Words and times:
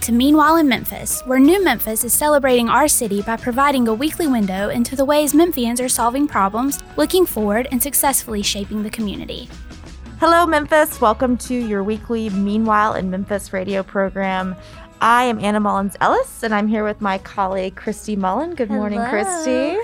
To 0.00 0.12
Meanwhile 0.12 0.56
in 0.56 0.68
Memphis, 0.68 1.22
where 1.22 1.38
New 1.38 1.64
Memphis 1.64 2.04
is 2.04 2.12
celebrating 2.12 2.68
our 2.68 2.86
city 2.86 3.22
by 3.22 3.36
providing 3.36 3.88
a 3.88 3.94
weekly 3.94 4.26
window 4.26 4.68
into 4.68 4.94
the 4.94 5.04
ways 5.04 5.32
Memphians 5.32 5.82
are 5.82 5.88
solving 5.88 6.28
problems, 6.28 6.78
looking 6.96 7.24
forward, 7.24 7.66
and 7.72 7.82
successfully 7.82 8.42
shaping 8.42 8.82
the 8.82 8.90
community. 8.90 9.48
Hello, 10.20 10.44
Memphis. 10.46 11.00
Welcome 11.00 11.36
to 11.38 11.54
your 11.54 11.82
weekly 11.82 12.30
Meanwhile 12.30 12.94
in 12.94 13.10
Memphis 13.10 13.52
radio 13.52 13.82
program. 13.82 14.54
I 15.00 15.24
am 15.24 15.40
Anna 15.40 15.60
Mullins 15.60 15.96
Ellis, 16.00 16.42
and 16.42 16.54
I'm 16.54 16.68
here 16.68 16.84
with 16.84 17.00
my 17.00 17.18
colleague, 17.18 17.76
Christy 17.76 18.16
Mullen. 18.16 18.54
Good 18.54 18.70
morning, 18.70 19.00
Hello. 19.00 19.10
Christy. 19.10 19.78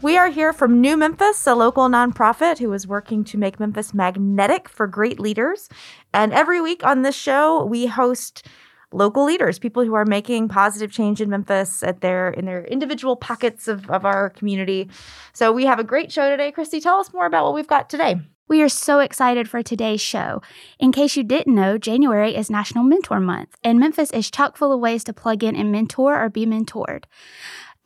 We 0.00 0.16
are 0.16 0.28
here 0.28 0.52
from 0.52 0.80
New 0.80 0.96
Memphis, 0.96 1.46
a 1.46 1.54
local 1.54 1.88
nonprofit 1.88 2.58
who 2.58 2.72
is 2.72 2.86
working 2.86 3.24
to 3.24 3.38
make 3.38 3.60
Memphis 3.60 3.94
magnetic 3.94 4.68
for 4.68 4.86
great 4.86 5.18
leaders. 5.18 5.68
And 6.12 6.32
every 6.32 6.60
week 6.60 6.84
on 6.84 7.02
this 7.02 7.16
show, 7.16 7.64
we 7.64 7.86
host 7.86 8.46
local 8.94 9.24
leaders, 9.24 9.58
people 9.58 9.84
who 9.84 9.94
are 9.94 10.06
making 10.06 10.48
positive 10.48 10.90
change 10.90 11.20
in 11.20 11.28
Memphis 11.28 11.82
at 11.82 12.00
their 12.00 12.30
in 12.30 12.44
their 12.44 12.64
individual 12.64 13.16
pockets 13.16 13.68
of, 13.68 13.90
of 13.90 14.04
our 14.04 14.30
community. 14.30 14.88
So 15.32 15.52
we 15.52 15.66
have 15.66 15.78
a 15.78 15.84
great 15.84 16.12
show 16.12 16.30
today. 16.30 16.52
Christy, 16.52 16.80
tell 16.80 16.98
us 16.98 17.12
more 17.12 17.26
about 17.26 17.44
what 17.44 17.54
we've 17.54 17.66
got 17.66 17.90
today. 17.90 18.16
We 18.46 18.62
are 18.62 18.68
so 18.68 19.00
excited 19.00 19.48
for 19.48 19.62
today's 19.62 20.02
show. 20.02 20.42
In 20.78 20.92
case 20.92 21.16
you 21.16 21.24
didn't 21.24 21.54
know, 21.54 21.78
January 21.78 22.36
is 22.36 22.50
National 22.50 22.84
Mentor 22.84 23.18
Month, 23.18 23.56
and 23.64 23.78
Memphis 23.78 24.10
is 24.10 24.30
chock 24.30 24.58
full 24.58 24.70
of 24.70 24.80
ways 24.80 25.02
to 25.04 25.14
plug 25.14 25.42
in 25.42 25.56
and 25.56 25.72
mentor 25.72 26.22
or 26.22 26.28
be 26.28 26.44
mentored. 26.44 27.04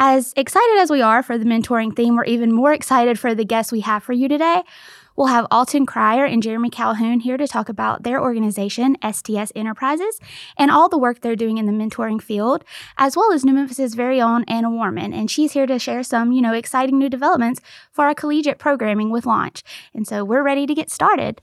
As 0.01 0.33
excited 0.37 0.79
as 0.79 0.91
we 0.91 1.03
are 1.03 1.23
for 1.25 1.39
the 1.39 1.45
mentoring 1.45 1.95
theme, 1.95 2.17
we're 2.17 2.25
even 2.25 2.53
more 2.53 2.73
excited 2.73 3.19
for 3.19 3.35
the 3.35 3.45
guests 3.45 3.73
we 3.73 3.81
have 3.81 4.03
for 4.03 4.13
you 4.13 4.29
today. 4.29 4.63
We'll 5.19 5.27
have 5.27 5.49
Alton 5.51 5.85
Cryer 5.85 6.25
and 6.25 6.41
Jeremy 6.41 6.71
Calhoun 6.71 7.19
here 7.19 7.37
to 7.37 7.49
talk 7.49 7.69
about 7.69 8.05
their 8.05 8.23
organization, 8.23 8.97
STS 9.03 9.51
Enterprises, 9.57 10.21
and 10.57 10.71
all 10.71 10.89
the 10.89 10.97
work 10.97 11.23
they're 11.23 11.35
doing 11.35 11.59
in 11.59 11.67
the 11.67 11.73
mentoring 11.73 12.23
field, 12.23 12.65
as 12.99 13.17
well 13.17 13.33
as 13.33 13.45
New 13.45 13.53
Memphis's 13.53 13.95
very 13.95 14.21
own 14.21 14.45
Anna 14.45 14.71
Warman. 14.71 15.13
And 15.13 15.29
she's 15.29 15.51
here 15.51 15.67
to 15.67 15.77
share 15.81 16.05
some, 16.05 16.31
you 16.31 16.41
know, 16.41 16.55
exciting 16.55 17.01
new 17.01 17.09
developments 17.09 17.61
for 17.91 18.05
our 18.05 18.15
collegiate 18.15 18.61
programming 18.61 19.11
with 19.11 19.27
Launch. 19.27 19.65
And 19.93 20.07
so 20.07 20.25
we're 20.25 20.45
ready 20.45 20.69
to 20.69 20.75
get 20.75 20.89
started. 20.89 21.41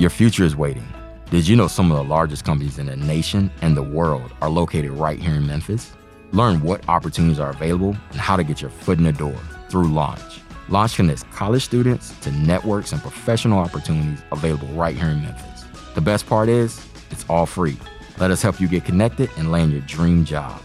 Your 0.00 0.10
future 0.10 0.42
is 0.42 0.56
waiting. 0.56 0.88
Did 1.30 1.46
you 1.46 1.54
know 1.54 1.68
some 1.68 1.92
of 1.92 1.96
the 1.96 2.02
largest 2.02 2.44
companies 2.44 2.80
in 2.80 2.86
the 2.86 2.96
nation 2.96 3.52
and 3.62 3.76
the 3.76 3.84
world 3.84 4.32
are 4.42 4.50
located 4.50 4.90
right 4.90 5.20
here 5.20 5.34
in 5.34 5.46
Memphis? 5.46 5.92
Learn 6.32 6.60
what 6.60 6.88
opportunities 6.88 7.38
are 7.38 7.50
available 7.50 7.96
and 8.10 8.20
how 8.20 8.34
to 8.34 8.42
get 8.42 8.60
your 8.60 8.70
foot 8.70 8.98
in 8.98 9.04
the 9.04 9.12
door 9.12 9.38
through 9.70 9.88
Launch. 9.88 10.40
Launch 10.68 10.96
connects 10.96 11.24
college 11.34 11.64
students 11.64 12.18
to 12.20 12.30
networks 12.32 12.92
and 12.92 13.00
professional 13.00 13.58
opportunities 13.58 14.22
available 14.32 14.68
right 14.68 14.96
here 14.96 15.08
in 15.08 15.22
Memphis. 15.22 15.64
The 15.94 16.00
best 16.00 16.26
part 16.26 16.48
is, 16.48 16.84
it's 17.10 17.24
all 17.28 17.46
free. 17.46 17.76
Let 18.18 18.30
us 18.30 18.42
help 18.42 18.60
you 18.60 18.68
get 18.68 18.84
connected 18.84 19.30
and 19.36 19.50
land 19.50 19.72
your 19.72 19.80
dream 19.82 20.24
job. 20.24 20.60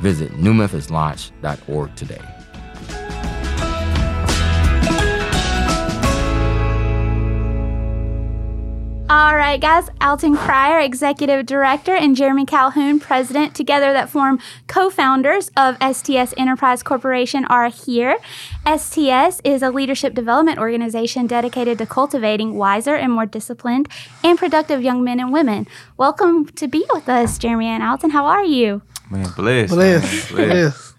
Visit 0.00 0.32
newmemphislaunch.org 0.32 1.94
today. 1.96 2.22
All 9.14 9.36
right, 9.36 9.60
guys. 9.60 9.88
Alton 10.00 10.36
Cryer, 10.36 10.80
Executive 10.80 11.46
Director, 11.46 11.94
and 11.94 12.16
Jeremy 12.16 12.44
Calhoun, 12.44 12.98
President, 12.98 13.54
together 13.54 13.92
that 13.92 14.10
form 14.10 14.40
co 14.66 14.90
founders 14.90 15.52
of 15.56 15.76
STS 15.76 16.34
Enterprise 16.36 16.82
Corporation, 16.82 17.44
are 17.44 17.68
here. 17.68 18.18
STS 18.66 19.40
is 19.44 19.62
a 19.62 19.70
leadership 19.70 20.14
development 20.14 20.58
organization 20.58 21.28
dedicated 21.28 21.78
to 21.78 21.86
cultivating 21.86 22.54
wiser 22.54 22.96
and 22.96 23.12
more 23.12 23.24
disciplined 23.24 23.88
and 24.24 24.36
productive 24.36 24.82
young 24.82 25.04
men 25.04 25.20
and 25.20 25.32
women. 25.32 25.68
Welcome 25.96 26.46
to 26.46 26.66
be 26.66 26.84
with 26.92 27.08
us, 27.08 27.38
Jeremy 27.38 27.66
and 27.66 27.84
Alton. 27.84 28.10
How 28.10 28.26
are 28.26 28.44
you? 28.44 28.82
Man, 29.12 29.30
bless. 29.36 29.70
Bliss. 29.70 30.32
man, 30.32 30.48
Bliss. 30.48 30.93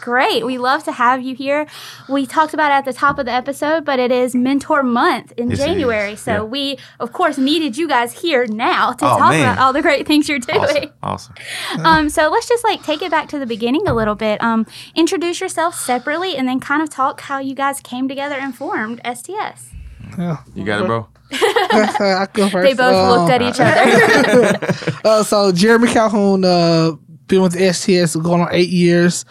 Great. 0.00 0.44
We 0.46 0.58
love 0.58 0.84
to 0.84 0.92
have 0.92 1.22
you 1.22 1.34
here. 1.34 1.66
We 2.08 2.26
talked 2.26 2.54
about 2.54 2.70
it 2.70 2.74
at 2.74 2.84
the 2.84 2.92
top 2.92 3.18
of 3.18 3.26
the 3.26 3.32
episode, 3.32 3.84
but 3.84 3.98
it 3.98 4.10
is 4.10 4.34
Mentor 4.34 4.82
Month 4.82 5.32
in 5.36 5.50
Yes, 5.50 5.58
January. 5.58 6.16
So 6.16 6.32
Yeah. 6.32 6.42
we, 6.42 6.78
of 6.98 7.12
course, 7.12 7.36
needed 7.38 7.76
you 7.76 7.86
guys 7.86 8.20
here 8.20 8.46
now 8.46 8.92
to 8.92 9.04
Oh, 9.04 9.18
talk 9.18 9.30
man. 9.30 9.42
about 9.42 9.58
all 9.58 9.72
the 9.72 9.82
great 9.82 10.06
things 10.06 10.28
you're 10.28 10.38
doing. 10.38 10.90
Awesome. 11.02 11.34
Awesome. 11.34 11.34
Um, 11.84 12.08
so 12.08 12.28
let's 12.30 12.48
just 12.48 12.64
like 12.64 12.82
take 12.82 13.02
it 13.02 13.10
back 13.10 13.28
to 13.28 13.38
the 13.38 13.46
beginning 13.46 13.86
a 13.86 13.94
little 13.94 14.14
bit. 14.14 14.42
Um, 14.42 14.66
introduce 14.94 15.40
yourself 15.40 15.74
separately, 15.74 16.36
and 16.36 16.48
then 16.48 16.60
kind 16.60 16.82
of 16.82 16.90
talk 16.90 17.20
how 17.22 17.38
you 17.38 17.54
guys 17.54 17.80
came 17.80 18.08
together 18.08 18.34
and 18.36 18.54
formed 18.54 19.00
STS. 19.04 19.70
Yeah. 20.18 20.38
You 20.54 20.64
got 20.64 20.82
it, 20.82 20.86
bro? 20.86 21.08
I 21.32 22.26
go 22.32 22.48
first. 22.48 22.64
They 22.68 22.74
both 22.74 22.94
Um, 22.94 23.08
looked 23.10 23.30
at 23.32 23.42
each 23.42 23.60
other. 23.60 24.58
Uh, 25.04 25.22
so 25.22 25.50
Jeremy 25.52 25.88
Calhoun, 25.88 26.44
uh, 26.44 26.92
been 27.30 27.42
with 27.42 27.54
STS 27.54 28.16
going 28.16 28.42
on 28.42 28.48
eight 28.50 28.68
years. 28.68 29.24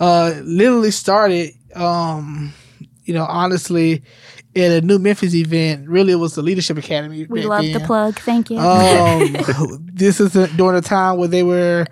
Uh, 0.00 0.34
literally 0.42 0.90
started, 0.90 1.52
um, 1.76 2.52
you 3.04 3.14
know, 3.14 3.24
honestly, 3.24 4.02
at 4.56 4.70
a 4.70 4.80
New 4.80 4.98
Memphis 4.98 5.34
event. 5.34 5.88
Really, 5.88 6.12
it 6.12 6.16
was 6.16 6.34
the 6.34 6.42
Leadership 6.42 6.76
Academy. 6.76 7.26
we 7.28 7.42
love 7.42 7.64
the 7.64 7.80
plug. 7.80 8.18
Thank 8.18 8.50
you. 8.50 8.58
Um, 8.58 9.36
this 9.92 10.20
is 10.20 10.32
during 10.56 10.76
a 10.76 10.82
time 10.82 11.18
where 11.18 11.28
they 11.28 11.42
were. 11.42 11.86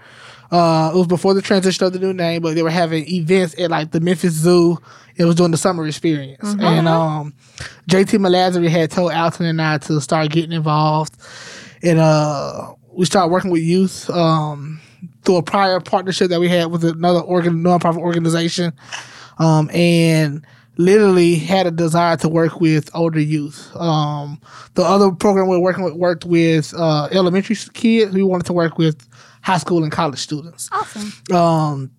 Uh, 0.51 0.91
it 0.93 0.99
was 0.99 1.07
before 1.07 1.33
the 1.33 1.41
transition 1.41 1.87
of 1.87 1.93
the 1.93 2.01
new 2.01 2.13
name, 2.13 2.43
but 2.43 2.57
they 2.57 2.63
were 2.65 2.71
having 2.71 3.09
events 3.09 3.55
at 3.57 3.71
like 3.71 3.93
the 3.93 4.01
Memphis 4.01 4.33
Zoo. 4.33 4.79
It 5.15 5.25
was 5.25 5.37
during 5.37 5.53
the 5.53 5.59
summer 5.59 5.87
experience, 5.87 6.57
and 6.59 6.89
um, 6.89 7.35
JT 7.89 8.19
Malazari 8.19 8.69
had 8.69 8.91
told 8.91 9.13
Alton 9.13 9.47
and 9.47 9.63
I 9.63 9.79
to 9.79 10.01
start 10.01 10.31
getting 10.31 10.51
involved, 10.51 11.15
and 11.85 12.01
uh, 12.01 12.75
we 12.93 13.05
started 13.05 13.31
working 13.31 13.53
with 13.53 13.63
youth 13.63 14.11
um, 14.11 14.81
through 15.25 15.37
a 15.37 15.43
prior 15.43 15.81
partnership 15.81 16.31
that 16.31 16.41
we 16.41 16.49
had 16.49 16.71
with 16.71 16.85
another 16.85 17.21
organ 17.21 17.63
nonprofit 17.63 17.99
organization, 17.99 18.73
um, 19.39 19.71
and 19.71 20.45
literally 20.77 21.35
had 21.35 21.67
a 21.67 21.71
desire 21.71 22.17
to 22.17 22.29
work 22.29 22.61
with 22.61 22.91
older 22.95 23.21
youth. 23.21 23.75
Um, 23.77 24.41
the 24.75 24.83
other 24.83 25.11
program 25.13 25.49
we're 25.49 25.59
working 25.59 25.85
with 25.85 25.95
worked 25.95 26.25
with 26.25 26.73
uh, 26.77 27.09
elementary 27.13 27.57
kids. 27.75 28.15
We 28.15 28.23
wanted 28.23 28.47
to 28.47 28.53
work 28.53 28.79
with 28.79 29.07
high 29.43 29.59
school 29.59 29.83
and 29.83 29.93
college 29.93 30.19
students. 30.19 30.69
awesome. 30.73 31.37
Um, 31.37 31.91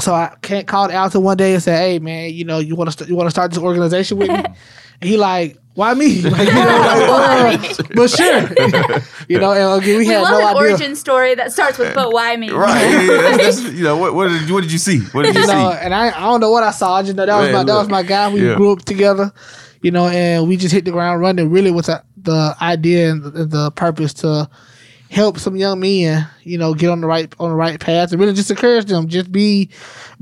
so 0.00 0.14
I 0.14 0.34
can't 0.42 0.66
called 0.66 0.90
Alton 0.90 1.22
one 1.22 1.36
day 1.36 1.54
and 1.54 1.62
said, 1.62 1.78
"Hey 1.78 1.98
man, 1.98 2.32
you 2.34 2.44
know 2.44 2.58
you 2.58 2.74
want 2.76 2.90
to 2.90 2.96
st- 2.96 3.08
you 3.10 3.16
want 3.16 3.26
to 3.26 3.30
start 3.30 3.50
this 3.52 3.60
organization 3.62 4.18
with 4.18 4.28
me?" 4.28 4.34
and 5.00 5.08
he 5.10 5.16
like, 5.16 5.56
"Why 5.74 5.94
me?" 5.94 6.22
Like, 6.30 6.48
you 6.48 6.54
know, 6.54 6.60
like, 6.60 7.80
uh, 7.80 7.82
but 7.94 8.10
sure, 8.10 8.40
you 9.28 9.38
know. 9.38 9.52
And 9.52 9.82
again, 9.82 9.98
we, 9.98 9.98
We 9.98 10.06
had 10.06 10.22
love 10.22 10.32
no 10.32 10.38
an 10.40 10.56
idea. 10.56 10.70
origin 10.72 10.96
story 10.96 11.34
that 11.36 11.52
starts 11.52 11.78
with 11.78 11.94
"But 11.94 12.12
why 12.12 12.36
me?" 12.36 12.50
Right. 12.50 12.82
Yeah, 12.90 13.06
that's, 13.36 13.60
that's, 13.60 13.62
you 13.74 13.84
know, 13.84 13.96
what, 13.96 14.14
what, 14.14 14.28
did, 14.28 14.50
what 14.50 14.62
did 14.62 14.72
you 14.72 14.78
see? 14.78 15.00
What 15.12 15.22
did 15.24 15.34
you 15.34 15.42
you 15.42 15.46
know, 15.46 15.70
see? 15.72 15.78
and 15.84 15.94
I, 15.94 16.08
I 16.08 16.20
don't 16.20 16.40
know 16.40 16.50
what 16.50 16.62
I 16.62 16.70
saw. 16.72 16.96
I 16.96 17.02
just 17.02 17.16
know 17.16 17.26
that 17.26 17.36
was 17.36 17.46
Man, 17.46 17.52
my 17.54 17.64
that 17.64 17.74
was 17.78 17.88
my 17.88 18.02
guy. 18.02 18.32
We 18.32 18.46
Yeah. 18.46 18.56
grew 18.56 18.72
up 18.72 18.82
together, 18.84 19.32
you 19.82 19.90
know, 19.90 20.08
and 20.08 20.48
we 20.48 20.56
just 20.56 20.72
hit 20.74 20.84
the 20.84 20.90
ground 20.92 21.20
running. 21.20 21.50
Really, 21.50 21.70
with 21.70 21.86
the, 21.86 22.02
the 22.22 22.56
idea 22.60 23.10
and 23.12 23.22
the, 23.24 23.44
the 23.46 23.70
purpose 23.72 24.12
to 24.14 24.48
help 25.10 25.38
some 25.38 25.56
young 25.56 25.80
men, 25.80 26.24
you 26.44 26.56
know, 26.56 26.72
get 26.72 26.88
on 26.88 27.00
the 27.00 27.06
right 27.06 27.34
on 27.40 27.50
the 27.50 27.56
right 27.56 27.80
path, 27.80 28.12
and 28.12 28.20
really 28.20 28.32
just 28.32 28.50
encourage 28.50 28.86
them. 28.86 29.08
Just 29.08 29.30
be 29.32 29.68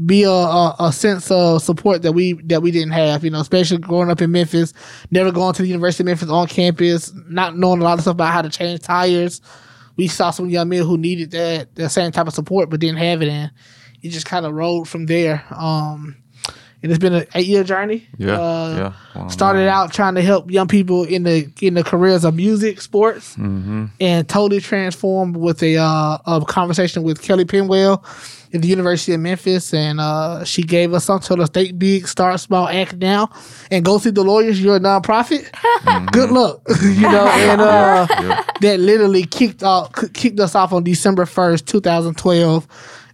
be 0.05 0.23
a, 0.25 0.31
a, 0.31 0.77
a 0.81 0.93
sense 0.93 1.31
of 1.31 1.63
support 1.63 2.03
that 2.03 2.13
we 2.13 2.33
that 2.45 2.63
we 2.63 2.71
didn't 2.71 2.93
have, 2.93 3.23
you 3.23 3.31
know, 3.31 3.41
especially 3.41 3.79
growing 3.79 4.11
up 4.11 4.23
in 4.23 4.33
Memphis, 4.33 4.73
never 5.11 5.31
going 5.31 5.53
to 5.55 5.63
the 5.63 5.69
University 5.69 6.03
of 6.03 6.07
Memphis 6.07 6.31
on 6.31 6.49
campus, 6.49 7.13
not 7.29 7.57
knowing 7.57 7.81
a 7.81 7.85
lot 7.85 7.99
of 7.99 8.01
stuff 8.01 8.15
about 8.15 8.33
how 8.33 8.43
to 8.43 8.49
change 8.49 8.81
tires. 8.81 9.43
We 9.97 10.09
saw 10.09 10.31
some 10.31 10.49
young 10.49 10.69
men 10.71 10.85
who 10.85 10.97
needed 10.97 11.33
that 11.33 11.75
that 11.75 11.91
same 11.91 12.11
type 12.11 12.27
of 12.27 12.35
support 12.35 12.71
but 12.71 12.81
didn't 12.81 12.99
have 12.99 13.21
it, 13.21 13.29
and 13.29 13.53
it 14.03 14.09
just 14.09 14.27
kind 14.27 14.47
of 14.47 14.55
rolled 14.55 14.89
from 14.89 15.07
there. 15.07 15.45
Um, 15.51 16.17
and 16.83 16.93
it's 16.93 16.99
been 17.01 17.13
an 17.15 17.27
eight 17.35 17.47
year 17.47 17.65
journey. 17.65 18.07
Yeah. 18.19 18.41
Uh, 18.41 18.75
yeah. 19.15 19.21
Wow. 19.23 19.29
Started 19.29 19.69
out 19.69 19.93
trying 19.93 20.15
to 20.15 20.23
help 20.23 20.51
young 20.51 20.69
people 20.69 21.05
in 21.05 21.25
the 21.25 21.51
in 21.61 21.75
the 21.75 21.83
careers 21.85 22.25
of 22.25 22.35
music, 22.35 22.81
sports, 22.81 23.35
Mm-hmm. 23.37 23.87
and 24.01 24.29
totally 24.29 24.61
transformed 24.61 25.37
with 25.37 25.63
a 25.63 25.77
uh, 25.77 26.19
a 26.27 26.45
conversation 26.47 27.03
with 27.03 27.21
Kelly 27.23 27.45
Penwell 27.45 28.05
at 28.55 28.63
the 28.63 28.69
University 28.69 29.13
of 29.13 29.21
Memphis, 29.21 29.75
and 29.75 30.01
uh, 30.01 30.43
she 30.45 30.63
gave 30.63 30.95
us 30.95 31.05
something 31.05 31.37
to 31.37 31.47
think 31.47 31.79
big, 31.79 32.09
start 32.09 32.41
small, 32.41 32.67
act 32.67 32.97
now, 32.97 33.29
and 33.71 33.85
go 33.85 33.99
see 33.99 34.09
the 34.09 34.23
lawyers. 34.25 34.59
You're 34.63 34.77
a 34.77 34.81
nonprofit. 34.81 35.45
Good 36.13 36.31
luck, 36.31 36.63
you 36.83 37.03
know. 37.03 37.27
And 37.27 37.61
uh, 37.61 38.07
that 38.63 38.81
literally 38.81 39.25
kicked 39.25 39.63
off 39.63 39.93
kicked 40.15 40.41
us 40.41 40.55
off 40.55 40.73
on 40.73 40.85
December 40.85 41.27
first, 41.27 41.67
two 41.67 41.81
thousand 41.81 42.17
twelve, 42.17 42.67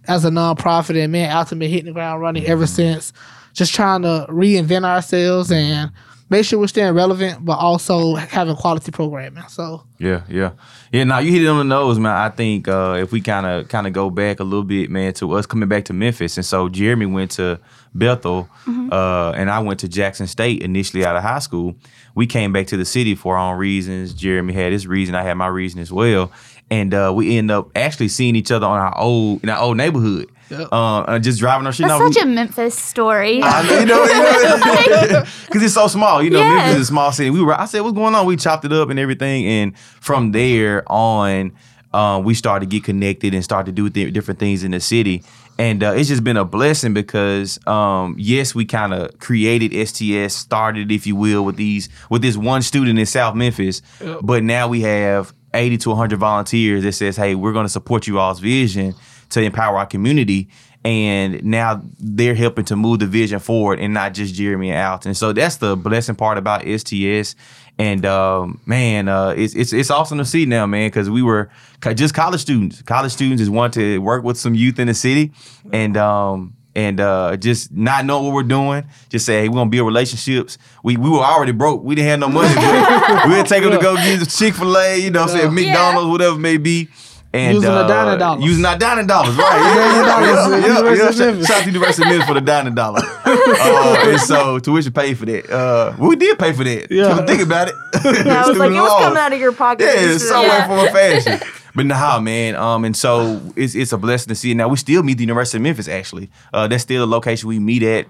as 0.07 0.23
a 0.23 0.29
nonprofit, 0.29 1.03
and 1.03 1.11
man, 1.11 1.35
ultimately 1.35 1.67
hitting 1.69 1.87
the 1.87 1.91
ground 1.93 2.21
running 2.21 2.45
ever 2.45 2.65
since. 2.67 3.11
Just 3.55 3.73
trying 3.73 4.03
to 4.03 4.27
reinvent 4.29 4.85
ourselves 4.85 5.51
and 5.51 5.91
make 6.29 6.45
sure 6.45 6.59
we're 6.59 6.67
staying 6.67 6.93
relevant, 6.93 7.43
but 7.43 7.57
also 7.57 8.15
having 8.15 8.55
quality 8.55 8.91
programming. 8.91 9.43
So 9.47 9.83
Yeah, 9.97 10.23
yeah, 10.29 10.51
yeah. 10.91 11.03
Now 11.03 11.19
you 11.19 11.31
hit 11.31 11.43
it 11.43 11.47
on 11.47 11.57
the 11.57 11.63
nose, 11.63 11.99
man. 11.99 12.15
I 12.15 12.29
think 12.29 12.67
uh, 12.67 12.97
if 12.99 13.11
we 13.11 13.21
kind 13.21 13.45
of 13.45 13.67
kind 13.67 13.87
of 13.87 13.93
go 13.93 14.09
back 14.09 14.39
a 14.39 14.43
little 14.43 14.63
bit, 14.63 14.89
man, 14.89 15.13
to 15.15 15.31
us 15.33 15.45
coming 15.45 15.69
back 15.69 15.85
to 15.85 15.93
Memphis, 15.93 16.37
and 16.37 16.45
so 16.45 16.69
Jeremy 16.69 17.05
went 17.05 17.31
to 17.31 17.59
Bethel, 17.93 18.49
uh, 18.67 19.31
and 19.31 19.49
I 19.49 19.59
went 19.59 19.79
to 19.81 19.87
Jackson 19.87 20.27
State 20.27 20.61
initially 20.61 21.05
out 21.05 21.15
of 21.15 21.23
high 21.23 21.39
school. 21.39 21.75
We 22.13 22.27
came 22.27 22.51
back 22.53 22.67
to 22.67 22.77
the 22.77 22.85
city 22.85 23.15
for 23.15 23.37
our 23.37 23.51
own 23.53 23.57
reasons. 23.57 24.13
Jeremy 24.13 24.53
had 24.53 24.71
his 24.71 24.87
reason, 24.87 25.15
I 25.15 25.23
had 25.23 25.35
my 25.35 25.47
reason 25.47 25.79
as 25.79 25.91
well, 25.91 26.31
and 26.69 26.93
uh, 26.93 27.13
we 27.15 27.37
end 27.37 27.51
up 27.51 27.69
actually 27.75 28.09
seeing 28.09 28.35
each 28.35 28.51
other 28.51 28.65
on 28.65 28.79
our 28.79 28.97
old 28.97 29.43
in 29.43 29.49
our 29.49 29.59
old 29.59 29.77
neighborhood. 29.77 30.29
Yep. 30.49 30.67
Uh, 30.71 30.99
uh, 30.99 31.19
just 31.19 31.39
driving 31.39 31.65
our 31.65 31.73
shit. 31.73 31.87
That's 31.87 31.99
No, 31.99 32.05
we- 32.05 32.13
such 32.13 32.23
a 32.23 32.27
Memphis 32.27 32.77
story. 32.77 33.41
I 33.43 33.63
know, 33.63 33.79
you 33.79 33.85
know, 33.85 35.23
because 35.45 35.63
it's 35.63 35.73
so 35.73 35.87
small. 35.87 36.21
You 36.21 36.29
know, 36.29 36.39
Yes. 36.39 36.55
Memphis 36.65 36.75
is 36.75 36.81
a 36.81 36.85
small 36.91 37.11
city. 37.11 37.29
We 37.29 37.41
were. 37.41 37.59
I 37.59 37.65
said, 37.65 37.81
"What's 37.81 37.95
going 37.95 38.13
on?" 38.15 38.25
We 38.25 38.35
chopped 38.37 38.65
it 38.65 38.73
up 38.73 38.89
and 38.89 38.99
everything, 38.99 39.45
and 39.45 39.77
from 39.77 40.31
there 40.31 40.83
on, 40.91 41.51
um, 41.93 42.23
we 42.23 42.33
started 42.33 42.69
to 42.69 42.75
get 42.75 42.83
connected 42.83 43.33
and 43.33 43.43
start 43.43 43.65
to 43.65 43.71
do 43.71 43.89
th- 43.89 44.13
different 44.13 44.39
things 44.39 44.63
in 44.63 44.71
the 44.71 44.79
city. 44.79 45.23
And 45.57 45.83
uh, 45.83 45.93
it's 45.95 46.09
just 46.09 46.21
been 46.23 46.35
a 46.35 46.43
blessing 46.43 46.93
because, 46.93 47.65
um, 47.65 48.15
yes, 48.19 48.53
we 48.53 48.65
kind 48.65 48.93
of 48.93 49.17
created 49.19 49.71
STS, 49.87 50.35
started, 50.35 50.91
if 50.91 51.07
you 51.07 51.15
will, 51.15 51.45
with 51.45 51.55
these 51.55 51.87
with 52.09 52.21
this 52.21 52.35
one 52.35 52.61
student 52.61 52.99
in 52.99 53.05
South 53.05 53.35
Memphis, 53.35 53.81
but 54.21 54.43
now 54.43 54.67
we 54.67 54.81
have 54.81 55.33
80 55.53 55.77
to 55.77 55.89
100 55.91 56.19
volunteers 56.19 56.83
that 56.83 56.91
says, 56.91 57.15
"Hey, 57.15 57.35
we're 57.35 57.53
going 57.53 57.65
to 57.65 57.69
support 57.69 58.05
you 58.05 58.19
all's 58.19 58.39
vision 58.41 58.93
to 59.31 59.41
empower 59.41 59.77
our 59.77 59.85
community." 59.85 60.49
and 60.83 61.43
now 61.43 61.81
they're 61.99 62.35
helping 62.35 62.63
to 62.63 62.75
move 62.75 62.99
the 62.99 63.07
vision 63.07 63.39
forward 63.39 63.79
and 63.79 63.91
not 63.91 64.13
just 64.13 64.35
Jeremy 64.35 64.69
and 64.69 64.79
Alton. 64.87 65.15
So 65.15 65.33
that's 65.33 65.55
the 65.55 65.75
blessing 65.75 66.13
part 66.13 66.37
about 66.37 66.61
STS. 66.61 67.35
And 67.79 68.05
um, 68.05 68.61
man, 68.67 69.07
uh, 69.07 69.29
it's 69.35 69.55
it's 69.55 69.73
it's 69.73 69.89
awesome 69.89 70.19
to 70.19 70.25
see 70.25 70.45
now, 70.45 70.67
man, 70.67 70.87
because 70.89 71.09
we 71.09 71.23
were 71.23 71.49
co- 71.81 71.95
just 71.95 72.13
college 72.13 72.39
students. 72.39 72.83
College 72.83 73.11
students 73.11 73.41
just 73.41 73.51
want 73.51 73.73
to 73.73 73.97
work 73.97 74.23
with 74.23 74.37
some 74.37 74.53
youth 74.53 74.77
in 74.77 74.85
the 74.85 74.93
city, 74.93 75.31
and 75.73 75.97
um, 75.97 76.53
and 76.75 76.99
uh, 77.01 77.35
just 77.35 77.71
not 77.73 78.05
know 78.05 78.21
what 78.21 78.33
we're 78.33 78.43
doing. 78.43 78.85
Just 79.09 79.25
say, 79.25 79.41
hey, 79.41 79.49
we're 79.49 79.55
gonna 79.55 79.71
build 79.71 79.87
relationships. 79.87 80.59
We 80.83 80.97
we 80.97 81.09
were 81.09 81.17
already 81.17 81.51
broke. 81.51 81.83
We 81.83 81.95
didn't 81.95 82.09
have 82.11 82.19
no 82.19 82.29
money, 82.29 82.53
but 82.53 83.25
we'll 83.27 83.43
take 83.43 83.63
them 83.63 83.71
to 83.71 83.79
go 83.79 83.95
get 83.95 84.29
Chick 84.29 84.53
Fil 84.53 84.77
A, 84.77 84.97
you 85.01 85.09
know, 85.09 85.21
what 85.21 85.31
I'm 85.31 85.37
saying 85.37 85.57
Yeah. 85.57 85.65
McDonald's, 85.73 86.11
whatever 86.11 86.35
it 86.35 86.39
may 86.39 86.57
be. 86.57 86.89
And, 87.35 87.55
Using 87.55 87.69
the 87.69 87.75
uh, 87.75 87.87
dining 87.87 88.19
dollars. 88.19 88.43
Using 88.45 88.65
our 88.65 88.77
dining 88.77 89.07
dollars, 89.07 89.35
right? 89.35 89.59
Yeah, 89.75 90.05
Dining 90.05 90.35
dollars, 90.35 90.49
yeah, 90.51 90.67
yeah, 90.67 90.77
University 90.77 90.97
yeah. 91.03 91.09
of 91.09 91.15
Shout- 91.15 91.25
Memphis. 91.27 91.47
Shout 91.47 91.57
out 91.57 91.63
to 91.63 91.71
University 91.71 92.03
of 92.03 92.09
Memphis 92.09 92.27
for 92.27 92.33
the 92.35 92.41
dining 92.41 92.75
dollar. 92.75 93.01
uh, 93.25 93.97
and 94.09 94.19
so 94.21 94.59
tuition 94.59 94.93
paid 94.93 95.17
for 95.17 95.25
that. 95.25 95.49
Uh, 95.49 95.93
we 95.99 96.15
did 96.15 96.39
pay 96.39 96.53
for 96.53 96.63
that. 96.63 96.91
Yeah. 96.91 97.09
Come 97.15 97.27
think 97.27 97.41
about 97.41 97.67
it. 97.69 97.75
Yeah, 98.03 98.43
I 98.43 98.47
was 98.47 98.57
like, 98.57 98.71
it 98.71 98.79
was 98.79 99.03
coming 99.03 99.17
out 99.17 99.33
of 99.33 99.39
your 99.39 99.51
pocket. 99.53 99.83
Yeah, 99.85 99.93
Just- 100.01 100.27
some 100.29 100.41
way, 100.43 100.47
yeah. 100.47 100.67
form, 100.67 100.79
or 100.79 100.89
fashion. 100.91 101.39
But 101.77 101.87
nah, 101.87 102.21
man. 102.21 102.55
Um, 102.55 102.85
and 102.85 102.95
so 102.95 103.41
it's 103.57 103.75
it's 103.75 103.91
a 103.91 103.97
blessing 103.97 104.29
to 104.29 104.35
see 104.35 104.51
it. 104.51 104.55
Now 104.55 104.69
we 104.69 104.77
still 104.77 105.03
meet 105.03 105.15
the 105.17 105.23
University 105.23 105.57
of 105.57 105.63
Memphis. 105.63 105.89
Actually, 105.89 106.29
uh, 106.53 106.67
that's 106.69 106.83
still 106.83 107.03
a 107.03 107.05
location 107.05 107.49
we 107.49 107.59
meet 107.59 107.83
at. 107.83 108.05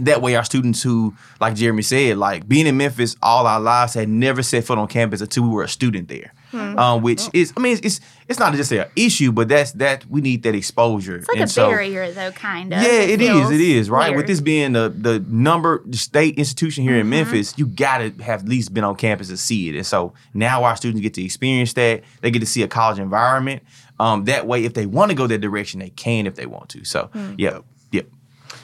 That 0.00 0.20
way, 0.20 0.36
our 0.36 0.44
students 0.44 0.82
who, 0.82 1.14
like 1.40 1.54
Jeremy 1.54 1.80
said, 1.80 2.18
like 2.18 2.46
being 2.46 2.66
in 2.66 2.76
Memphis 2.76 3.16
all 3.22 3.46
our 3.46 3.58
lives, 3.58 3.94
had 3.94 4.10
never 4.10 4.42
set 4.42 4.64
foot 4.64 4.76
on 4.76 4.86
campus 4.88 5.22
until 5.22 5.44
we 5.44 5.48
were 5.48 5.62
a 5.62 5.68
student 5.68 6.08
there. 6.08 6.34
Hmm. 6.54 6.78
Um, 6.78 7.02
which 7.02 7.22
is, 7.32 7.52
I 7.56 7.60
mean, 7.60 7.72
it's 7.72 7.82
it's, 7.84 8.00
it's 8.28 8.38
not 8.38 8.54
just 8.54 8.70
an 8.72 8.86
issue, 8.96 9.32
but 9.32 9.48
that's 9.48 9.72
that 9.72 10.06
we 10.06 10.20
need 10.20 10.42
that 10.44 10.54
exposure. 10.54 11.16
It's 11.16 11.28
like 11.28 11.38
and 11.38 11.44
a 11.44 11.52
so, 11.52 11.68
barrier, 11.68 12.10
though, 12.12 12.30
kind 12.30 12.72
of. 12.72 12.80
yeah, 12.82 13.00
it 13.00 13.20
is. 13.20 13.50
It 13.50 13.60
is 13.60 13.90
right. 13.90 14.14
With 14.16 14.26
this 14.26 14.40
being 14.40 14.72
the 14.72 14.88
the 14.88 15.18
number 15.28 15.82
the 15.84 15.96
state 15.96 16.38
institution 16.38 16.84
here 16.84 16.92
Mm-hmm. 16.92 17.00
in 17.00 17.08
Memphis, 17.24 17.54
you 17.58 17.66
gotta 17.66 18.14
have 18.22 18.42
at 18.42 18.48
least 18.48 18.72
been 18.72 18.84
on 18.84 18.94
campus 18.96 19.28
to 19.28 19.36
see 19.36 19.68
it. 19.68 19.74
And 19.74 19.84
so 19.86 20.14
now 20.32 20.62
our 20.64 20.76
students 20.76 21.00
get 21.02 21.14
to 21.14 21.24
experience 21.24 21.72
that. 21.74 22.02
They 22.20 22.30
get 22.30 22.38
to 22.40 22.46
see 22.46 22.62
a 22.62 22.68
college 22.68 22.98
environment. 23.00 23.62
Um, 23.98 24.24
that 24.24 24.46
way, 24.46 24.64
if 24.64 24.74
they 24.74 24.86
want 24.86 25.10
to 25.10 25.16
go 25.16 25.26
that 25.26 25.38
direction, 25.40 25.80
they 25.80 25.90
can 25.90 26.26
if 26.26 26.34
they 26.36 26.46
want 26.46 26.68
to. 26.70 26.84
So, 26.84 27.10
Hmm. 27.12 27.34
yeah, 27.38 27.58
yeah. 27.92 28.02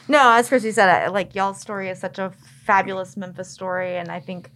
No, 0.08 0.32
as 0.32 0.48
Christy 0.48 0.72
said, 0.72 0.88
I, 0.88 1.08
like 1.08 1.34
y'all's 1.34 1.60
story 1.60 1.88
is 1.88 1.98
such 2.00 2.19
a 2.19 2.32
fabulous 2.64 3.16
Memphis 3.16 3.48
story, 3.48 3.96
and 3.96 4.10
I 4.10 4.19
think, 4.20 4.50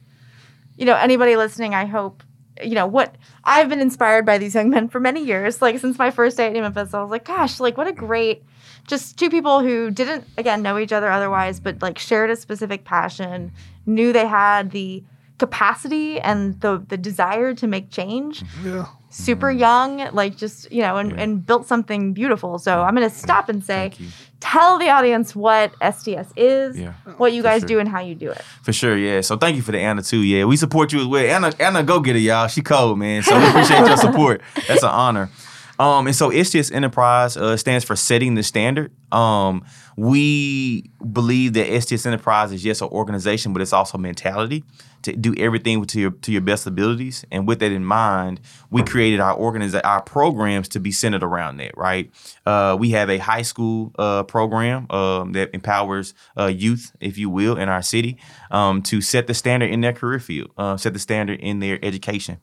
you 0.77 0.85
know, 0.85 0.97
anybody 0.97 1.37
listening, 1.37 1.75
I 1.75 1.85
hope, 1.85 2.23
you 2.63 2.75
know, 2.75 2.87
what 2.87 3.15
I've 3.43 3.69
been 3.69 3.81
inspired 3.81 4.25
by 4.25 4.39
these 4.39 4.55
young 4.55 4.71
men 4.71 4.89
for 4.89 5.01
many 5.01 5.25
years. 5.25 5.61
Like 5.61 5.79
since 5.79 5.99
my 5.99 6.11
first 6.11 6.37
day 6.37 6.47
at 6.47 6.53
Memphis, 6.53 6.95
I 6.95 7.03
was 7.03 7.11
like, 7.11 7.25
gosh, 7.25 7.61
like 7.61 7.77
what 7.77 7.87
a 7.87 7.93
great, 7.93 8.45
just 8.87 9.19
two 9.19 9.31
people 9.31 9.61
who 9.61 9.91
didn't 9.91 10.25
again 10.39 10.63
know 10.63 10.79
each 10.79 10.93
other 10.93 11.11
otherwise, 11.11 11.61
but 11.61 11.83
like 11.83 11.99
shared 11.99 12.31
a 12.31 12.37
specific 12.37 12.85
passion, 12.85 13.53
knew 13.87 14.13
they 14.13 14.27
had 14.27 14.71
the 14.71 15.03
capacity 15.39 16.21
and 16.21 16.61
the 16.61 16.83
the 16.89 16.97
desire 16.97 17.55
to 17.55 17.67
make 17.67 17.91
change 17.91 18.43
mm-hmm. 18.43 18.69
yeah. 18.69 18.87
super 19.11 19.49
mm-hmm. 19.49 19.59
young, 19.59 20.15
like 20.15 20.37
just, 20.37 20.71
you 20.71 20.81
know, 20.81 20.97
and, 20.97 21.11
Yeah. 21.11 21.23
and 21.23 21.45
built 21.45 21.67
something 21.67 22.13
beautiful. 22.13 22.59
So 22.59 22.83
I'm 22.83 22.95
going 22.95 23.09
to 23.09 23.15
stop 23.15 23.49
and 23.49 23.65
say, 23.65 23.91
Thank 23.91 24.01
you. 24.01 24.07
Tell 24.45 24.79
the 24.79 24.91
audience 24.91 25.35
what 25.35 25.73
STS 25.83 26.31
is, 26.37 26.77
Yeah, 26.77 26.93
what 27.17 27.33
you 27.33 27.43
guys 27.43 27.63
sure. 27.63 27.69
do, 27.69 27.79
and 27.81 27.89
how 27.89 28.01
you 28.01 28.15
do 28.15 28.31
it. 28.31 28.43
For 28.63 28.75
sure, 28.75 28.95
yeah. 28.97 29.23
So 29.23 29.39
thank 29.39 29.57
you 29.57 29.63
for 29.63 29.73
the 29.73 29.79
Anna 29.79 30.03
too. 30.03 30.19
Yeah, 30.21 30.45
we 30.45 30.57
support 30.59 30.93
you 30.93 31.01
as 31.01 31.07
well. 31.07 31.25
Anna, 31.25 31.51
Anna, 31.59 31.83
go 31.83 31.99
get 32.01 32.15
it, 32.15 32.21
y'all. 32.21 32.47
She 32.49 32.61
cold, 32.61 32.99
man. 32.99 33.23
So 33.23 33.39
we 33.39 33.47
appreciate 33.49 33.87
your 33.87 33.97
support. 34.09 34.43
That's 34.69 34.83
an 34.83 34.91
honor. 34.91 35.31
Um, 35.79 36.07
and 36.07 36.15
so 36.15 36.31
STS 36.31 36.71
Enterprise 36.71 37.37
uh, 37.37 37.57
stands 37.57 37.85
for 37.85 37.97
setting 37.97 38.35
the 38.35 38.43
standard. 38.43 38.93
Um, 39.11 39.65
we 39.97 40.91
believe 41.13 41.55
that 41.55 41.83
STS 41.83 42.05
Enterprise 42.07 42.53
is 42.53 42.63
just 42.63 42.83
an 42.83 42.89
organization, 42.89 43.53
but 43.53 43.63
it's 43.63 43.73
also 43.73 43.99
mentality 43.99 44.63
to 45.05 45.15
do 45.15 45.35
everything 45.39 45.85
to 45.85 46.01
your 46.01 46.11
to 46.11 46.33
your 46.33 46.41
best 46.41 46.67
abilities. 46.67 47.25
And 47.31 47.47
with 47.47 47.61
that 47.61 47.73
in 47.73 47.85
mind, 47.85 48.41
we 48.71 48.83
created 48.83 49.21
our 49.21 49.37
organiza- 49.37 49.85
our 49.85 50.03
programs 50.03 50.69
to 50.69 50.81
be 50.81 50.93
centered 50.93 51.23
around 51.23 51.59
that. 51.59 51.77
Right? 51.77 52.11
Uh, 52.45 52.77
we 52.79 52.91
have 52.91 53.09
a 53.09 53.19
high 53.19 53.43
school 53.43 53.93
uh, 53.99 54.25
program 54.25 54.91
um, 54.91 55.33
that 55.33 55.51
empowers 55.55 56.15
uh, 56.39 56.47
youth, 56.47 56.93
if 57.01 57.17
you 57.17 57.31
will, 57.31 57.57
in 57.57 57.69
our 57.69 57.83
city 57.83 58.19
um, 58.51 58.83
to 58.83 59.01
set 59.01 59.27
the 59.27 59.35
standard 59.35 59.71
in 59.71 59.81
their 59.81 59.93
career 59.93 60.19
field, 60.19 60.51
uh, 60.59 60.77
set 60.77 60.93
the 60.93 60.99
standard 60.99 61.41
in 61.41 61.61
their 61.61 61.79
education. 61.83 62.39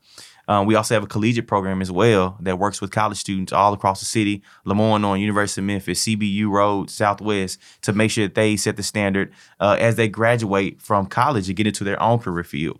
Um, 0.52 0.66
we 0.66 0.76
also 0.76 0.94
have 0.96 1.04
a 1.04 1.08
collegiate 1.08 1.48
program 1.48 1.82
as 1.82 1.90
well 1.90 2.36
that 2.42 2.60
works 2.60 2.82
with 2.82 2.92
college 2.92 3.18
students 3.18 3.54
all 3.54 3.72
across 3.72 4.02
the 4.02 4.06
city, 4.06 4.44
LeMoyne-Owen 4.66 5.22
University 5.22 5.62
of 5.62 5.66
Memphis, 5.66 6.04
CBU 6.06 6.50
Rhodes, 6.50 6.94
Southwest, 6.94 7.58
to 7.84 7.94
make 7.94 8.12
sure 8.12 8.26
that 8.26 8.36
they 8.36 8.58
set 8.58 8.76
the 8.76 8.84
standard 8.84 9.32
uh, 9.62 9.78
as 9.80 9.96
they 9.96 10.10
graduate 10.10 10.82
from 10.82 11.06
college 11.06 11.48
and 11.48 11.56
get 11.56 11.68
into 11.68 11.86
their 11.86 12.02
own 12.04 12.20
career 12.20 12.44
field. 12.44 12.80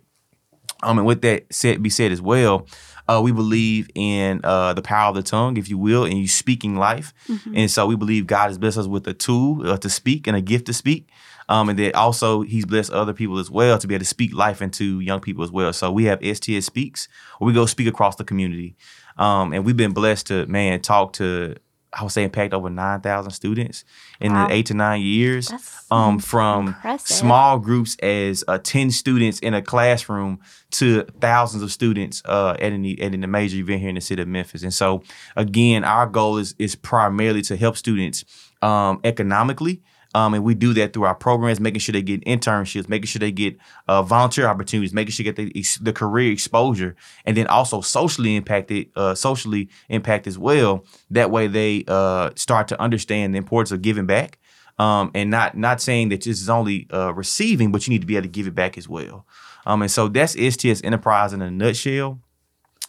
Um, 0.82 0.98
and 0.98 1.06
with 1.06 1.22
that 1.22 1.46
said, 1.50 1.82
be 1.82 1.88
said 1.88 2.12
as 2.12 2.20
well, 2.20 2.66
uh, 3.08 3.22
we 3.24 3.32
believe 3.32 3.88
in 3.94 4.42
uh, 4.44 4.74
the 4.74 4.82
power 4.82 5.08
of 5.08 5.14
the 5.14 5.22
tongue, 5.22 5.56
if 5.56 5.70
you 5.70 5.78
will, 5.78 6.04
and 6.04 6.18
you 6.18 6.28
speaking 6.28 6.76
life. 6.76 7.14
And 7.56 7.70
so 7.70 7.86
we 7.86 7.96
believe 7.96 8.26
God 8.26 8.48
has 8.48 8.58
blessed 8.58 8.78
us 8.78 8.86
with 8.86 9.06
a 9.08 9.14
tool 9.14 9.66
uh, 9.66 9.78
to 9.78 9.88
speak 9.88 10.26
and 10.26 10.36
a 10.36 10.42
gift 10.42 10.66
to 10.66 10.74
speak. 10.74 11.08
Um, 11.48 11.68
and 11.68 11.78
that 11.78 11.94
also 11.94 12.42
He's 12.42 12.64
blessed 12.64 12.92
other 12.92 13.12
people 13.12 13.38
as 13.38 13.50
well 13.50 13.78
to 13.78 13.86
be 13.86 13.94
able 13.94 14.02
to 14.04 14.08
speak 14.08 14.34
life 14.34 14.62
into 14.62 15.00
young 15.00 15.20
people 15.20 15.44
as 15.44 15.50
well. 15.50 15.72
So 15.72 15.90
we 15.90 16.04
have 16.04 16.20
STS 16.22 16.66
Speaks, 16.66 17.08
where 17.38 17.46
we 17.46 17.52
go 17.52 17.66
speak 17.66 17.88
across 17.88 18.16
the 18.16 18.24
community. 18.24 18.76
Um, 19.18 19.52
and 19.52 19.64
we've 19.64 19.76
been 19.76 19.92
blessed 19.92 20.28
to, 20.28 20.46
man, 20.46 20.80
talk 20.80 21.12
to, 21.14 21.54
I 21.92 22.02
would 22.02 22.12
say, 22.12 22.24
impact 22.24 22.54
over 22.54 22.70
9,000 22.70 23.30
students 23.32 23.84
in 24.20 24.32
Wow. 24.32 24.46
the 24.48 24.54
eight 24.54 24.66
to 24.66 24.74
nine 24.74 25.02
years. 25.02 25.52
Um, 25.90 26.18
from 26.18 26.68
impressive. 26.68 27.06
small 27.16 27.58
groups 27.58 27.96
as 28.02 28.42
uh, 28.48 28.56
10 28.56 28.90
students 28.90 29.38
in 29.40 29.52
a 29.52 29.60
classroom 29.60 30.38
to 30.70 31.02
thousands 31.20 31.62
of 31.62 31.70
students 31.70 32.22
uh, 32.24 32.52
at, 32.52 32.72
any, 32.72 32.98
at 32.98 33.12
any 33.12 33.26
major 33.26 33.58
event 33.58 33.80
here 33.80 33.90
in 33.90 33.96
the 33.96 34.00
city 34.00 34.22
of 34.22 34.28
Memphis. 34.28 34.62
And 34.62 34.72
so, 34.72 35.02
again, 35.36 35.84
our 35.84 36.06
goal 36.06 36.38
is, 36.38 36.54
is 36.58 36.74
primarily 36.74 37.42
to 37.42 37.56
help 37.56 37.76
students 37.76 38.24
um, 38.62 39.00
economically. 39.04 39.82
Um, 40.14 40.34
and 40.34 40.44
we 40.44 40.54
do 40.54 40.74
that 40.74 40.92
through 40.92 41.04
our 41.04 41.14
programs, 41.14 41.58
making 41.58 41.80
sure 41.80 41.92
they 41.92 42.02
get 42.02 42.24
internships, 42.24 42.88
making 42.88 43.06
sure 43.06 43.20
they 43.20 43.32
get 43.32 43.56
uh, 43.88 44.02
volunteer 44.02 44.46
opportunities, 44.46 44.92
making 44.92 45.12
sure 45.12 45.24
they 45.24 45.32
get 45.32 45.54
the, 45.54 45.64
the 45.80 45.92
career 45.92 46.30
exposure, 46.30 46.96
and 47.24 47.36
then 47.36 47.46
also 47.46 47.80
socially 47.80 48.36
impacted, 48.36 48.90
uh, 48.94 49.14
socially 49.14 49.70
impact 49.88 50.26
as 50.26 50.38
well. 50.38 50.84
That 51.10 51.30
way, 51.30 51.46
they 51.46 51.84
uh, 51.88 52.30
start 52.36 52.68
to 52.68 52.80
understand 52.80 53.34
the 53.34 53.38
importance 53.38 53.72
of 53.72 53.80
giving 53.80 54.06
back 54.06 54.38
um, 54.78 55.10
and 55.14 55.30
not 55.30 55.56
not 55.56 55.80
saying 55.80 56.08
that 56.10 56.22
this 56.22 56.40
is 56.40 56.48
only 56.48 56.86
uh, 56.92 57.12
receiving, 57.14 57.72
but 57.72 57.86
you 57.86 57.92
need 57.92 58.00
to 58.00 58.06
be 58.06 58.16
able 58.16 58.24
to 58.24 58.28
give 58.28 58.46
it 58.46 58.54
back 58.54 58.78
as 58.78 58.88
well. 58.88 59.26
Um, 59.66 59.82
and 59.82 59.90
so 59.90 60.08
that's 60.08 60.32
STS 60.32 60.82
Enterprise 60.82 61.32
in 61.32 61.42
a 61.42 61.50
nutshell. 61.50 62.20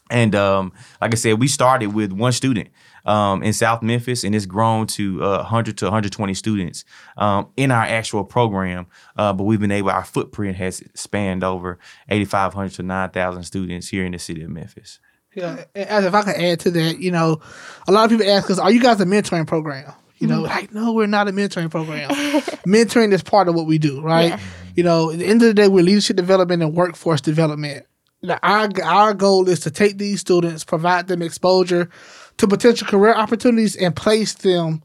And 0.09 0.35
um, 0.35 0.73
like 1.01 1.13
I 1.13 1.15
said, 1.15 1.39
we 1.39 1.47
started 1.47 1.87
with 1.87 2.11
one 2.11 2.31
student 2.31 2.69
um, 3.05 3.43
in 3.43 3.53
South 3.53 3.81
Memphis, 3.81 4.23
and 4.23 4.33
it's 4.33 4.45
grown 4.45 4.87
to 4.87 5.23
uh, 5.23 5.37
100 5.37 5.77
to 5.79 5.85
120 5.85 6.33
students 6.33 6.85
um, 7.17 7.47
in 7.57 7.71
our 7.71 7.83
actual 7.83 8.23
program. 8.23 8.87
Uh, 9.17 9.33
but 9.33 9.43
we've 9.43 9.59
been 9.59 9.71
able, 9.71 9.89
our 9.89 10.05
footprint 10.05 10.57
has 10.57 10.81
spanned 10.95 11.43
over 11.43 11.79
8,500 12.09 12.71
to 12.73 12.83
9,000 12.83 13.43
students 13.43 13.87
here 13.89 14.05
in 14.05 14.11
the 14.11 14.19
city 14.19 14.43
of 14.43 14.49
Memphis. 14.49 14.99
Yeah, 15.35 15.65
as 15.73 16.05
if 16.05 16.13
I 16.13 16.21
could 16.21 16.35
add 16.35 16.59
to 16.61 16.71
that, 16.71 16.99
you 16.99 17.09
know, 17.09 17.41
a 17.87 17.91
lot 17.91 18.05
of 18.05 18.11
people 18.11 18.31
ask 18.31 18.51
us, 18.51 18.59
"Are 18.59 18.71
you 18.71 18.79
guys 18.79 19.01
a 19.01 19.05
mentoring 19.05 19.47
program?" 19.47 19.91
You 20.19 20.27
know, 20.27 20.41
like 20.41 20.71
no, 20.71 20.93
we're 20.93 21.07
not 21.07 21.27
a 21.27 21.31
mentoring 21.31 21.71
program. 21.71 22.09
mentoring 22.67 23.11
is 23.11 23.23
part 23.23 23.49
of 23.49 23.55
what 23.55 23.65
we 23.65 23.79
do, 23.79 23.99
right? 23.99 24.29
Yeah. 24.29 24.39
You 24.75 24.83
know, 24.83 25.11
at 25.11 25.19
the 25.19 25.25
end 25.25 25.41
of 25.41 25.47
the 25.47 25.53
day, 25.53 25.67
we're 25.67 25.83
leadership 25.83 26.17
development 26.17 26.61
and 26.61 26.75
workforce 26.75 27.19
development. 27.19 27.85
Now, 28.21 28.39
our 28.41 28.69
our 28.83 29.13
goal 29.13 29.49
is 29.49 29.59
to 29.61 29.71
take 29.71 29.97
these 29.97 30.21
students, 30.21 30.63
provide 30.63 31.07
them 31.07 31.21
exposure 31.21 31.89
to 32.37 32.47
potential 32.47 32.87
career 32.87 33.13
opportunities, 33.13 33.75
and 33.75 33.95
place 33.95 34.33
them 34.33 34.83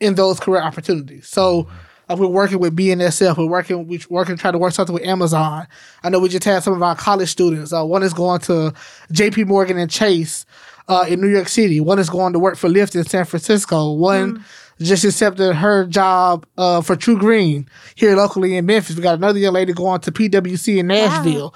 in 0.00 0.14
those 0.14 0.40
career 0.40 0.62
opportunities. 0.62 1.28
So. 1.28 1.68
Uh, 2.10 2.16
we're 2.16 2.26
working 2.26 2.58
with 2.58 2.74
BNSF. 2.74 3.36
We're 3.36 3.44
working. 3.44 3.86
We're 3.86 4.00
working 4.08 4.38
trying 4.38 4.54
to 4.54 4.58
work 4.58 4.72
something 4.72 4.94
with 4.94 5.04
Amazon. 5.04 5.66
I 6.02 6.08
know 6.08 6.18
we 6.18 6.30
just 6.30 6.42
had 6.42 6.62
some 6.62 6.72
of 6.72 6.82
our 6.82 6.96
college 6.96 7.28
students. 7.28 7.70
Uh, 7.70 7.84
one 7.84 8.02
is 8.02 8.14
going 8.14 8.40
to 8.40 8.72
J.P. 9.12 9.44
Morgan 9.44 9.76
and 9.76 9.90
Chase 9.90 10.46
uh, 10.88 11.04
in 11.06 11.20
New 11.20 11.28
York 11.28 11.48
City. 11.48 11.80
One 11.80 11.98
is 11.98 12.08
going 12.08 12.32
to 12.32 12.38
work 12.38 12.56
for 12.56 12.70
Lyft 12.70 12.96
in 12.96 13.04
San 13.04 13.26
Francisco. 13.26 13.92
One 13.92 14.42
just 14.80 15.04
accepted 15.04 15.54
her 15.54 15.86
job 15.86 16.46
uh, 16.56 16.80
for 16.80 16.96
TruGreen 16.96 17.66
here 17.94 18.16
locally 18.16 18.56
in 18.56 18.66
Memphis. 18.66 18.96
We 18.96 19.02
got 19.02 19.16
another 19.16 19.38
young 19.38 19.54
lady 19.54 19.72
going 19.72 20.00
to 20.00 20.12
PwC 20.12 20.78
in 20.78 20.86
Nashville. 20.86 21.54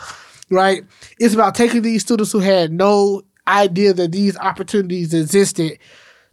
Right? 0.50 0.84
It's 1.18 1.34
about 1.34 1.54
taking 1.54 1.82
these 1.82 2.02
students 2.02 2.32
who 2.32 2.40
had 2.40 2.72
no 2.72 3.22
idea 3.46 3.92
that 3.94 4.12
these 4.12 4.37
opportunities 4.38 5.12
existed, 5.14 5.78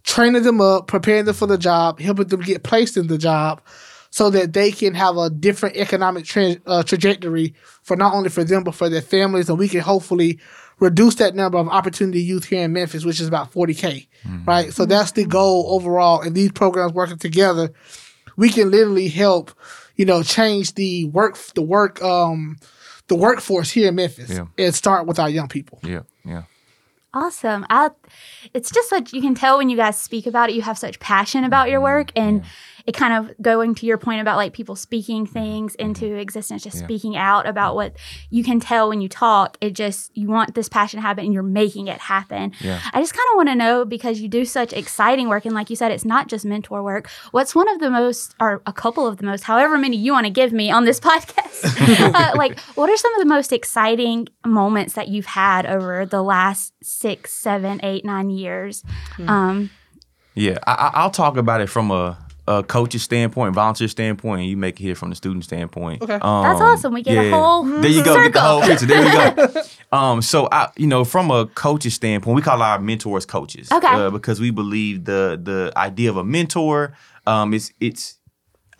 training 0.04 0.42
them 0.42 0.60
up, 0.60 0.86
preparing 0.86 1.24
them 1.24 1.34
for 1.34 1.46
the 1.46 1.58
job, 1.58 2.00
helping 2.00 2.28
them 2.28 2.40
get 2.40 2.62
placed 2.62 2.96
in 2.96 3.06
the 3.08 3.18
job 3.18 3.60
so 4.10 4.28
that 4.30 4.52
they 4.52 4.72
can 4.72 4.94
have 4.94 5.16
a 5.16 5.30
different 5.30 5.76
economic 5.76 6.24
tra- 6.24 6.56
uh, 6.66 6.82
trajectory 6.82 7.54
for 7.82 7.96
not 7.96 8.12
only 8.14 8.28
for 8.28 8.42
them 8.44 8.64
but 8.64 8.74
for 8.74 8.88
their 8.88 9.02
families. 9.02 9.48
And 9.48 9.58
we 9.58 9.68
can 9.68 9.80
hopefully 9.80 10.38
reduce 10.80 11.16
that 11.16 11.34
number 11.34 11.58
of 11.58 11.68
opportunity 11.68 12.20
youth 12.22 12.46
here 12.46 12.64
in 12.64 12.72
Memphis 12.72 13.04
which 13.04 13.20
is 13.20 13.28
about 13.28 13.52
40k 13.52 14.06
right? 14.46 14.72
So 14.72 14.86
that's 14.86 15.12
the 15.12 15.26
goal 15.26 15.66
overall. 15.74 16.22
And 16.22 16.34
these 16.34 16.52
programs 16.52 16.92
working 16.92 17.18
together 17.18 17.70
we 18.36 18.48
can 18.48 18.70
literally 18.70 19.08
help 19.08 19.52
you 19.96 20.06
know 20.06 20.22
change 20.22 20.74
the 20.74 21.04
work 21.06 21.36
the 21.54 21.60
work 21.62 22.02
um 22.02 22.56
the 23.08 23.14
workforce 23.16 23.70
here 23.70 23.88
in 23.88 23.96
Memphis 23.96 24.30
Yeah. 24.30 24.46
and 24.56 24.74
start 24.74 25.06
with 25.06 25.18
our 25.18 25.28
young 25.28 25.48
people. 25.48 25.80
Yeah, 25.84 26.00
yeah. 26.24 26.44
Awesome. 27.12 27.66
I, 27.68 27.90
it's 28.54 28.70
just 28.70 28.88
such 28.88 29.12
you 29.12 29.20
can 29.20 29.34
tell 29.34 29.58
when 29.58 29.68
you 29.68 29.76
guys 29.76 29.98
speak 29.98 30.26
about 30.26 30.48
it, 30.48 30.54
you 30.54 30.62
have 30.62 30.78
such 30.78 31.00
passion 31.00 31.42
about 31.42 31.68
your 31.68 31.80
work, 31.80 32.12
and 32.14 32.44
it 32.90 32.96
kind 32.96 33.14
of 33.14 33.32
going 33.40 33.74
to 33.76 33.86
your 33.86 33.98
point 33.98 34.20
about 34.20 34.36
like 34.36 34.52
people 34.52 34.74
speaking 34.74 35.24
things 35.26 35.74
into 35.76 36.06
existence, 36.16 36.64
just 36.64 36.78
Yeah. 36.78 36.84
speaking 36.84 37.16
out 37.16 37.46
about 37.46 37.74
what 37.76 37.94
you 38.30 38.42
can 38.42 38.58
tell 38.58 38.88
when 38.88 39.00
you 39.00 39.08
talk. 39.08 39.56
It 39.60 39.74
just 39.74 40.10
you 40.16 40.26
want 40.28 40.54
this 40.56 40.68
passion 40.68 40.98
to 40.98 41.02
happen, 41.02 41.24
and 41.24 41.32
you're 41.32 41.44
making 41.62 41.86
it 41.86 41.98
happen. 41.98 42.52
Yeah. 42.60 42.80
I 42.92 43.00
just 43.00 43.14
kind 43.14 43.26
of 43.32 43.36
want 43.36 43.48
to 43.50 43.54
know 43.54 43.84
because 43.84 44.20
you 44.20 44.28
do 44.28 44.44
such 44.44 44.72
exciting 44.72 45.28
work, 45.28 45.44
and 45.46 45.54
like 45.54 45.70
you 45.70 45.76
said, 45.76 45.92
it's 45.92 46.04
not 46.04 46.26
just 46.28 46.44
mentor 46.44 46.82
work. 46.82 47.08
What's 47.30 47.54
one 47.54 47.68
of 47.68 47.78
the 47.78 47.90
most, 47.90 48.34
or 48.40 48.60
a 48.66 48.72
couple 48.72 49.06
of 49.06 49.18
the 49.18 49.24
most, 49.24 49.44
however 49.44 49.78
many 49.78 49.96
you 49.96 50.12
want 50.12 50.26
to 50.26 50.30
give 50.32 50.52
me 50.52 50.70
on 50.72 50.84
this 50.84 50.98
podcast? 51.08 52.14
uh, 52.14 52.32
like, 52.36 52.58
what 52.74 52.90
are 52.90 52.96
some 52.96 53.14
of 53.14 53.20
the 53.20 53.26
most 53.36 53.52
exciting 53.52 54.26
moments 54.44 54.94
that 54.94 55.06
you've 55.08 55.26
had 55.26 55.64
over 55.66 56.04
the 56.06 56.22
last 56.22 56.72
six, 56.82 57.32
seven, 57.32 57.78
eight, 57.84 58.04
nine 58.04 58.30
years? 58.30 58.82
Um, 59.28 59.70
Yeah, 60.34 60.58
I- 60.66 60.90
I'll 60.94 61.10
talk 61.10 61.36
about 61.36 61.60
it 61.60 61.68
from 61.68 61.90
a, 61.90 62.16
a 62.50 62.62
coach's 62.64 63.02
standpoint, 63.02 63.54
volunteer 63.54 63.86
standpoint, 63.88 64.40
and 64.40 64.50
you 64.50 64.56
make 64.56 64.80
it 64.80 64.82
here 64.82 64.94
from 64.94 65.10
the 65.10 65.14
student 65.16 65.44
standpoint. 65.44 66.02
Okay. 66.02 66.14
that's 66.14 66.24
Um, 66.24 66.66
awesome. 66.66 66.92
We 66.92 67.02
get 67.02 67.16
a 67.24 67.30
whole 67.30 67.62
There 67.64 67.90
you 67.90 68.02
go. 68.04 68.14
Get 68.22 68.32
the 68.32 68.38
circle. 68.38 68.40
whole 68.40 68.60
picture. 68.62 68.86
There 68.86 69.04
you 69.04 69.36
go. 69.36 69.62
um, 69.96 70.20
so 70.22 70.48
I, 70.50 70.68
you 70.76 70.86
know, 70.88 71.04
from 71.04 71.30
a 71.30 71.46
coach's 71.46 71.94
standpoint, 71.94 72.34
we 72.34 72.42
call 72.42 72.60
our 72.60 72.78
mentors 72.80 73.24
coaches. 73.24 73.70
Okay. 73.70 73.86
Uh, 73.86 74.10
because 74.10 74.40
we 74.40 74.50
believe 74.50 75.04
the 75.04 75.40
the 75.42 75.72
idea 75.76 76.10
of 76.10 76.16
a 76.16 76.24
mentor, 76.24 76.94
um, 77.26 77.54
is 77.54 77.72
it's. 77.80 78.16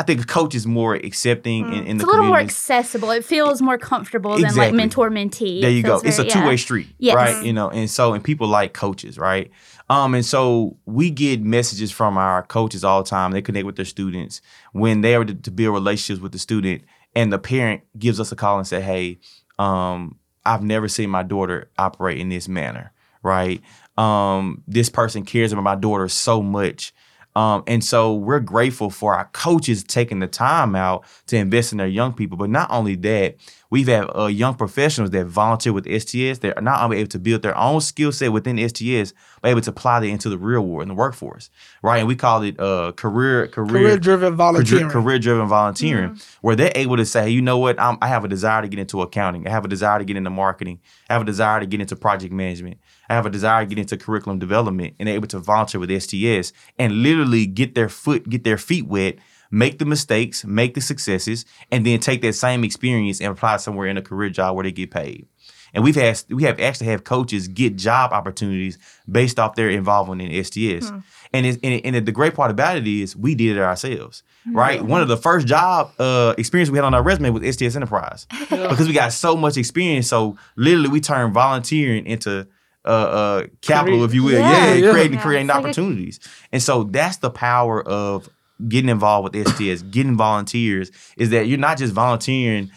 I 0.01 0.03
think 0.03 0.23
a 0.23 0.25
coach 0.25 0.55
is 0.55 0.67
more 0.67 0.95
accepting 0.95 1.67
in, 1.75 1.75
in 1.75 1.85
Mm. 1.85 1.91
It's 1.97 2.05
the 2.05 2.09
a 2.09 2.11
little 2.11 2.25
more 2.27 2.39
accessible. 2.39 3.11
It 3.11 3.23
feels 3.23 3.61
more 3.61 3.77
comfortable 3.77 4.39
than 4.39 4.55
like 4.57 4.73
mentor 4.73 5.11
mentee. 5.11 5.61
There 5.61 5.71
you 5.71 5.81
It 5.81 5.83
go. 5.83 5.99
feels 5.99 6.19
It's 6.19 6.19
a 6.19 6.25
two 6.25 6.43
way 6.47 6.53
yeah. 6.53 6.57
street, 6.57 6.89
Yes. 6.99 7.15
right? 7.15 7.45
You 7.45 7.53
know, 7.53 7.69
and 7.69 7.91
so 7.91 8.15
and 8.15 8.25
people 8.25 8.49
like 8.49 8.73
coaches, 8.73 9.19
right? 9.19 9.51
Um, 9.91 10.15
and 10.15 10.25
so 10.25 10.79
we 10.87 11.11
get 11.11 11.43
messages 11.43 11.91
from 11.93 12.17
our 12.17 12.43
coaches 12.45 12.83
all 12.83 13.03
the 13.03 13.11
time. 13.11 13.33
They 13.33 13.43
connect 13.43 13.67
with 13.67 13.77
their 13.77 13.85
students 13.85 14.41
when 14.73 15.03
they 15.03 15.15
are 15.17 15.25
to, 15.25 15.35
to 15.35 15.51
build 15.51 15.75
relationships 15.75 16.23
with 16.23 16.33
the 16.33 16.39
student, 16.39 16.83
and 17.15 17.31
the 17.31 17.39
parent 17.39 17.83
gives 17.99 18.19
us 18.21 18.33
a 18.33 18.37
call 18.37 18.57
and 18.57 18.67
say, 18.67 18.81
"Hey, 18.81 19.19
um, 19.59 20.17
I've 20.47 20.63
never 20.63 20.89
seen 20.89 21.11
my 21.11 21.25
daughter 21.25 21.71
operate 21.77 22.19
in 22.19 22.31
this 22.31 22.49
manner, 22.49 22.93
right? 23.23 23.61
Um, 23.99 24.63
this 24.67 24.89
person 24.89 25.25
cares 25.27 25.53
about 25.53 25.65
my 25.65 25.75
daughter 25.77 26.09
so 26.09 26.41
much." 26.41 26.95
Um, 27.37 27.63
and 27.67 27.85
so 27.85 28.15
we're 28.15 28.41
grateful 28.41 28.91
for 28.91 29.15
our 29.15 29.27
coaches 29.27 29.85
taking 29.85 30.19
the 30.19 30.27
time 30.27 30.75
out 30.75 31.05
to 31.27 31.37
invest 31.37 31.73
in 31.73 31.79
their 31.79 31.87
young 31.87 32.13
people. 32.13 32.37
But 32.37 32.51
not 32.51 32.69
only 32.71 32.97
that, 32.97 33.37
we've 33.71 33.87
had 33.87 34.11
uh, 34.17 34.27
young 34.27 34.55
professionals 34.55 35.11
that 35.11 35.27
volunteer 35.27 35.73
with 35.73 35.85
STS. 35.85 36.41
They're 36.41 36.55
not 36.61 36.83
only 36.83 36.99
able 36.99 37.09
to 37.11 37.19
build 37.21 37.43
their 37.43 37.57
own 37.57 37.81
skill 37.81 38.11
set 38.11 38.33
within 38.33 38.57
STS, 38.69 39.13
but 39.41 39.51
able 39.51 39.61
to 39.61 39.71
apply 39.71 40.01
that 40.01 40.07
into 40.07 40.29
the 40.29 40.39
real 40.39 40.63
world, 40.63 40.83
in 40.83 40.89
the 40.89 40.95
workforce, 40.95 41.51
right? 41.83 41.99
And 41.99 42.09
we 42.09 42.17
call 42.17 42.43
it 42.43 42.59
uh, 42.59 42.93
career 42.93 43.47
career 43.47 43.69
career 43.69 43.97
driven 43.97 44.35
volunteering 44.35 44.91
career 44.91 45.19
driven 45.21 45.47
volunteering, 45.47 46.21
where 46.41 46.57
they're 46.57 46.73
able 46.75 46.97
to 46.97 47.07
say, 47.07 47.31
you 47.31 47.41
know 47.41 47.59
what, 47.59 47.81
I'm, 47.81 47.97
I 48.03 48.09
have 48.09 48.25
a 48.25 48.29
desire 48.29 48.63
to 48.63 48.69
get 48.69 48.81
into 48.81 49.03
accounting. 49.03 49.47
I 49.47 49.51
have 49.51 49.65
a 49.65 49.69
desire 49.69 50.01
to 50.01 50.05
get 50.05 50.17
into 50.17 50.31
marketing. 50.31 50.81
I 51.09 51.13
have 51.13 51.23
a 51.23 51.27
desire 51.27 51.61
to 51.61 51.67
get 51.67 51.81
into 51.81 51.95
project 51.95 52.33
management. 52.33 52.79
I 53.11 53.15
have 53.15 53.27
a 53.27 53.31
desire 53.31 53.65
to 53.65 53.69
get 53.69 53.79
into 53.79 53.97
curriculum 53.97 54.39
development, 54.39 54.95
and 54.99 55.09
able 55.09 55.27
to 55.29 55.39
volunteer 55.41 55.81
with 55.81 55.91
STS 56.03 56.53
and 56.79 57.03
literally 57.03 57.45
get 57.47 57.75
their 57.75 57.89
foot, 57.89 58.29
get 58.29 58.45
their 58.45 58.57
feet 58.59 58.87
wet. 58.87 59.17
Make 59.53 59.81
the 59.81 59.85
mistakes, 59.85 60.45
make 60.45 60.75
the 60.75 60.81
successes, 60.81 61.45
and 61.73 61.85
then 61.85 61.99
take 61.99 62.23
that 62.23 62.35
same 62.35 62.63
experience 62.63 63.21
and 63.21 63.33
apply 63.33 63.57
somewhere 63.57 63.89
in 63.89 63.97
a 63.97 64.03
career 64.03 64.31
job 64.31 64.55
where 64.55 64.63
they 64.63 64.71
get 64.71 64.93
paid. 64.93 65.27
And 65.75 65.83
we've 65.83 65.97
had 65.97 66.23
we 66.29 66.45
have 66.45 66.61
actually 66.61 66.87
have 66.87 67.03
coaches 67.03 67.49
get 67.49 67.75
job 67.75 68.13
opportunities 68.13 68.79
based 69.11 69.41
off 69.41 69.57
their 69.57 69.69
involvement 69.69 70.23
in 70.23 70.45
STS. 70.45 70.93
And, 71.33 71.47
it's, 71.47 71.59
and, 71.65 71.75
it- 71.75 71.85
and 71.85 72.07
the 72.07 72.13
great 72.13 72.35
part 72.35 72.53
about 72.53 72.77
it 72.77 72.87
is 72.87 73.17
we 73.17 73.35
did 73.35 73.57
it 73.57 73.61
ourselves, 73.61 74.23
right? 74.53 74.81
One 74.85 75.01
of 75.03 75.09
the 75.09 75.17
first 75.17 75.49
job 75.49 75.91
uh, 75.99 76.35
experience 76.39 76.71
we 76.71 76.79
had 76.79 76.85
on 76.85 76.95
our 76.95 77.03
resume 77.03 77.31
was 77.31 77.43
STS 77.57 77.75
Enterprise 77.75 78.29
because 78.51 78.87
we 78.87 78.93
got 78.95 79.13
so 79.13 79.37
much 79.37 79.57
experience. 79.57 80.07
So 80.07 80.37
literally, 80.55 80.89
we 80.91 81.01
turned 81.01 81.35
volunteering 81.35 82.07
into 82.07 82.47
uh, 82.85 82.89
uh, 82.89 83.47
capital, 83.61 83.99
Career. 83.99 84.09
if 84.09 84.15
you 84.15 84.23
will. 84.25 84.33
Yeah. 84.39 84.67
Yeah, 84.67 84.75
Yeah. 84.75 84.91
creating 84.93 85.15
Yeah, 85.19 85.23
creating 85.23 85.47
it's 85.49 85.55
like 85.55 85.65
a- 85.65 85.67
opportunities. 85.69 86.21
and 86.53 86.63
so 86.63 86.85
that's 86.85 87.19
the 87.19 87.31
power 87.31 87.83
of 87.87 88.29
getting 88.69 88.89
involved 88.91 89.35
with 89.35 89.47
STS, 89.49 89.83
getting 89.83 90.17
volunteers. 90.17 90.91
Is 91.17 91.31
that 91.31 91.47
you're 91.47 91.59
not 91.59 91.79
just 91.79 91.93
volunteering 91.93 92.71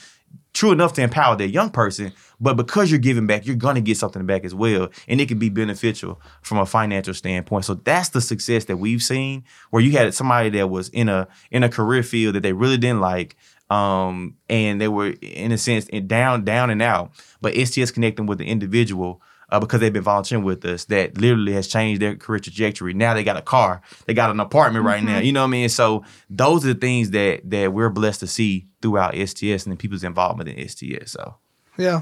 true 0.53 0.72
enough 0.72 0.93
to 0.93 1.01
empower 1.01 1.36
that 1.36 1.48
young 1.50 1.69
person, 1.72 2.12
but 2.39 2.53
because 2.55 2.91
you're 2.91 3.00
giving 3.00 3.25
back, 3.25 3.45
you're 3.48 3.55
gonna 3.55 3.81
get 3.81 3.98
something 3.98 4.25
back 4.25 4.45
as 4.45 4.53
well. 4.53 4.88
And 5.07 5.19
it 5.19 5.27
can 5.27 5.39
be 5.39 5.50
beneficial 5.50 6.22
from 6.43 6.60
a 6.60 6.65
financial 6.65 7.13
standpoint. 7.15 7.65
So 7.65 7.74
that's 7.74 8.10
the 8.10 8.22
success 8.22 8.65
that 8.65 8.77
we've 8.77 9.01
seen 9.01 9.43
where 9.72 9.81
you 9.81 9.91
had 9.93 10.13
somebody 10.13 10.50
that 10.51 10.69
was 10.69 10.89
in 10.89 11.10
a 11.10 11.27
in 11.50 11.63
a 11.63 11.69
career 11.69 12.03
field 12.03 12.36
that 12.36 12.43
they 12.43 12.53
really 12.53 12.77
didn't 12.77 13.01
like. 13.01 13.36
Um, 13.69 14.36
and 14.50 14.79
they 14.79 14.88
were 14.89 15.15
in 15.22 15.51
a 15.51 15.57
sense 15.57 15.86
down, 16.05 16.43
down 16.43 16.69
and 16.69 16.81
out. 16.81 17.12
But 17.41 17.55
STS 17.55 17.89
connecting 17.91 18.27
with 18.27 18.38
the 18.38 18.45
individual 18.45 19.22
uh, 19.53 19.60
because 19.60 19.79
they've 19.79 19.93
been 19.93 20.01
volunteering 20.01 20.43
with 20.43 20.65
us 20.65 20.86
that 20.86 21.15
literally 21.19 21.53
has 21.53 21.67
changed 21.67 22.01
their 22.01 22.15
career 22.15 22.39
trajectory. 22.39 22.95
Now 22.95 23.13
they 23.13 23.24
got 23.24 23.38
a 23.38 23.41
car, 23.41 23.83
they 24.07 24.15
got 24.15 24.31
an 24.31 24.39
apartment 24.39 24.83
right 24.83 25.03
now. 25.03 25.17
Mm-hmm. 25.17 25.25
You 25.25 25.31
know 25.31 25.41
what 25.41 25.48
I 25.48 25.51
mean? 25.51 25.69
So 25.69 26.03
those 26.27 26.65
are 26.65 26.74
the 26.74 26.79
things 26.79 27.12
that 27.12 27.48
that 27.51 27.72
we're 27.72 27.91
blessed 27.91 28.22
to 28.22 28.27
see 28.27 28.65
throughout 28.81 29.13
STS 29.13 29.65
and 29.65 29.72
the 29.72 29.75
people's 29.77 30.03
involvement 30.03 30.50
in 30.50 30.67
STS. 30.67 31.12
So 31.12 31.36
Yeah, 31.77 32.01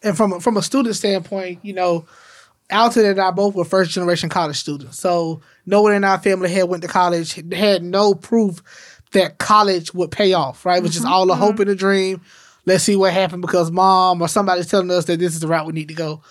and 0.00 0.16
from 0.16 0.34
a- 0.34 0.40
from 0.40 0.56
a 0.56 0.62
student 0.62 0.94
standpoint, 0.94 1.58
you 1.64 1.72
know, 1.72 2.06
Alton 2.70 3.04
and 3.04 3.20
I 3.20 3.32
both 3.32 3.56
were 3.56 3.64
first 3.64 3.90
generation 3.90 4.28
college 4.28 4.56
students. 4.56 5.00
So 5.00 5.42
no 5.66 5.82
one 5.82 5.92
in 5.92 6.04
our 6.04 6.18
family 6.18 6.50
had 6.50 6.68
went 6.68 6.82
to 6.82 6.88
college, 6.88 7.34
had 7.52 7.82
no 7.82 8.14
proof 8.14 8.62
that 9.10 9.38
college 9.38 9.92
would 9.92 10.12
pay 10.12 10.34
off. 10.34 10.64
Right, 10.64 10.78
it 10.78 10.84
was 10.84 10.94
just 10.94 11.04
all 11.04 11.28
a 11.32 11.34
hope 11.34 11.54
mm-hmm. 11.54 11.62
and 11.62 11.70
a 11.70 11.74
dream. 11.74 12.20
Let's 12.64 12.84
see 12.84 12.94
what 12.94 13.12
happened 13.12 13.42
because 13.42 13.72
mom 13.72 14.22
or 14.22 14.28
somebody's 14.28 14.68
telling 14.68 14.90
us 14.92 15.06
that 15.06 15.18
this 15.18 15.34
is 15.34 15.40
the 15.40 15.48
route 15.48 15.66
we 15.66 15.72
need 15.72 15.88
to 15.88 15.94
go. 15.94 16.22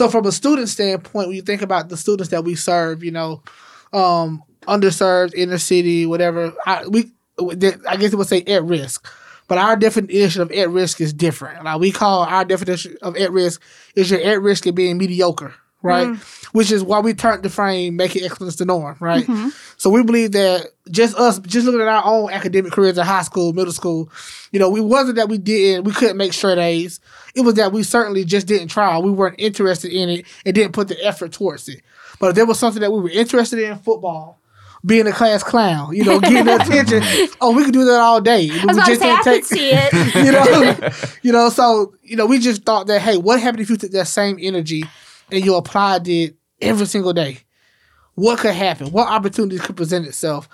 So 0.00 0.08
from 0.08 0.24
a 0.24 0.32
student 0.32 0.70
standpoint, 0.70 1.28
when 1.28 1.36
you 1.36 1.42
think 1.42 1.60
about 1.60 1.90
the 1.90 1.96
students 1.98 2.30
that 2.30 2.42
we 2.42 2.54
serve, 2.54 3.04
you 3.04 3.10
know, 3.10 3.42
um, 3.92 4.42
underserved, 4.62 5.34
inner 5.34 5.58
city, 5.58 6.06
whatever, 6.06 6.54
I, 6.64 6.86
we 6.86 7.12
I 7.38 7.96
guess 7.98 8.10
it 8.10 8.16
would 8.16 8.26
say 8.26 8.40
at 8.44 8.64
risk. 8.64 9.06
But 9.46 9.58
our 9.58 9.76
definition 9.76 10.40
of 10.40 10.50
at 10.52 10.70
risk 10.70 11.02
is 11.02 11.12
different. 11.12 11.62
Like 11.64 11.80
we 11.80 11.92
call 11.92 12.22
our 12.22 12.46
definition 12.46 12.96
of 13.02 13.14
at 13.18 13.30
risk 13.30 13.60
is 13.94 14.10
you're 14.10 14.22
at 14.22 14.40
risk 14.40 14.64
of 14.64 14.74
being 14.74 14.96
mediocre, 14.96 15.52
right? 15.82 16.08
Mm. 16.08 16.52
Which 16.52 16.70
is 16.70 16.82
why 16.82 17.00
we 17.00 17.14
turned 17.14 17.42
the 17.42 17.50
frame, 17.50 17.96
making 17.96 18.24
excellence 18.24 18.56
the 18.56 18.64
norm, 18.64 18.96
right? 19.00 19.26
Mm-hmm. 19.26 19.48
So 19.76 19.90
we 19.90 20.02
believe 20.02 20.32
that 20.32 20.66
just 20.90 21.16
us, 21.16 21.38
just 21.40 21.66
looking 21.66 21.80
at 21.80 21.88
our 21.88 22.04
own 22.04 22.30
academic 22.30 22.72
careers 22.72 22.98
in 22.98 23.06
high 23.06 23.22
school, 23.22 23.52
middle 23.52 23.72
school, 23.72 24.10
you 24.52 24.58
know, 24.58 24.74
it 24.76 24.84
wasn't 24.84 25.16
that 25.16 25.28
we 25.28 25.38
didn't, 25.38 25.84
we 25.84 25.92
couldn't 25.92 26.16
make 26.16 26.32
straight 26.32 26.58
A's. 26.58 27.00
It 27.34 27.42
was 27.42 27.54
that 27.54 27.72
we 27.72 27.82
certainly 27.82 28.24
just 28.24 28.46
didn't 28.46 28.68
try. 28.68 28.98
We 28.98 29.10
weren't 29.10 29.36
interested 29.38 29.92
in 29.92 30.08
it 30.08 30.26
and 30.44 30.54
didn't 30.54 30.72
put 30.72 30.88
the 30.88 31.02
effort 31.04 31.32
towards 31.32 31.68
it. 31.68 31.82
But 32.18 32.30
if 32.30 32.34
there 32.34 32.46
was 32.46 32.58
something 32.58 32.82
that 32.82 32.92
we 32.92 33.00
were 33.00 33.10
interested 33.10 33.58
in, 33.58 33.78
football, 33.78 34.40
being 34.84 35.06
a 35.06 35.12
class 35.12 35.42
clown, 35.42 35.94
you 35.94 36.04
know, 36.04 36.20
getting 36.20 36.48
attention. 36.48 37.02
Oh, 37.42 37.54
we 37.54 37.64
could 37.64 37.72
do 37.72 37.84
that 37.86 38.00
all 38.00 38.20
day. 38.20 38.50
I 38.50 38.66
was 38.66 38.76
about 38.76 38.86
to 38.86 38.96
say, 38.96 39.10
I 39.10 39.22
could 39.22 39.44
see 39.44 39.70
it. 39.72 39.92
you 40.14 40.32
know, 40.32 40.90
you 41.22 41.32
know. 41.32 41.48
So 41.48 41.94
you 42.02 42.16
know, 42.16 42.26
we 42.26 42.38
just 42.38 42.64
thought 42.64 42.86
that, 42.88 43.00
hey, 43.00 43.16
what 43.16 43.40
happened 43.40 43.62
if 43.62 43.70
you 43.70 43.76
took 43.76 43.90
that 43.92 44.06
same 44.06 44.38
energy 44.40 44.84
and 45.32 45.44
you 45.44 45.54
applied 45.54 46.06
it 46.08 46.36
every 46.60 46.86
single 46.86 47.12
day? 47.12 47.38
What 48.14 48.40
could 48.40 48.54
happen? 48.54 48.92
What 48.92 49.08
opportunities 49.08 49.62
could 49.62 49.76
present 49.76 50.06
itself? 50.06 50.48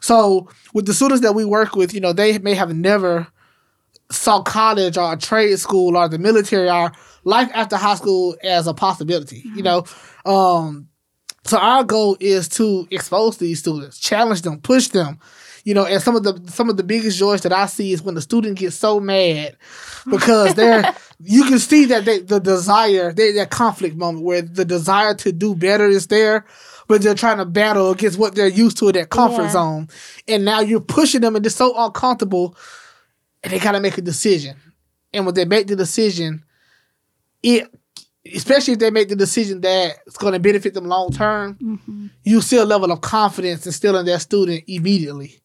So 0.00 0.48
with 0.74 0.86
the 0.86 0.94
students 0.94 1.22
that 1.22 1.34
we 1.34 1.44
work 1.44 1.76
with, 1.76 1.94
you 1.94 2.00
know, 2.00 2.12
they 2.12 2.38
may 2.38 2.54
have 2.54 2.74
never 2.74 3.28
saw 4.10 4.42
college 4.42 4.96
or 4.96 5.12
a 5.12 5.16
trade 5.16 5.58
school 5.58 5.96
or 5.96 6.08
the 6.08 6.18
military 6.18 6.70
or 6.70 6.92
life 7.24 7.50
after 7.54 7.76
high 7.76 7.94
school 7.94 8.36
as 8.42 8.66
a 8.66 8.74
possibility. 8.74 9.42
You 9.54 9.62
know, 9.62 9.84
um, 10.24 10.88
so 11.44 11.58
our 11.58 11.84
goal 11.84 12.16
is 12.20 12.48
to 12.50 12.86
expose 12.90 13.38
these 13.38 13.58
students, 13.58 13.98
challenge 13.98 14.42
them, 14.42 14.60
push 14.60 14.88
them. 14.88 15.18
You 15.64 15.74
know, 15.74 15.86
and 15.86 16.02
some 16.02 16.16
of 16.16 16.24
the 16.24 16.40
some 16.50 16.68
of 16.68 16.76
the 16.76 16.82
biggest 16.82 17.18
joys 17.18 17.42
that 17.42 17.52
I 17.52 17.66
see 17.66 17.92
is 17.92 18.02
when 18.02 18.16
the 18.16 18.20
student 18.20 18.58
gets 18.58 18.74
so 18.74 18.98
mad 18.98 19.56
because 20.10 20.54
they're 20.54 20.92
you 21.24 21.44
can 21.44 21.58
see 21.58 21.84
that 21.86 22.04
they, 22.04 22.18
the 22.20 22.38
desire, 22.40 23.12
they, 23.12 23.32
that 23.32 23.50
conflict 23.50 23.96
moment 23.96 24.24
where 24.24 24.42
the 24.42 24.64
desire 24.64 25.14
to 25.14 25.32
do 25.32 25.54
better 25.54 25.86
is 25.86 26.06
there, 26.08 26.44
but 26.88 27.00
they're 27.02 27.14
trying 27.14 27.38
to 27.38 27.44
battle 27.44 27.90
against 27.90 28.18
what 28.18 28.34
they're 28.34 28.48
used 28.48 28.76
to 28.78 28.88
in 28.88 28.94
that 28.94 29.10
comfort 29.10 29.42
Yeah. 29.44 29.50
zone. 29.50 29.88
And 30.26 30.44
now 30.44 30.60
you're 30.60 30.80
pushing 30.80 31.20
them 31.20 31.36
and 31.36 31.46
it's 31.46 31.54
so 31.54 31.74
uncomfortable 31.76 32.56
and 33.44 33.52
they 33.52 33.58
gotta 33.58 33.80
make 33.80 33.98
a 33.98 34.02
decision. 34.02 34.56
And 35.12 35.24
when 35.26 35.34
they 35.34 35.44
make 35.44 35.66
the 35.66 35.76
decision, 35.76 36.44
it 37.42 37.68
especially 38.34 38.74
if 38.74 38.78
they 38.78 38.90
make 38.90 39.08
the 39.08 39.16
decision 39.16 39.60
that 39.62 39.96
it's 40.06 40.16
gonna 40.16 40.38
benefit 40.38 40.74
them 40.74 40.86
long 40.86 41.10
term, 41.12 41.54
Mm-hmm. 41.60 42.06
you 42.24 42.40
see 42.40 42.56
a 42.56 42.64
level 42.64 42.90
of 42.92 43.00
confidence 43.00 43.66
instilling 43.66 44.00
in 44.00 44.06
that 44.06 44.20
student 44.20 44.64
immediately. 44.68 45.40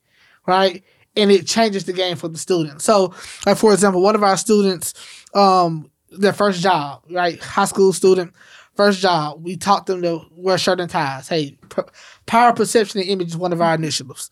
Right? 0.46 0.84
And 1.18 1.32
it 1.32 1.48
changes 1.48 1.86
the 1.86 1.94
game 1.94 2.16
for 2.16 2.28
the 2.28 2.38
student. 2.38 2.82
So, 2.82 3.14
like 3.46 3.58
for 3.58 3.74
example, 3.74 4.02
one 4.02 4.16
of 4.16 4.24
our 4.24 4.38
students, 4.38 4.94
um, 5.34 5.90
their 6.12 6.34
first 6.34 6.62
job, 6.62 7.04
right? 7.10 7.42
High 7.42 7.66
school 7.66 7.92
student, 7.92 8.34
first 8.76 9.02
job, 9.02 9.44
we 9.44 9.58
taught 9.58 9.88
them 9.88 10.02
to 10.04 10.22
wear 10.32 10.58
shirt 10.58 10.80
and 10.80 10.90
ties. 10.90 11.28
Hey, 11.28 11.58
p- 11.70 11.82
power 12.26 12.54
perception 12.54 13.02
and 13.02 13.10
image 13.10 13.30
is 13.30 13.38
one 13.38 13.52
of 13.52 13.62
our 13.62 13.76
initiatives. 13.76 14.30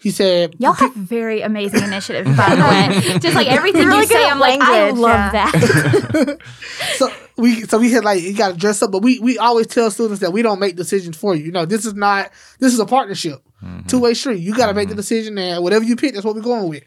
He 0.00 0.10
said, 0.12 0.54
Y'all 0.58 0.74
have 0.74 0.94
very 0.94 1.40
amazing 1.40 1.82
initiatives, 1.82 2.36
by 2.36 2.54
the 2.54 2.62
way. 2.62 3.18
Just 3.18 3.34
like 3.34 3.48
everything 3.48 3.82
You're 3.82 3.90
really 3.90 4.02
you 4.02 4.06
say, 4.06 4.28
I'm 4.28 4.38
like, 4.38 4.60
I 4.60 4.90
love 4.90 5.34
yeah. 5.34 5.50
that. 5.50 6.38
so 6.96 7.10
we 7.36 7.62
so 7.62 7.78
we 7.78 7.90
had 7.90 8.04
like 8.04 8.22
you 8.22 8.34
got 8.34 8.52
to 8.52 8.56
dress 8.56 8.80
up, 8.80 8.92
but 8.92 9.02
we 9.02 9.18
we 9.18 9.38
always 9.38 9.66
tell 9.66 9.90
students 9.90 10.20
that 10.20 10.32
we 10.32 10.42
don't 10.42 10.60
make 10.60 10.76
decisions 10.76 11.16
for 11.16 11.34
you. 11.34 11.46
You 11.46 11.52
know, 11.52 11.64
this 11.64 11.84
is 11.84 11.94
not 11.94 12.30
this 12.60 12.72
is 12.72 12.78
a 12.78 12.86
partnership, 12.86 13.42
Mm-hmm. 13.62 13.86
two 13.88 13.98
way 13.98 14.14
street. 14.14 14.40
You 14.40 14.54
got 14.54 14.68
to 14.68 14.74
make 14.74 14.86
the 14.86 14.92
mm-hmm. 14.92 14.98
decision, 14.98 15.36
and 15.36 15.64
whatever 15.64 15.84
you 15.84 15.96
pick, 15.96 16.14
that's 16.14 16.24
what 16.24 16.36
we're 16.36 16.42
going 16.42 16.68
with. 16.68 16.84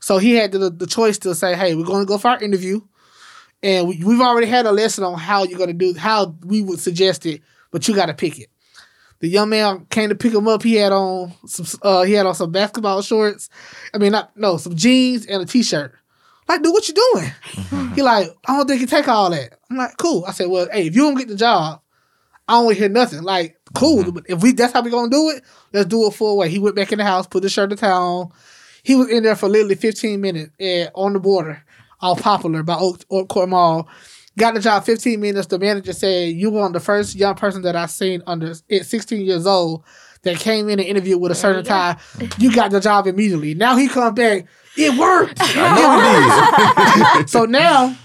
So 0.00 0.16
he 0.16 0.34
had 0.36 0.52
the 0.52 0.70
the 0.70 0.86
choice 0.86 1.18
to 1.18 1.34
say, 1.34 1.54
hey, 1.54 1.74
we're 1.74 1.84
going 1.84 2.00
to 2.00 2.08
go 2.08 2.16
for 2.16 2.28
our 2.28 2.42
interview, 2.42 2.80
and 3.62 3.86
we, 3.86 4.02
we've 4.02 4.20
already 4.20 4.46
had 4.46 4.64
a 4.64 4.72
lesson 4.72 5.04
on 5.04 5.18
how 5.18 5.44
you're 5.44 5.58
going 5.58 5.68
to 5.68 5.74
do 5.74 5.98
how 5.98 6.34
we 6.44 6.62
would 6.62 6.80
suggest 6.80 7.26
it, 7.26 7.42
but 7.70 7.86
you 7.86 7.94
got 7.94 8.06
to 8.06 8.14
pick 8.14 8.38
it. 8.38 8.48
The 9.20 9.28
young 9.28 9.50
man 9.50 9.86
came 9.90 10.08
to 10.08 10.14
pick 10.14 10.32
him 10.32 10.48
up. 10.48 10.62
He 10.62 10.76
had 10.76 10.92
on 10.92 11.34
some 11.46 11.66
uh, 11.82 12.02
he 12.02 12.14
had 12.14 12.24
on 12.24 12.34
some 12.34 12.52
basketball 12.52 13.02
shorts. 13.02 13.50
I 13.92 13.98
mean, 13.98 14.12
not 14.12 14.34
no 14.36 14.56
some 14.56 14.76
jeans 14.76 15.26
and 15.26 15.42
a 15.42 15.44
t 15.44 15.62
shirt. 15.62 15.94
Like, 16.48 16.62
dude, 16.62 16.72
what 16.72 16.88
you 16.88 16.94
doing? 16.94 17.26
Mm-hmm. 17.26 17.94
He 17.94 18.02
like, 18.02 18.28
I 18.46 18.56
don't 18.56 18.66
think 18.66 18.80
you 18.80 18.86
take 18.86 19.08
all 19.08 19.28
that. 19.30 19.58
I'm 19.70 19.76
like, 19.76 19.98
cool. 19.98 20.24
I 20.26 20.32
said, 20.32 20.48
well, 20.48 20.66
hey, 20.72 20.86
if 20.86 20.96
you 20.96 21.02
don't 21.02 21.16
get 21.16 21.28
the 21.28 21.36
job, 21.36 21.82
I 22.48 22.54
don't 22.54 22.64
want 22.64 22.76
to 22.76 22.80
hear 22.80 22.88
nothing. 22.88 23.22
Like, 23.22 23.57
cool. 23.74 24.10
But 24.12 24.24
if 24.28 24.42
we 24.42 24.52
that's 24.52 24.72
how 24.72 24.82
we 24.82 24.90
gonna 24.90 25.10
do 25.10 25.30
it, 25.30 25.42
let's 25.72 25.86
do 25.86 26.06
it 26.06 26.14
full 26.14 26.36
way. 26.36 26.48
He 26.48 26.58
went 26.58 26.76
back 26.76 26.92
in 26.92 26.98
the 26.98 27.04
house, 27.04 27.26
put 27.26 27.42
the 27.42 27.48
shirt 27.48 27.70
and 27.70 27.78
tie 27.78 27.90
on. 27.90 28.30
He 28.82 28.94
was 28.94 29.08
in 29.08 29.22
there 29.22 29.36
for 29.36 29.48
literally 29.48 29.74
15 29.74 30.20
minutes 30.20 30.50
eh, 30.58 30.88
on 30.94 31.12
the 31.12 31.20
border, 31.20 31.64
all 32.00 32.16
Poplar 32.16 32.62
by 32.62 32.76
Oak, 32.76 33.04
Oak 33.10 33.28
Court 33.28 33.48
Mall. 33.48 33.88
Got 34.38 34.54
the 34.54 34.60
job 34.60 34.84
15 34.84 35.20
minutes. 35.20 35.48
The 35.48 35.58
manager 35.58 35.92
said, 35.92 36.32
You 36.34 36.50
were 36.50 36.68
the 36.70 36.80
first 36.80 37.16
young 37.16 37.34
person 37.34 37.62
that 37.62 37.74
I've 37.74 37.90
seen 37.90 38.22
under 38.26 38.54
at 38.70 38.86
16 38.86 39.20
years 39.20 39.46
old 39.46 39.82
that 40.22 40.38
came 40.38 40.68
in 40.68 40.78
and 40.78 40.88
interviewed 40.88 41.20
with 41.20 41.32
a 41.32 41.34
certain 41.34 41.58
and 41.58 41.66
tie. 41.66 41.96
You 42.38 42.54
got 42.54 42.70
the 42.70 42.80
job 42.80 43.06
immediately. 43.06 43.54
Now 43.54 43.76
he 43.76 43.88
come 43.88 44.14
back. 44.14 44.46
It 44.76 44.96
worked. 44.98 45.38
I 45.40 47.20
it 47.20 47.28
so 47.28 47.44
now 47.44 47.96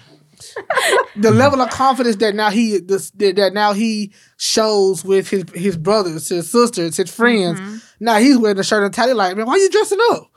the 1.15 1.31
level 1.31 1.61
of 1.61 1.69
confidence 1.69 2.17
that 2.17 2.35
now 2.35 2.49
he 2.49 2.79
this, 2.79 3.11
that 3.11 3.35
that 3.35 3.53
now 3.53 3.73
he 3.73 4.11
shows 4.37 5.03
with 5.03 5.29
his 5.29 5.45
his 5.53 5.77
brothers, 5.77 6.29
his 6.29 6.49
sisters, 6.51 6.97
his 6.97 7.13
friends. 7.13 7.59
Mm-hmm. 7.59 7.77
Now 7.99 8.17
he's 8.17 8.37
wearing 8.37 8.59
a 8.59 8.63
shirt 8.63 8.83
and 8.83 8.93
tie. 8.93 9.11
Like, 9.11 9.35
man, 9.37 9.45
why 9.45 9.53
are 9.53 9.57
you 9.59 9.69
dressing 9.69 9.99
up? 10.11 10.29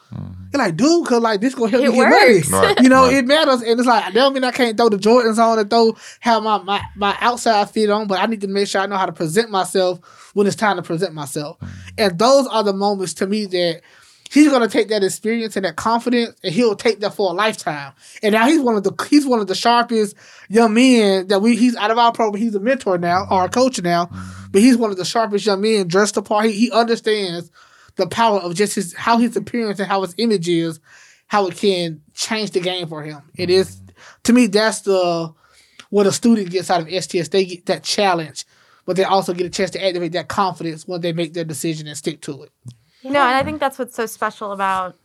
You're 0.52 0.62
like, 0.62 0.76
dude, 0.76 1.06
cause 1.06 1.20
like 1.20 1.40
this 1.40 1.54
gonna 1.56 1.70
help 1.70 1.82
It 1.82 1.86
you 1.86 1.92
get 1.92 1.98
works. 2.08 2.48
money. 2.50 2.66
Right, 2.66 2.80
You 2.80 2.88
know, 2.88 3.06
right. 3.06 3.14
it 3.16 3.26
matters, 3.26 3.60
and 3.62 3.78
it's 3.80 3.86
like 3.88 4.04
that 4.04 4.14
don't 4.14 4.32
mean 4.32 4.44
I 4.44 4.52
can't 4.52 4.76
throw 4.76 4.88
the 4.88 4.96
Jordans 4.96 5.38
on 5.38 5.58
and 5.58 5.68
throw 5.68 5.96
have 6.20 6.42
my, 6.44 6.62
my 6.62 6.80
my 6.94 7.16
outside 7.20 7.68
fit 7.70 7.90
on, 7.90 8.06
but 8.06 8.20
I 8.20 8.26
need 8.26 8.40
to 8.42 8.46
make 8.46 8.68
sure 8.68 8.80
I 8.80 8.86
know 8.86 8.96
how 8.96 9.06
to 9.06 9.12
present 9.12 9.50
myself 9.50 10.30
when 10.34 10.46
it's 10.46 10.54
time 10.56 10.76
to 10.76 10.82
present 10.82 11.12
myself. 11.12 11.58
And 11.98 12.16
those 12.18 12.46
are 12.46 12.62
the 12.62 12.72
moments 12.72 13.14
to 13.14 13.26
me 13.26 13.46
that 13.46 13.80
he's 14.36 14.50
gonna 14.50 14.68
take 14.68 14.88
that 14.88 15.02
experience 15.02 15.56
and 15.56 15.64
that 15.64 15.76
confidence, 15.76 16.38
and 16.44 16.52
he'll 16.52 16.76
take 16.76 17.00
that 17.00 17.14
for 17.14 17.30
a 17.30 17.34
lifetime. 17.34 17.92
And 18.22 18.32
now 18.34 18.46
he's 18.46 18.60
one 18.60 18.76
of 18.76 18.84
the 18.84 18.92
he's 19.08 19.26
one 19.26 19.40
of 19.40 19.46
the 19.46 19.54
sharpest 19.54 20.14
young 20.48 20.74
men 20.74 21.28
that 21.28 21.40
we 21.40 21.56
he's 21.56 21.74
out 21.76 21.90
of 21.90 21.98
our 21.98 22.12
program. 22.12 22.42
He's 22.42 22.54
a 22.54 22.60
mentor 22.60 22.98
now 22.98 23.26
or 23.30 23.46
a 23.46 23.48
coach 23.48 23.80
now, 23.80 24.06
mm-hmm. 24.06 24.46
but 24.50 24.60
he's 24.60 24.76
one 24.76 24.90
of 24.90 24.98
the 24.98 25.04
sharpest 25.04 25.46
young 25.46 25.62
men 25.62 25.88
dressed 25.88 26.16
the 26.16 26.22
part. 26.22 26.46
He, 26.46 26.52
he 26.52 26.70
understands 26.70 27.50
the 27.96 28.06
power 28.06 28.38
of 28.38 28.54
just 28.54 28.74
his 28.74 28.94
how 28.94 29.16
his 29.16 29.36
appearance 29.36 29.78
and 29.78 29.88
how 29.88 30.02
his 30.02 30.14
image 30.18 30.48
is, 30.48 30.80
how 31.28 31.46
it 31.46 31.56
can 31.56 32.02
change 32.12 32.50
the 32.50 32.60
game 32.60 32.88
for 32.88 33.02
him. 33.02 33.22
It 33.36 33.48
is 33.48 33.76
mm-hmm. 33.76 33.94
to 34.24 34.32
me 34.34 34.46
that's 34.48 34.82
the 34.82 35.32
what 35.88 36.06
a 36.06 36.12
student 36.12 36.50
gets 36.50 36.70
out 36.70 36.82
of 36.82 37.04
STS. 37.04 37.28
They 37.28 37.46
get 37.46 37.66
that 37.66 37.84
challenge, 37.84 38.44
but 38.84 38.96
they 38.96 39.04
also 39.04 39.32
get 39.32 39.46
a 39.46 39.50
chance 39.50 39.70
to 39.70 39.82
activate 39.82 40.12
that 40.12 40.28
confidence 40.28 40.86
when 40.86 41.00
they 41.00 41.14
make 41.14 41.32
their 41.32 41.44
decision 41.44 41.86
and 41.86 41.96
stick 41.96 42.20
to 42.22 42.42
it. 42.42 42.50
You 43.06 43.12
know, 43.12 43.20
and 43.24 43.36
I 43.36 43.44
think 43.44 43.60
that's 43.60 43.78
what's 43.78 43.94
so 43.94 44.04
special 44.06 44.50
about 44.50 44.96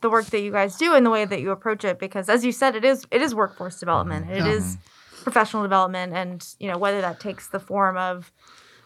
the 0.00 0.08
work 0.08 0.24
that 0.26 0.40
you 0.40 0.50
guys 0.50 0.76
do 0.76 0.94
and 0.94 1.04
the 1.04 1.10
way 1.10 1.26
that 1.26 1.40
you 1.40 1.50
approach 1.50 1.84
it 1.84 1.98
because 1.98 2.28
as 2.30 2.42
you 2.44 2.52
said 2.52 2.74
it 2.74 2.84
is 2.84 3.04
it 3.10 3.20
is 3.20 3.34
workforce 3.34 3.78
development. 3.78 4.30
It 4.30 4.46
is 4.46 4.78
professional 5.24 5.62
development 5.62 6.14
and, 6.14 6.46
you 6.58 6.68
know, 6.70 6.78
whether 6.78 7.00
that 7.02 7.20
takes 7.20 7.48
the 7.48 7.60
form 7.60 7.98
of 7.98 8.32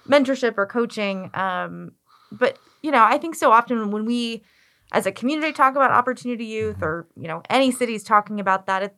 mentorship 0.09 0.55
or 0.57 0.67
coaching 0.67 1.31
um 1.35 1.93
but, 2.33 2.59
you 2.83 2.91
know, 2.91 3.05
I 3.05 3.17
think 3.19 3.35
so 3.37 3.53
often 3.53 3.91
when 3.93 4.07
we 4.07 4.43
as 4.91 5.07
a 5.07 5.13
community 5.13 5.53
talk 5.53 5.77
about 5.77 5.93
opportunity 5.93 6.47
youth 6.47 6.83
or, 6.83 7.07
you 7.15 7.29
know, 7.29 7.43
any 7.49 7.71
cities 7.71 8.03
talking 8.03 8.41
about 8.41 8.67
that 8.67 8.83
it 8.83 8.97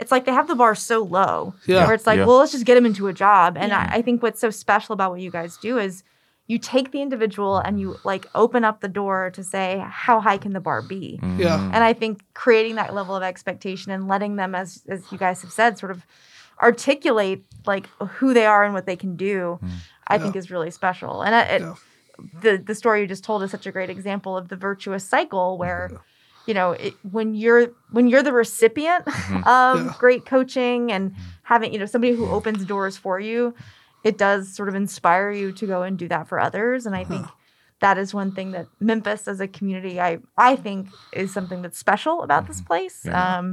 it's 0.00 0.12
like 0.12 0.24
they 0.24 0.32
have 0.32 0.46
the 0.48 0.54
bar 0.54 0.74
so 0.76 1.02
low 1.02 1.54
Yeah. 1.66 1.84
where 1.84 1.94
it's 1.94 2.06
like, 2.06 2.18
Yeah. 2.18 2.24
well, 2.24 2.38
let's 2.38 2.52
just 2.52 2.64
get 2.64 2.76
them 2.76 2.86
into 2.86 3.08
a 3.08 3.12
job. 3.12 3.56
And 3.58 3.70
Yeah. 3.70 3.88
I, 3.92 3.96
I 3.98 4.02
think 4.02 4.22
what's 4.22 4.40
so 4.40 4.48
special 4.50 4.92
about 4.92 5.10
what 5.10 5.20
you 5.20 5.30
guys 5.30 5.58
do 5.58 5.76
is 5.76 6.04
you 6.48 6.58
take 6.58 6.92
the 6.92 7.02
individual 7.02 7.58
and 7.58 7.78
you 7.78 7.96
like 8.04 8.26
open 8.34 8.64
up 8.64 8.80
the 8.80 8.88
door 8.88 9.30
to 9.34 9.44
say, 9.44 9.84
how 9.86 10.18
high 10.18 10.38
can 10.38 10.54
the 10.54 10.60
bar 10.60 10.80
be? 10.80 11.20
Mm. 11.22 11.38
Yeah. 11.38 11.62
And 11.62 11.84
I 11.84 11.92
think 11.92 12.24
creating 12.32 12.76
that 12.76 12.94
level 12.94 13.14
of 13.14 13.22
expectation 13.22 13.92
and 13.92 14.08
letting 14.08 14.36
them, 14.36 14.54
as 14.54 14.82
as 14.88 15.12
you 15.12 15.18
guys 15.18 15.42
have 15.42 15.52
said, 15.52 15.78
sort 15.78 15.92
of 15.92 16.06
articulate 16.60 17.44
like 17.66 17.86
who 18.16 18.34
they 18.34 18.46
are 18.46 18.64
and 18.64 18.72
what 18.72 18.86
they 18.86 18.96
can 18.96 19.14
do, 19.14 19.60
mm. 19.62 19.70
I 20.08 20.18
think 20.18 20.34
is 20.36 20.50
really 20.50 20.70
special. 20.70 21.22
And 21.22 21.34
I, 21.34 21.42
it, 21.42 21.60
Yeah. 21.60 21.74
the 22.40 22.56
the 22.56 22.74
story 22.74 23.02
you 23.02 23.06
just 23.06 23.24
told 23.24 23.42
is 23.42 23.50
such 23.50 23.66
a 23.66 23.70
great 23.70 23.90
example 23.90 24.34
of 24.34 24.48
the 24.48 24.56
virtuous 24.56 25.04
cycle 25.04 25.58
where 25.58 25.90
you 26.46 26.54
know 26.54 26.72
it, 26.72 26.94
when 27.12 27.34
you're 27.34 27.72
when 27.90 28.08
you're 28.08 28.22
the 28.22 28.32
recipient 28.32 29.04
mm-hmm. 29.04 29.46
of 29.46 29.84
Yeah. 29.84 29.94
great 29.98 30.24
coaching 30.24 30.90
and 30.90 31.10
mm. 31.12 31.16
having 31.42 31.74
you 31.74 31.78
know 31.78 31.84
somebody 31.86 32.14
who 32.14 32.26
opens 32.26 32.64
doors 32.64 32.96
for 32.96 33.20
you 33.20 33.54
it 34.08 34.16
does 34.26 34.42
sort 34.58 34.68
of 34.70 34.74
inspire 34.84 35.30
you 35.40 35.48
to 35.60 35.64
go 35.74 35.78
and 35.86 35.94
do 36.02 36.06
that 36.14 36.24
for 36.28 36.38
others 36.48 36.86
and 36.86 36.94
i 37.02 37.04
think 37.10 37.24
that 37.80 37.96
is 38.02 38.08
one 38.22 38.30
thing 38.36 38.48
that 38.56 38.66
memphis 38.80 39.22
as 39.32 39.38
a 39.40 39.48
community 39.58 39.94
i 40.08 40.12
i 40.50 40.52
think 40.64 40.88
is 41.12 41.28
something 41.32 41.60
that's 41.62 41.78
special 41.86 42.16
about 42.26 42.42
this 42.48 42.60
place 42.70 42.98
Yeah. 43.04 43.38
um 43.38 43.46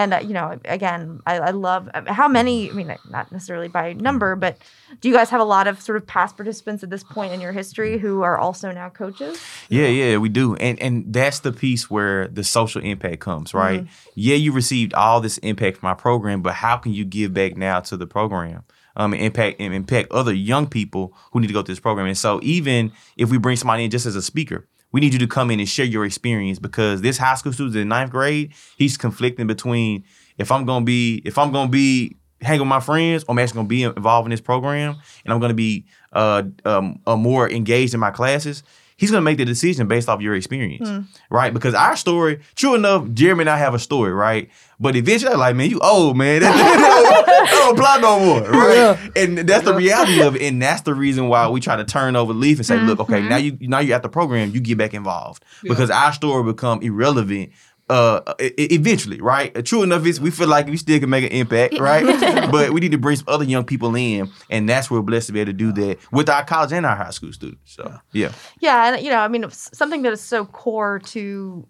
and 0.00 0.12
uh, 0.12 0.20
you 0.28 0.34
know 0.38 0.48
again 0.78 1.20
I, 1.30 1.34
I 1.50 1.52
love 1.68 1.82
uh, 1.96 2.12
how 2.20 2.28
many 2.28 2.56
i 2.70 2.72
mean 2.78 2.90
not 3.16 3.26
necessarily 3.32 3.68
by 3.78 3.86
number 4.08 4.30
but 4.36 4.52
do 5.00 5.08
you 5.08 5.14
guys 5.18 5.30
have 5.30 5.40
a 5.48 5.50
lot 5.56 5.66
of 5.70 5.80
sort 5.80 5.96
of 6.00 6.04
past 6.06 6.36
participants 6.36 6.80
at 6.84 6.90
this 6.94 7.04
point 7.16 7.32
in 7.34 7.40
your 7.40 7.52
history 7.60 7.96
who 8.04 8.14
are 8.28 8.36
also 8.46 8.66
now 8.80 8.88
coaches 9.02 9.34
Yeah, 9.68 9.88
yeah, 10.00 10.18
we 10.24 10.28
do. 10.40 10.46
And 10.66 10.76
and 10.84 10.94
that's 11.18 11.40
the 11.40 11.52
piece 11.64 11.84
where 11.94 12.28
the 12.38 12.44
social 12.44 12.82
impact 12.92 13.20
comes, 13.28 13.48
right? 13.64 13.82
Yeah, 14.14 14.36
you 14.44 14.50
received 14.62 14.92
all 15.02 15.18
this 15.26 15.38
impact 15.38 15.74
from 15.78 15.88
our 15.92 15.96
program, 16.08 16.38
but 16.46 16.54
how 16.64 16.76
can 16.82 16.92
you 16.98 17.04
give 17.18 17.30
back 17.40 17.52
now 17.68 17.80
to 17.88 17.96
the 18.02 18.06
program? 18.06 18.62
Um, 18.98 19.12
and 19.12 19.22
impact 19.22 19.60
and 19.60 19.74
impact 19.74 20.10
other 20.10 20.32
young 20.32 20.66
people 20.66 21.12
who 21.32 21.40
need 21.40 21.48
to 21.48 21.52
go 21.52 21.60
through 21.62 21.74
this 21.74 21.80
program. 21.80 22.06
And 22.06 22.16
so 22.16 22.40
even 22.42 22.92
if 23.18 23.30
we 23.30 23.36
bring 23.36 23.56
somebody 23.56 23.84
in 23.84 23.90
just 23.90 24.06
as 24.06 24.16
a 24.16 24.22
speaker, 24.22 24.66
we 24.92 25.00
need 25.00 25.12
you 25.12 25.18
to 25.18 25.26
come 25.26 25.50
in 25.50 25.60
and 25.60 25.68
share 25.68 25.84
your 25.84 26.06
experience 26.06 26.58
because 26.58 27.02
this 27.02 27.18
high 27.18 27.34
school 27.34 27.52
student 27.52 27.76
in 27.76 27.88
ninth 27.88 28.10
grade, 28.10 28.54
he's 28.78 28.96
conflicting 28.96 29.46
between 29.46 30.04
if 30.38 30.50
I'm 30.50 30.64
gonna 30.64 30.84
be 30.84 31.20
if 31.26 31.36
I'm 31.36 31.52
gonna 31.52 31.70
be 31.70 32.16
hang 32.40 32.58
with 32.58 32.68
my 32.68 32.80
friends, 32.80 33.24
or 33.24 33.32
I'm 33.32 33.38
actually 33.38 33.56
gonna 33.56 33.68
be 33.68 33.82
involved 33.82 34.26
in 34.26 34.30
this 34.30 34.40
program, 34.40 34.96
and 35.24 35.32
I'm 35.32 35.40
gonna 35.40 35.54
be 35.54 35.86
uh, 36.12 36.44
um, 36.64 37.00
uh, 37.06 37.16
more 37.16 37.50
engaged 37.50 37.94
in 37.94 38.00
my 38.00 38.10
classes. 38.10 38.62
He's 38.98 39.10
gonna 39.10 39.22
make 39.22 39.36
the 39.36 39.44
decision 39.44 39.88
based 39.88 40.08
off 40.08 40.22
your 40.22 40.34
experience, 40.34 40.88
hmm. 40.88 41.00
right? 41.28 41.52
Because 41.52 41.74
our 41.74 41.96
story, 41.96 42.40
true 42.54 42.74
enough, 42.74 43.10
Jeremy 43.12 43.42
and 43.42 43.50
I 43.50 43.58
have 43.58 43.74
a 43.74 43.78
story, 43.78 44.12
right? 44.12 44.48
But 44.80 44.96
eventually, 44.96 45.32
I'm 45.32 45.38
like, 45.38 45.54
man, 45.54 45.68
you 45.68 45.78
old 45.80 46.16
man, 46.16 46.40
that, 46.42 46.54
that 46.54 47.48
don't 47.50 47.78
apply 47.78 47.98
no 48.00 48.18
more, 48.18 48.50
right? 48.50 48.98
And 49.14 49.38
that's 49.38 49.64
the 49.64 49.74
reality 49.74 50.22
of 50.22 50.36
it, 50.36 50.42
and 50.42 50.62
that's 50.62 50.80
the 50.82 50.94
reason 50.94 51.28
why 51.28 51.46
we 51.48 51.60
try 51.60 51.76
to 51.76 51.84
turn 51.84 52.16
over 52.16 52.32
the 52.32 52.38
leaf 52.38 52.58
and 52.58 52.66
say, 52.66 52.78
look, 52.80 52.98
okay, 53.00 53.20
mm-hmm. 53.20 53.28
now 53.28 53.36
you 53.36 53.58
now 53.60 53.80
you're 53.80 53.96
at 53.96 54.02
the 54.02 54.08
program, 54.08 54.52
you 54.52 54.60
get 54.60 54.78
back 54.78 54.94
involved. 54.94 55.44
Because 55.62 55.90
our 55.90 56.12
story 56.12 56.44
become 56.44 56.80
irrelevant 56.82 57.52
uh 57.88 58.34
eventually, 58.40 59.20
right? 59.20 59.56
Uh, 59.56 59.62
True 59.62 59.82
enough 59.82 60.04
is 60.06 60.20
we 60.20 60.30
feel 60.30 60.48
like 60.48 60.66
we 60.66 60.76
still 60.76 60.98
can 60.98 61.08
make 61.10 61.24
an 61.24 61.30
impact, 61.30 61.78
right? 61.78 62.04
but 62.50 62.72
we 62.72 62.80
need 62.80 62.92
to 62.92 62.98
bring 62.98 63.16
some 63.16 63.26
other 63.28 63.44
young 63.44 63.64
people 63.64 63.94
in, 63.94 64.32
and 64.50 64.68
that's 64.68 64.90
where 64.90 65.00
we're 65.00 65.06
blessed 65.06 65.28
to 65.28 65.32
be 65.32 65.40
able 65.40 65.52
to 65.52 65.56
do 65.56 65.72
that 65.72 65.98
with 66.10 66.28
our 66.28 66.44
college 66.44 66.72
and 66.72 66.84
our 66.84 66.96
high 66.96 67.10
school 67.10 67.32
students. 67.32 67.72
So 67.74 67.94
yeah, 68.12 68.32
Yeah, 68.60 68.94
and 68.94 69.04
you 69.04 69.10
know, 69.10 69.18
I 69.18 69.28
mean, 69.28 69.48
something 69.50 70.02
that 70.02 70.12
is 70.12 70.20
so 70.20 70.44
core 70.46 70.98
to 71.06 71.66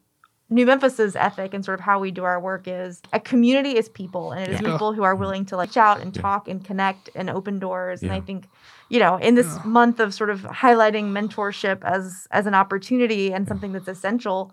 New 0.48 0.64
Memphis's 0.64 1.16
ethic 1.16 1.52
and 1.54 1.64
sort 1.64 1.80
of 1.80 1.84
how 1.84 1.98
we 1.98 2.12
do 2.12 2.22
our 2.22 2.40
work 2.40 2.68
is 2.68 3.02
a 3.12 3.18
community 3.18 3.76
is 3.76 3.88
people, 3.88 4.32
and 4.32 4.42
it 4.42 4.50
is 4.54 4.60
Yeah. 4.62 4.72
people 4.72 4.92
who 4.92 5.02
are 5.02 5.16
willing 5.16 5.44
to 5.46 5.56
like 5.56 5.70
reach 5.70 5.76
out 5.76 6.00
and 6.00 6.14
talk 6.14 6.48
and 6.48 6.64
connect 6.64 7.10
and 7.14 7.28
open 7.28 7.58
doors. 7.58 8.02
And 8.02 8.12
I 8.12 8.20
think, 8.20 8.48
you 8.88 9.00
know, 9.00 9.16
in 9.16 9.34
this 9.34 9.58
month 9.64 9.98
of 10.00 10.14
sort 10.14 10.30
of 10.30 10.42
highlighting 10.42 11.10
mentorship 11.10 11.82
as 11.84 12.26
as 12.30 12.46
an 12.46 12.54
opportunity 12.54 13.32
and 13.32 13.46
something 13.48 13.72
that's 13.72 13.88
essential, 13.88 14.52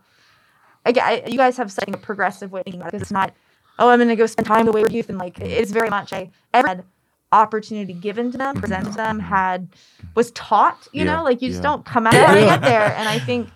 again, 0.85 1.03
I, 1.05 1.23
you 1.27 1.37
guys 1.37 1.57
have 1.57 1.71
such 1.71 1.87
a 1.89 1.97
progressive 1.97 2.51
way 2.51 2.61
of 2.61 2.65
thinking 2.65 2.81
about 2.81 2.89
it 2.89 2.91
because 2.93 3.01
it's 3.03 3.11
not, 3.11 3.33
oh, 3.79 3.89
I'm 3.89 3.99
going 3.99 4.09
to 4.09 4.15
go 4.15 4.25
spend 4.25 4.47
time 4.47 4.65
with 4.65 4.75
wayward 4.75 4.93
youth, 4.93 5.09
and 5.09 5.17
like 5.17 5.39
it's 5.39 5.71
very 5.71 5.89
much 5.89 6.11
a 6.13 6.29
every 6.53 6.83
opportunity 7.31 7.93
given 7.93 8.31
to 8.31 8.37
them, 8.37 8.55
presented 8.55 8.91
to 8.91 8.97
them, 8.97 9.19
had 9.19 9.69
was 10.15 10.31
taught. 10.31 10.87
You 10.91 11.05
Yeah, 11.05 11.15
know, 11.17 11.23
like 11.23 11.41
you 11.41 11.49
just 11.49 11.59
yeah. 11.63 11.69
don't 11.69 11.85
come 11.85 12.05
out 12.07 12.13
and 12.15 12.45
get 12.47 12.61
there. 12.61 12.93
And 12.97 13.09
I 13.09 13.19
think, 13.19 13.49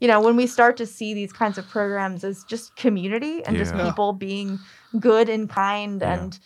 you 0.00 0.06
know, 0.08 0.20
when 0.20 0.36
we 0.36 0.46
start 0.46 0.76
to 0.76 0.86
see 0.86 1.14
these 1.14 1.32
kinds 1.32 1.58
of 1.58 1.68
programs 1.68 2.22
as 2.24 2.44
just 2.44 2.76
community 2.76 3.44
and 3.44 3.56
just 3.56 3.74
people 3.74 4.12
being 4.12 4.60
good 5.00 5.28
and 5.28 5.48
kind 5.50 6.00
Yeah. 6.00 6.14
and 6.14 6.38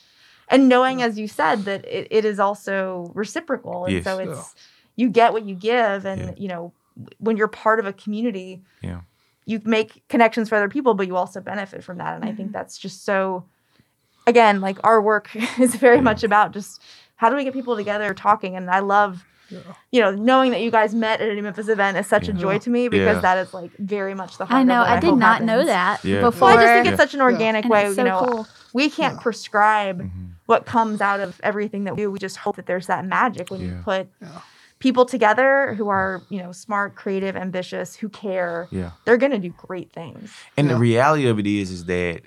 and 0.50 0.66
knowing, 0.66 1.02
as 1.02 1.18
you 1.18 1.28
said, 1.28 1.66
that 1.66 1.84
it, 1.84 2.08
it 2.10 2.24
is 2.24 2.40
also 2.40 3.12
reciprocal. 3.14 3.84
And 3.84 3.96
Yes. 3.96 4.04
so 4.04 4.18
it's 4.18 4.54
you 4.96 5.10
get 5.10 5.34
what 5.34 5.44
you 5.44 5.54
give, 5.54 6.06
and 6.06 6.20
Yeah. 6.20 6.34
you 6.38 6.48
know, 6.48 6.72
when 7.18 7.36
you're 7.36 7.48
part 7.48 7.78
of 7.80 7.86
a 7.86 7.92
community, 7.92 8.62
Yeah. 8.80 9.02
You 9.48 9.60
make 9.64 10.02
connections 10.08 10.48
for 10.50 10.56
other 10.56 10.68
people, 10.68 10.92
but 10.94 11.06
you 11.06 11.16
also 11.16 11.40
benefit 11.40 11.82
from 11.82 11.96
that. 11.98 12.14
And 12.14 12.24
I 12.24 12.32
think 12.32 12.52
that's 12.52 12.76
just 12.78 13.04
so. 13.04 13.44
Again, 14.26 14.60
like 14.60 14.78
our 14.84 15.00
work 15.00 15.30
is 15.58 15.74
very 15.74 16.02
much 16.02 16.22
about 16.22 16.52
just 16.52 16.82
how 17.16 17.30
do 17.30 17.36
we 17.36 17.44
get 17.44 17.54
people 17.54 17.74
together 17.74 18.12
talking, 18.14 18.54
and 18.56 18.70
I 18.70 18.80
love. 18.80 19.24
You 19.90 20.02
know, 20.02 20.10
knowing 20.10 20.50
that 20.50 20.60
you 20.60 20.70
guys 20.70 20.94
met 20.94 21.22
at 21.22 21.30
a 21.30 21.34
New 21.34 21.42
Memphis 21.42 21.68
event 21.68 21.96
is 21.96 22.06
such 22.06 22.28
a 22.28 22.34
joy 22.34 22.58
to 22.58 22.68
me 22.68 22.88
because 22.88 23.14
Yeah. 23.16 23.20
that 23.22 23.38
is 23.38 23.54
like 23.54 23.70
very 23.78 24.12
much 24.12 24.36
the 24.36 24.44
heart 24.44 24.58
I 24.58 24.60
of 24.60 24.66
know. 24.66 24.80
what 24.80 24.88
I 24.90 25.00
did 25.00 25.06
hope 25.08 25.18
not 25.18 25.42
know 25.42 25.64
that 25.64 26.04
Yeah. 26.04 26.20
before. 26.20 26.48
Well, 26.48 26.58
I 26.58 26.60
just 26.62 26.72
think 26.74 26.84
Yeah. 26.84 26.90
it's 26.92 27.00
such 27.00 27.14
an 27.14 27.22
organic 27.22 27.64
and 27.64 27.70
way. 27.72 27.86
it's 27.86 27.96
you 27.96 28.04
know, 28.04 28.26
cool. 28.28 28.46
we 28.74 28.90
can't 28.90 29.18
prescribe 29.18 30.00
Mm-hmm. 30.02 30.24
what 30.44 30.66
comes 30.66 31.00
out 31.00 31.20
of 31.20 31.40
everything 31.42 31.84
that 31.84 31.96
we 31.96 32.02
do. 32.02 32.10
We 32.10 32.18
just 32.18 32.36
hope 32.36 32.56
that 32.56 32.66
there's 32.66 32.88
that 32.88 33.06
magic 33.06 33.50
when 33.50 33.62
you 33.62 33.68
Yeah. 33.68 33.82
put 33.82 34.08
people 34.78 35.04
together 35.04 35.74
who 35.74 35.88
are, 35.88 36.22
you 36.28 36.40
know, 36.42 36.52
smart, 36.52 36.94
creative, 36.94 37.36
ambitious, 37.36 37.96
who 37.96 38.08
care. 38.08 38.68
yeah. 38.70 38.92
They're 39.04 39.16
gonna 39.16 39.38
do 39.38 39.50
great 39.50 39.92
things. 39.92 40.32
And 40.56 40.70
the 40.70 40.76
reality 40.76 41.26
of 41.26 41.38
it 41.38 41.46
is, 41.46 41.70
is 41.70 41.84
that 41.86 42.22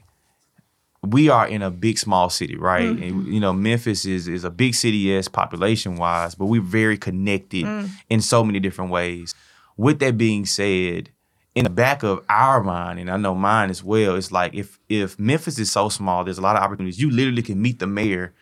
we 1.04 1.30
are 1.30 1.48
in 1.48 1.62
a 1.62 1.72
big, 1.72 1.98
small 1.98 2.30
city, 2.30 2.56
right? 2.56 2.84
And, 2.84 3.00
mm-hmm. 3.00 3.32
you 3.32 3.40
know, 3.40 3.54
Memphis 3.54 4.06
is 4.06 4.28
is 4.28 4.44
a 4.44 4.52
big 4.52 4.76
city, 4.76 4.98
yes, 4.98 5.28
population 5.28 5.96
wise, 5.96 6.36
but 6.36 6.46
we're 6.46 6.62
very 6.62 6.98
connected 6.98 7.66
mm. 7.66 7.90
in 8.10 8.22
so 8.22 8.44
many 8.44 8.60
different 8.60 8.92
ways. 8.92 9.34
With 9.78 10.00
that 10.00 10.18
being 10.18 10.46
said, 10.46 11.10
in 11.56 11.64
the 11.64 11.70
back 11.70 12.04
of 12.04 12.24
our 12.30 12.62
mind, 12.62 13.00
and 13.00 13.10
I 13.10 13.18
know 13.18 13.34
mine 13.34 13.70
as 13.70 13.84
well, 13.84 14.16
it's 14.16 14.32
like 14.32 14.54
if 14.54 14.80
if 14.90 15.20
Memphis 15.20 15.58
is 15.58 15.72
so 15.72 15.90
small, 15.90 16.24
there's 16.24 16.38
a 16.38 16.42
lot 16.42 16.56
of 16.56 16.62
opportunities. 16.62 17.02
You 17.02 17.10
literally 17.10 17.42
can 17.42 17.62
meet 17.62 17.80
the 17.80 17.88
mayor 17.88 18.34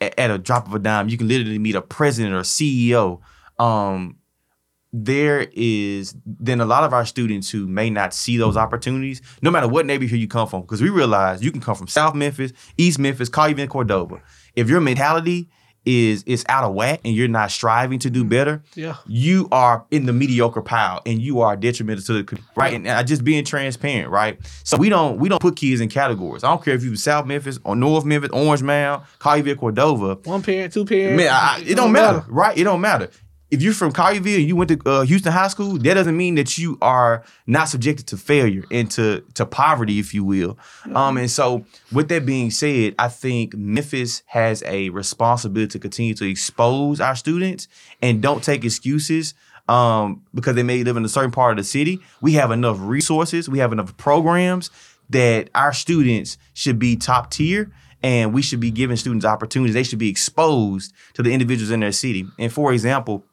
at, 0.00 0.18
at 0.18 0.30
a 0.30 0.38
drop 0.38 0.66
of 0.66 0.74
a 0.74 0.78
dime. 0.78 1.08
You 1.08 1.16
can 1.16 1.28
literally 1.28 1.58
meet 1.58 1.74
a 1.74 1.82
president 1.82 2.34
or 2.34 2.40
CEO. 2.40 3.20
Um, 3.58 4.16
there 4.92 5.48
is 5.52 6.14
then 6.24 6.60
a 6.60 6.64
lot 6.64 6.84
of 6.84 6.92
our 6.94 7.04
students 7.04 7.50
who 7.50 7.66
may 7.66 7.90
not 7.90 8.14
see 8.14 8.36
those 8.38 8.56
opportunities, 8.56 9.20
no 9.42 9.50
matter 9.50 9.68
what 9.68 9.84
neighborhood 9.84 10.18
you 10.18 10.28
come 10.28 10.48
from, 10.48 10.62
because 10.62 10.80
we 10.80 10.88
realize 10.88 11.42
you 11.42 11.50
can 11.52 11.60
come 11.60 11.74
from 11.74 11.88
South 11.88 12.14
Memphis, 12.14 12.52
East 12.78 12.98
Memphis, 12.98 13.28
call 13.28 13.48
even 13.48 13.68
Cordova. 13.68 14.22
If 14.54 14.68
your 14.70 14.80
mentality 14.80 15.50
is 15.84 16.22
is 16.24 16.44
out 16.48 16.64
of 16.64 16.74
whack 16.74 17.00
and 17.04 17.14
you're 17.14 17.28
not 17.28 17.50
striving 17.50 17.98
to 18.00 18.10
do 18.10 18.24
better, 18.24 18.60
Yeah. 18.74 18.96
you 19.06 19.48
are 19.52 19.84
in 19.92 20.06
the 20.06 20.12
mediocre 20.12 20.60
pile 20.62 21.00
and 21.06 21.20
you 21.22 21.40
are 21.42 21.56
detrimental 21.56 22.02
to 22.06 22.12
the 22.14 22.24
community, 22.24 22.52
right? 22.56 22.72
And 22.74 22.88
I 22.88 23.02
just 23.04 23.22
being 23.22 23.44
transparent, 23.44 24.10
right? 24.10 24.38
So 24.64 24.76
we 24.78 24.88
don't 24.88 25.18
we 25.18 25.28
don't 25.28 25.40
put 25.40 25.54
kids 25.56 25.80
in 25.80 25.88
categories. 25.88 26.42
I 26.42 26.48
don't 26.48 26.64
care 26.64 26.74
if 26.74 26.82
you're 26.82 26.90
from 26.90 26.96
South 26.96 27.26
Memphis 27.26 27.58
or 27.64 27.76
North 27.76 28.04
Memphis, 28.04 28.30
Orange 28.32 28.62
Mound, 28.62 29.02
Collierville, 29.20 29.58
Cordova. 29.58 30.14
One 30.24 30.42
parent, 30.42 30.72
two 30.72 30.84
parents. 30.86 31.18
Man, 31.22 31.28
I, 31.32 31.62
it 31.64 31.76
don't 31.76 31.92
matter, 31.92 32.24
right? 32.28 32.56
It 32.58 32.64
don't 32.64 32.80
matter. 32.80 33.10
If 33.48 33.62
you're 33.62 33.74
from 33.74 33.92
Collierville 33.92 34.38
and 34.38 34.48
you 34.48 34.56
went 34.56 34.70
to 34.70 34.80
uh, 34.84 35.02
Houston 35.02 35.30
High 35.30 35.46
School, 35.46 35.78
that 35.78 35.94
doesn't 35.94 36.16
mean 36.16 36.34
that 36.34 36.58
you 36.58 36.78
are 36.82 37.22
not 37.46 37.68
subjected 37.68 38.08
to 38.08 38.16
failure 38.16 38.64
and 38.72 38.90
to, 38.92 39.20
to 39.34 39.46
poverty, 39.46 40.00
if 40.00 40.12
you 40.12 40.24
will. 40.24 40.58
Um, 40.92 41.16
and 41.16 41.30
so, 41.30 41.64
with 41.92 42.08
that 42.08 42.26
being 42.26 42.50
said, 42.50 42.96
I 42.98 43.06
think 43.06 43.54
Memphis 43.54 44.24
has 44.26 44.64
a 44.66 44.88
responsibility 44.90 45.70
to 45.70 45.78
continue 45.78 46.14
to 46.14 46.28
expose 46.28 47.00
our 47.00 47.14
students 47.14 47.68
and 48.02 48.20
don't 48.20 48.42
take 48.42 48.64
excuses 48.64 49.34
um, 49.68 50.24
because 50.34 50.56
they 50.56 50.64
may 50.64 50.82
live 50.82 50.96
in 50.96 51.04
a 51.04 51.08
certain 51.08 51.30
part 51.30 51.52
of 51.52 51.64
the 51.64 51.68
city. 51.68 52.00
We 52.20 52.32
have 52.32 52.50
enough 52.50 52.78
resources, 52.80 53.48
we 53.48 53.60
have 53.60 53.72
enough 53.72 53.96
programs 53.96 54.70
that 55.10 55.50
our 55.54 55.72
students 55.72 56.36
should 56.52 56.80
be 56.80 56.96
top 56.96 57.30
tier 57.30 57.70
and 58.02 58.34
we 58.34 58.42
should 58.42 58.60
be 58.60 58.72
giving 58.72 58.96
students 58.96 59.24
opportunities. 59.24 59.74
They 59.74 59.84
should 59.84 60.00
be 60.00 60.10
exposed 60.10 60.92
to 61.14 61.22
the 61.22 61.32
individuals 61.32 61.70
in 61.70 61.80
their 61.80 61.92
city. 61.92 62.26
And 62.38 62.52
for 62.52 62.72
example, 62.72 63.24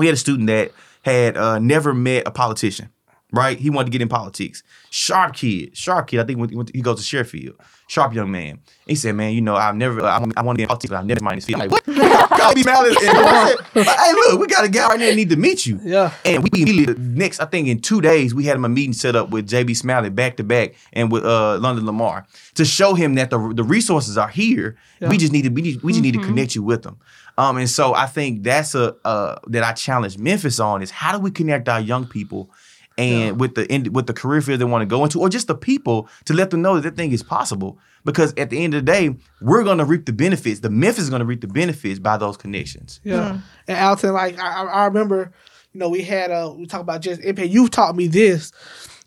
we 0.00 0.06
had 0.06 0.14
a 0.14 0.18
student 0.18 0.46
that 0.46 0.72
had 1.02 1.36
uh, 1.36 1.58
never 1.58 1.92
met 1.92 2.26
a 2.26 2.30
politician, 2.30 2.88
right? 3.32 3.58
He 3.58 3.68
wanted 3.68 3.84
to 3.84 3.90
get 3.90 4.00
in 4.00 4.08
politics. 4.08 4.62
Sharp 4.88 5.34
kid, 5.34 5.76
sharp 5.76 6.06
kid. 6.06 6.20
I 6.20 6.24
think 6.24 6.38
when, 6.38 6.56
when 6.56 6.66
he 6.72 6.80
goes 6.80 6.96
to 6.96 7.04
Sheffield. 7.04 7.56
Sharp 7.86 8.14
young 8.14 8.30
man. 8.30 8.60
He 8.86 8.94
said, 8.94 9.14
"Man, 9.16 9.34
you 9.34 9.40
know, 9.40 9.56
I've 9.56 9.74
never, 9.74 10.00
I, 10.02 10.24
I 10.36 10.42
want 10.42 10.56
to 10.56 10.58
get 10.58 10.62
in 10.62 10.68
politics, 10.68 10.90
but 10.90 10.98
I've 11.00 11.06
never 11.06 11.22
minded 11.22 11.38
this 11.38 11.46
field." 11.46 11.60
I'm 11.60 11.68
like, 11.68 11.86
what? 11.86 12.30
Call 12.40 12.54
me 12.54 12.62
Malice. 12.62 12.96
And 13.02 13.18
I 13.18 13.56
said, 13.74 13.84
hey, 13.84 14.12
look, 14.12 14.40
we 14.40 14.46
got 14.46 14.64
a 14.64 14.68
guy 14.68 14.88
right 14.88 14.98
now 15.00 15.06
that 15.06 15.16
need 15.16 15.28
to 15.30 15.36
meet 15.36 15.66
you. 15.66 15.80
Yeah. 15.82 16.12
And 16.24 16.42
we 16.42 16.50
immediately 16.54 16.94
next, 16.94 17.40
I 17.40 17.46
think 17.46 17.66
in 17.66 17.80
two 17.80 18.00
days, 18.00 18.32
we 18.32 18.44
had 18.44 18.56
him 18.56 18.64
a 18.64 18.68
meeting 18.68 18.92
set 18.92 19.16
up 19.16 19.30
with 19.30 19.48
JB 19.48 19.76
Smiley 19.76 20.08
back 20.08 20.36
to 20.36 20.44
back 20.44 20.74
and 20.92 21.10
with 21.10 21.24
uh, 21.24 21.58
London 21.58 21.84
Lamar 21.84 22.26
to 22.54 22.64
show 22.64 22.94
him 22.94 23.16
that 23.16 23.30
the 23.30 23.52
the 23.54 23.64
resources 23.64 24.16
are 24.16 24.28
here. 24.28 24.76
We 25.00 25.18
just 25.18 25.32
need 25.32 25.42
to 25.42 25.48
we, 25.50 25.62
need, 25.62 25.82
we 25.82 25.92
just 25.92 26.02
need 26.02 26.14
to 26.14 26.20
connect 26.20 26.54
you 26.54 26.62
with 26.62 26.82
them. 26.82 26.98
Um, 27.38 27.56
and 27.56 27.68
so 27.68 27.94
I 27.94 28.06
think 28.06 28.42
that's 28.42 28.74
a 28.74 28.96
uh, 29.04 29.38
that 29.48 29.62
I 29.62 29.72
challenge 29.72 30.18
Memphis 30.18 30.60
on 30.60 30.82
is 30.82 30.90
how 30.90 31.12
do 31.12 31.18
we 31.18 31.30
connect 31.30 31.68
our 31.68 31.80
young 31.80 32.06
people 32.06 32.50
and 32.98 33.40
with 33.40 33.54
the 33.54 33.70
in, 33.72 33.92
with 33.92 34.06
the 34.06 34.12
career 34.12 34.42
field 34.42 34.60
they 34.60 34.64
want 34.64 34.82
to 34.82 34.86
go 34.86 35.02
into, 35.04 35.20
or 35.20 35.28
just 35.28 35.46
the 35.46 35.54
people 35.54 36.08
to 36.26 36.34
let 36.34 36.50
them 36.50 36.60
know 36.62 36.74
that 36.74 36.82
that 36.82 36.96
thing 36.96 37.12
is 37.12 37.22
possible. 37.22 37.78
Because 38.04 38.32
at 38.36 38.50
the 38.50 38.62
end 38.62 38.74
of 38.74 38.84
the 38.84 38.92
day, 38.92 39.14
we're 39.42 39.62
going 39.62 39.78
to 39.78 39.84
reap 39.84 40.06
the 40.06 40.12
benefits. 40.12 40.60
The 40.60 40.70
Memphis 40.70 41.04
is 41.04 41.10
going 41.10 41.20
to 41.20 41.26
reap 41.26 41.42
the 41.42 41.48
benefits 41.48 41.98
by 41.98 42.16
those 42.16 42.36
connections. 42.36 43.00
Yeah. 43.04 43.40
And 43.68 43.78
Alton, 43.78 44.12
like 44.14 44.38
I, 44.38 44.62
I 44.62 44.64
I 44.64 44.84
remember, 44.86 45.32
you 45.72 45.80
know, 45.80 45.88
we 45.88 46.02
had 46.02 46.30
uh 46.30 46.54
we 46.56 46.66
talk 46.66 46.80
about 46.80 47.02
just 47.02 47.20
impact. 47.22 47.50
You've 47.50 47.70
taught 47.70 47.96
me 47.96 48.06
this 48.06 48.52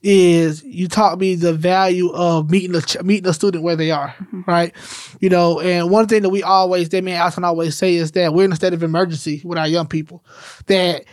is 0.04 0.62
you 0.66 0.90
taught 0.90 1.18
me 1.18 1.34
the 1.36 1.54
value 1.54 2.12
of 2.12 2.52
meeting 2.52 2.74
the 2.74 3.02
meeting 3.04 3.24
the 3.24 3.34
student 3.34 3.64
where 3.64 3.78
they 3.78 3.90
are, 3.90 4.10
mm-hmm. 4.10 4.42
right? 4.46 4.74
You 5.22 5.30
know, 5.30 5.62
and 5.62 5.90
one 5.90 6.08
thing 6.08 6.22
that 6.24 6.30
we 6.30 6.44
always, 6.44 6.90
that 6.90 7.04
me 7.04 7.14
and 7.14 7.24
Alton 7.24 7.46
always 7.46 7.78
say 7.78 7.96
is 7.96 8.12
that 8.12 8.34
we're 8.34 8.46
in 8.46 8.52
a 8.52 8.58
state 8.58 8.74
of 8.74 8.84
emergency 8.84 9.42
with 9.46 9.58
our 9.58 9.68
young 9.68 9.88
people. 9.88 10.24
That 10.68 11.06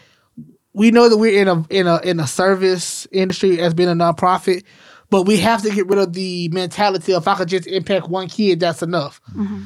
we 0.73 0.91
know 0.91 1.09
that 1.09 1.19
we're 1.19 1.41
in 1.41 1.49
a 1.49 1.65
in 1.71 1.87
a 1.87 2.01
in 2.01 2.19
a 2.19 2.27
service 2.27 3.07
industry 3.13 3.61
as 3.61 3.75
being 3.75 3.89
a 3.89 3.95
nonprofit, 3.95 4.65
but 5.09 5.23
we 5.23 5.37
have 5.39 5.63
to 5.63 5.71
get 5.71 5.87
rid 5.87 5.99
of 5.99 6.13
the 6.13 6.49
mentality 6.49 7.13
of 7.15 7.23
if 7.23 7.29
I 7.29 7.37
could 7.37 7.49
just 7.49 7.69
impact 7.69 8.09
one 8.09 8.29
kid, 8.29 8.61
that's 8.61 8.83
enough 8.83 9.21
mm-hmm. 9.33 9.65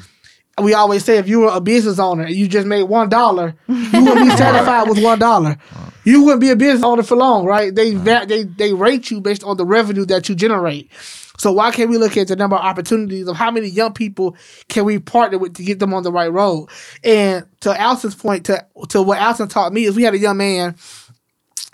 we 0.62 0.74
always 0.74 1.04
say 1.04 1.16
if 1.16 1.28
you 1.28 1.40
were 1.40 1.52
a 1.52 1.60
business 1.60 1.98
owner 1.98 2.24
and 2.24 2.34
you 2.34 2.46
just 2.46 2.66
made 2.66 2.84
one 2.84 3.08
dollar, 3.08 3.54
you 3.68 4.04
wouldn't 4.04 4.28
be 4.28 4.36
satisfied 4.36 4.88
with 4.88 5.02
one 5.02 5.18
dollar. 5.18 5.56
You 6.04 6.22
wouldn't 6.22 6.40
be 6.40 6.50
a 6.50 6.56
business 6.56 6.82
owner 6.84 7.02
for 7.02 7.16
long, 7.16 7.46
right? 7.46 7.74
They 7.74 7.94
va- 7.94 8.26
they 8.28 8.44
they 8.44 8.72
rate 8.72 9.10
you 9.10 9.20
based 9.20 9.42
on 9.44 9.56
the 9.56 9.64
revenue 9.64 10.04
that 10.06 10.28
you 10.28 10.34
generate. 10.34 10.90
So 11.38 11.50
why 11.52 11.72
can't 11.72 11.90
we 11.90 11.98
look 11.98 12.16
at 12.16 12.28
the 12.28 12.36
number 12.36 12.56
of 12.56 12.62
opportunities 12.62 13.26
of 13.26 13.36
how 13.36 13.50
many 13.50 13.66
young 13.66 13.92
people 13.92 14.36
can 14.68 14.84
we 14.84 14.98
partner 15.00 15.38
with 15.38 15.54
to 15.54 15.64
get 15.64 15.80
them 15.80 15.92
on 15.92 16.04
the 16.04 16.12
right 16.12 16.32
road? 16.32 16.68
And 17.02 17.44
to 17.60 17.80
Alton's 17.80 18.14
point, 18.14 18.46
to 18.46 18.64
to 18.90 19.02
what 19.02 19.18
Alton 19.18 19.48
taught 19.48 19.72
me 19.72 19.84
is 19.84 19.96
we 19.96 20.02
had 20.04 20.14
a 20.14 20.18
young 20.18 20.36
man 20.36 20.76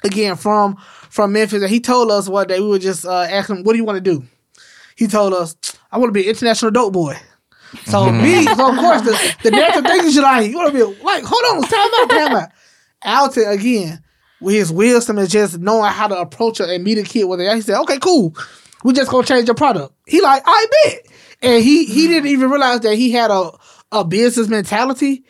again 0.02 0.36
from 0.36 0.76
from 1.10 1.32
Memphis, 1.32 1.62
and 1.62 1.70
he 1.70 1.80
told 1.80 2.10
us 2.10 2.28
one 2.28 2.46
day 2.46 2.60
we 2.60 2.68
were 2.68 2.78
just 2.78 3.04
uh, 3.04 3.22
asking 3.22 3.56
him, 3.56 3.64
"What 3.64 3.72
do 3.72 3.78
you 3.78 3.84
want 3.84 4.02
to 4.02 4.10
do?" 4.14 4.24
He 4.96 5.06
told 5.06 5.34
us, 5.34 5.56
"I 5.90 5.98
want 5.98 6.08
to 6.08 6.12
be 6.12 6.22
an 6.22 6.30
international 6.30 6.70
dope 6.70 6.92
boy." 6.92 7.16
So 7.86 8.10
me, 8.12 8.44
so 8.44 8.70
of 8.70 8.78
course 8.78 9.02
the, 9.02 9.36
the 9.42 9.50
natural 9.50 9.84
thing 9.84 10.04
is 10.04 10.14
you 10.14 10.22
like, 10.22 10.50
you 10.50 10.56
wanna 10.56 10.72
be 10.72 10.82
like, 10.82 11.24
hold 11.24 11.62
on, 11.64 11.68
time 11.68 11.90
out, 11.98 12.10
time 12.10 12.36
out. 12.36 12.48
Alton 13.02 13.48
again, 13.48 14.02
his 14.40 14.72
wisdom 14.72 15.18
is 15.18 15.31
just 15.31 15.59
knowing 15.59 15.90
how 15.90 16.09
to 16.09 16.18
approach 16.18 16.61
it 16.61 16.68
and 16.68 16.83
meet 16.85 16.98
a 16.98 17.03
kid 17.03 17.24
where 17.24 17.38
they 17.38 17.48
are, 17.48 17.55
he 17.55 17.61
said, 17.61 17.81
Okay, 17.83 17.98
cool. 17.98 18.35
We 18.83 18.94
just 18.94 19.11
gonna 19.11 19.26
change 19.26 19.46
the 19.46 19.55
product. 19.55 19.94
He 20.07 20.20
like, 20.20 20.42
I 20.46 20.66
bet. 20.85 21.07
And 21.42 21.62
he 21.62 21.85
he 21.85 22.09
didn't 22.09 22.29
even 22.31 22.50
realize 22.50 22.81
that 22.81 22.94
he 22.94 23.12
had 23.12 23.31
a, 23.31 23.50
a 23.92 24.05
business 24.05 24.48
mentality. 24.48 25.24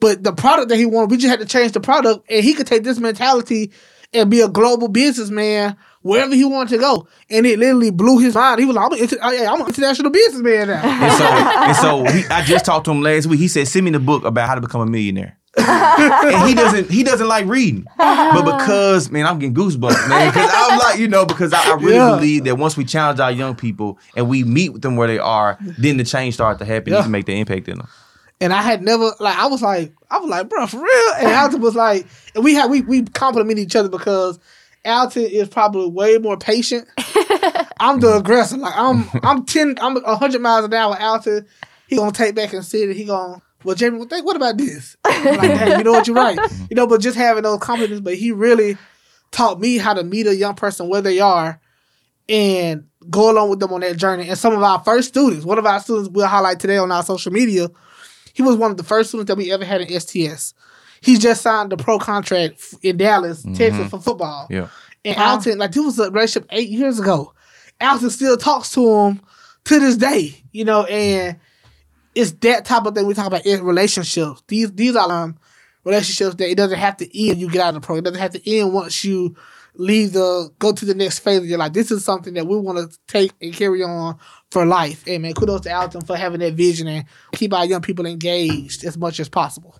But 0.00 0.22
the 0.22 0.32
product 0.32 0.68
that 0.68 0.76
he 0.76 0.86
wanted, 0.86 1.10
we 1.10 1.16
just 1.16 1.30
had 1.30 1.40
to 1.40 1.46
change 1.46 1.72
the 1.72 1.80
product, 1.80 2.26
and 2.28 2.44
he 2.44 2.54
could 2.54 2.66
take 2.66 2.82
this 2.84 2.98
mentality 2.98 3.72
and 4.12 4.30
be 4.30 4.40
a 4.40 4.48
global 4.48 4.88
businessman 4.88 5.76
wherever 6.02 6.34
he 6.34 6.44
wanted 6.44 6.70
to 6.70 6.78
go. 6.78 7.08
And 7.30 7.46
it 7.46 7.58
literally 7.58 7.90
blew 7.90 8.18
his 8.18 8.34
mind. 8.34 8.60
He 8.60 8.66
was 8.66 8.76
like, 8.76 8.86
I'm, 8.86 8.92
an 8.92 8.98
inter- 8.98 9.18
I'm 9.20 9.60
an 9.60 9.68
international 9.68 10.10
businessman 10.10 10.68
now. 10.68 10.82
And 10.82 11.12
so, 11.12 11.24
and 12.04 12.06
so 12.06 12.12
he, 12.12 12.24
I 12.26 12.44
just 12.44 12.64
talked 12.64 12.84
to 12.84 12.90
him 12.90 13.02
last 13.02 13.26
week. 13.26 13.40
He 13.40 13.48
said, 13.48 13.66
"Send 13.66 13.84
me 13.84 13.90
the 13.90 13.98
book 13.98 14.24
about 14.24 14.48
how 14.48 14.54
to 14.54 14.60
become 14.60 14.80
a 14.82 14.86
millionaire." 14.86 15.38
And 15.56 16.48
he 16.48 16.54
doesn't 16.62 16.90
he 16.90 17.02
doesn't 17.04 17.28
like 17.28 17.46
reading, 17.46 17.84
but 17.96 18.04
uh-huh. 18.04 18.42
because 18.58 19.10
man, 19.10 19.26
I'm 19.26 19.38
getting 19.38 19.54
goosebumps, 19.54 20.08
man. 20.08 20.28
Because 20.30 20.50
I'm 20.52 20.78
like, 20.80 20.98
you 20.98 21.08
know, 21.08 21.24
because 21.24 21.52
I, 21.52 21.72
I 21.72 21.74
really 21.74 21.94
Yeah. 21.94 22.16
believe 22.16 22.44
that 22.44 22.56
once 22.56 22.76
we 22.76 22.84
challenge 22.84 23.20
our 23.20 23.30
young 23.32 23.54
people 23.54 23.98
and 24.16 24.28
we 24.28 24.44
meet 24.44 24.72
with 24.72 24.82
them 24.82 24.96
where 24.96 25.08
they 25.08 25.18
are, 25.18 25.58
then 25.78 25.96
the 25.96 26.04
change 26.04 26.34
starts 26.34 26.58
to 26.58 26.64
happen. 26.64 26.92
Yeah. 26.92 26.98
You 26.98 27.02
can 27.04 27.12
make 27.12 27.26
the 27.26 27.38
impact 27.38 27.68
in 27.68 27.78
them. 27.78 27.88
And 28.40 28.52
I 28.52 28.62
had 28.62 28.82
never 28.82 29.12
like 29.20 29.38
I 29.38 29.46
was 29.46 29.62
like 29.62 29.92
I 30.10 30.18
was 30.18 30.28
like, 30.28 30.48
bro, 30.48 30.66
for 30.66 30.78
real. 30.78 31.12
And 31.18 31.28
Alton 31.32 31.60
was 31.60 31.74
like, 31.76 32.06
and 32.34 32.42
we 32.44 32.54
had 32.54 32.70
we 32.70 32.80
we 32.82 33.02
compliment 33.02 33.58
each 33.58 33.76
other 33.76 33.88
because 33.88 34.38
Alton 34.84 35.22
is 35.22 35.48
probably 35.48 35.88
way 35.88 36.18
more 36.18 36.36
patient. 36.36 36.86
I'm 37.80 38.00
the 38.00 38.16
aggressor. 38.16 38.56
Like 38.56 38.74
I'm 38.76 39.08
I'm 39.22 39.44
ten 39.46 39.78
I'm 39.80 40.02
hundred 40.02 40.42
miles 40.42 40.64
an 40.64 40.74
hour. 40.74 41.00
Alton, 41.00 41.46
he 41.86 41.96
gonna 41.96 42.12
take 42.12 42.34
back 42.34 42.52
and 42.52 42.64
sit 42.64 42.88
and 42.88 42.96
he 42.96 43.04
gonna 43.04 43.40
well 43.64 43.74
Jamie, 43.74 43.98
what 43.98 44.10
think 44.10 44.24
what 44.24 44.36
about 44.36 44.58
this? 44.58 44.96
I'm 45.04 45.24
like, 45.38 45.50
hey, 45.50 45.78
you 45.78 45.84
know 45.84 45.92
what 45.92 46.06
you're 46.06 46.16
right. 46.16 46.38
You 46.70 46.76
know, 46.76 46.86
but 46.86 47.00
just 47.00 47.16
having 47.16 47.42
those 47.42 47.60
confidence, 47.60 48.00
but 48.00 48.14
he 48.14 48.32
really 48.32 48.76
taught 49.30 49.60
me 49.60 49.78
how 49.78 49.94
to 49.94 50.04
meet 50.04 50.26
a 50.26 50.34
young 50.34 50.54
person 50.54 50.88
where 50.88 51.02
they 51.02 51.20
are 51.20 51.60
and 52.28 52.86
go 53.10 53.30
along 53.30 53.50
with 53.50 53.60
them 53.60 53.72
on 53.72 53.80
that 53.80 53.96
journey. 53.96 54.28
And 54.28 54.38
some 54.38 54.54
of 54.54 54.62
our 54.62 54.82
first 54.84 55.08
students, 55.08 55.44
one 55.44 55.58
of 55.58 55.66
our 55.66 55.80
students 55.80 56.08
we'll 56.08 56.26
highlight 56.26 56.60
today 56.60 56.78
on 56.78 56.90
our 56.92 57.02
social 57.02 57.32
media, 57.32 57.68
he 58.32 58.42
was 58.42 58.56
one 58.56 58.70
of 58.70 58.76
the 58.76 58.84
first 58.84 59.10
students 59.10 59.28
that 59.28 59.36
we 59.36 59.52
ever 59.52 59.64
had 59.64 59.80
in 59.80 60.00
STS. 60.00 60.54
He 61.00 61.18
just 61.18 61.42
signed 61.42 61.70
the 61.70 61.76
pro 61.76 61.98
contract 61.98 62.62
in 62.82 62.96
Dallas, 62.96 63.42
mm-hmm. 63.42 63.54
Texas 63.54 63.90
for 63.90 64.00
football. 64.00 64.46
Yeah. 64.48 64.68
And 65.04 65.16
Wow. 65.16 65.34
Alton, 65.34 65.58
like 65.58 65.72
this 65.72 65.84
was 65.84 65.98
a 65.98 66.10
relationship 66.10 66.48
eight 66.50 66.70
years 66.70 66.98
ago. 66.98 67.34
Alton 67.80 68.08
still 68.08 68.36
talks 68.36 68.70
to 68.70 68.88
him 68.88 69.20
to 69.64 69.80
this 69.80 69.96
day, 69.96 70.34
you 70.52 70.64
know, 70.64 70.84
and 70.84 71.38
it's 72.14 72.32
that 72.32 72.64
type 72.64 72.86
of 72.86 72.94
thing 72.94 73.06
we 73.06 73.14
talk 73.14 73.26
about 73.26 73.46
in 73.46 73.62
relationships. 73.62 74.42
These 74.48 74.72
these 74.72 74.96
are 74.96 75.10
um, 75.10 75.38
relationships 75.84 76.36
that 76.36 76.48
it 76.48 76.56
doesn't 76.56 76.78
have 76.78 76.96
to 76.98 77.28
end 77.28 77.40
you 77.40 77.50
get 77.50 77.62
out 77.62 77.68
of 77.68 77.74
the 77.74 77.80
program. 77.80 78.00
It 78.00 78.10
doesn't 78.10 78.20
have 78.20 78.42
to 78.42 78.58
end 78.58 78.72
once 78.72 79.04
you 79.04 79.36
leave 79.76 80.12
the 80.12 80.50
go 80.58 80.72
to 80.72 80.84
the 80.84 80.94
next 80.94 81.20
phase 81.20 81.38
of 81.38 81.46
your 81.46 81.58
life. 81.58 81.72
This 81.72 81.90
is 81.90 82.04
something 82.04 82.34
that 82.34 82.46
we 82.46 82.56
want 82.58 82.78
to 82.78 82.98
take 83.08 83.32
and 83.40 83.52
carry 83.52 83.82
on 83.82 84.18
for 84.50 84.64
life. 84.64 85.04
And 85.06 85.22
man, 85.22 85.34
kudos 85.34 85.62
to 85.62 85.74
Alton 85.74 86.02
for 86.02 86.16
having 86.16 86.40
that 86.40 86.54
vision 86.54 86.86
and 86.86 87.04
keep 87.32 87.52
our 87.52 87.66
young 87.66 87.82
people 87.82 88.06
engaged 88.06 88.84
as 88.84 88.96
much 88.96 89.18
as 89.20 89.28
possible. 89.28 89.76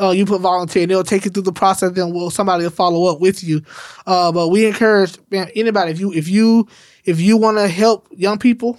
uh, 0.00 0.10
you 0.10 0.26
put 0.26 0.40
volunteer, 0.40 0.82
and 0.82 0.90
they'll 0.90 1.02
take 1.04 1.24
you 1.24 1.30
through 1.30 1.42
the 1.44 1.52
process. 1.52 1.92
Then 1.92 2.12
will 2.12 2.30
somebody 2.30 2.64
will 2.64 2.70
follow 2.70 3.10
up 3.12 3.20
with 3.20 3.42
you. 3.42 3.62
Uh, 4.06 4.30
but 4.32 4.48
we 4.48 4.66
encourage 4.66 5.16
man, 5.30 5.48
anybody 5.54 5.90
if 5.92 6.00
you 6.00 6.12
if 6.12 6.28
you 6.28 6.68
if 7.04 7.20
you 7.20 7.36
want 7.36 7.56
to 7.58 7.68
help 7.68 8.06
young 8.10 8.38
people, 8.38 8.78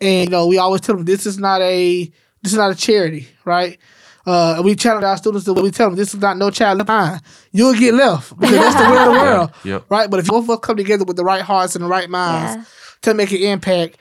and 0.00 0.24
you 0.26 0.30
know 0.30 0.46
we 0.46 0.58
always 0.58 0.80
tell 0.80 0.96
them 0.96 1.04
this 1.04 1.26
is 1.26 1.38
not 1.38 1.60
a 1.62 2.04
this 2.42 2.52
is 2.52 2.58
not 2.58 2.70
a 2.70 2.74
charity, 2.74 3.28
right? 3.44 3.78
Uh, 4.24 4.60
we 4.64 4.74
challenge 4.74 5.04
our 5.04 5.16
students 5.16 5.46
that 5.46 5.52
we 5.54 5.70
tell 5.70 5.88
them 5.88 5.96
this 5.96 6.12
is 6.12 6.20
not 6.20 6.36
no 6.36 6.50
child 6.50 6.78
left 6.78 6.86
behind. 6.86 7.20
You'll 7.52 7.74
get 7.74 7.94
left 7.94 8.36
because 8.38 8.56
that's 8.56 8.74
the 8.74 8.90
way 8.90 8.98
of 8.98 9.04
the 9.04 9.10
world, 9.12 9.50
Yep. 9.64 9.84
right? 9.88 10.10
But 10.10 10.18
if 10.20 10.26
both 10.26 10.44
of 10.44 10.50
us 10.50 10.58
come 10.62 10.76
together 10.76 11.04
with 11.04 11.16
the 11.16 11.22
right 11.24 11.42
hearts 11.42 11.76
and 11.76 11.84
the 11.84 11.88
right 11.88 12.10
minds 12.10 12.56
Yeah. 12.56 12.64
to 13.02 13.14
make 13.14 13.30
an 13.30 13.38
impact, 13.38 13.98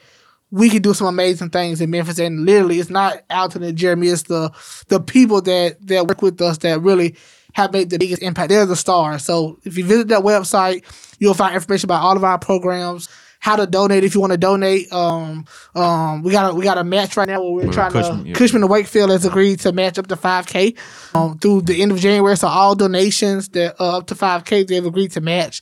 we 0.51 0.69
can 0.69 0.81
do 0.81 0.93
some 0.93 1.07
amazing 1.07 1.49
things 1.49 1.81
in 1.81 1.89
Memphis. 1.89 2.19
And 2.19 2.45
literally, 2.45 2.79
it's 2.79 2.89
not 2.89 3.23
Alton 3.29 3.63
and 3.63 3.77
Jeremy; 3.77 4.07
it's 4.07 4.23
the 4.23 4.51
the 4.87 4.99
people 4.99 5.41
that 5.41 5.85
that 5.87 6.07
work 6.07 6.21
with 6.21 6.41
us 6.41 6.59
that 6.59 6.81
really 6.81 7.15
have 7.53 7.71
made 7.71 7.89
the 7.89 7.97
biggest 7.97 8.21
impact. 8.21 8.49
They're 8.49 8.65
the 8.65 8.75
stars. 8.75 9.23
So 9.23 9.57
if 9.63 9.77
you 9.77 9.85
visit 9.85 10.09
that 10.09 10.23
website, 10.23 10.83
you'll 11.19 11.33
find 11.33 11.55
information 11.55 11.87
about 11.87 12.01
all 12.01 12.17
of 12.17 12.23
our 12.23 12.37
programs. 12.37 13.09
How 13.39 13.55
to 13.55 13.67
donate 13.67 14.03
if 14.03 14.15
you 14.15 14.21
want 14.21 14.31
to 14.31 14.37
donate. 14.37 14.91
Um, 14.91 15.45
um, 15.75 16.23
we 16.23 16.31
got 16.31 16.51
a, 16.51 16.55
we 16.55 16.63
got 16.63 16.79
a 16.79 16.83
match 16.83 17.15
right 17.15 17.27
now 17.27 17.43
where 17.43 17.51
we're 17.51 17.65
With 17.67 17.73
trying 17.73 17.91
Cushman, 17.91 18.23
to 18.23 18.29
yeah. 18.29 18.35
Cushman 18.35 18.63
and 18.63 18.71
Wakefield 18.71 19.11
has 19.11 19.23
agreed 19.23 19.59
to 19.59 19.71
match 19.71 19.99
up 19.99 20.07
to 20.07 20.15
5K 20.15 20.75
um, 21.15 21.37
through 21.37 21.61
the 21.61 21.79
end 21.79 21.91
of 21.91 21.99
January. 21.99 22.35
So 22.37 22.47
all 22.47 22.73
donations 22.75 23.49
that 23.49 23.79
uh, 23.79 23.97
up 23.97 24.07
to 24.07 24.15
5K 24.15 24.65
they've 24.67 24.85
agreed 24.85 25.11
to 25.11 25.21
match. 25.21 25.61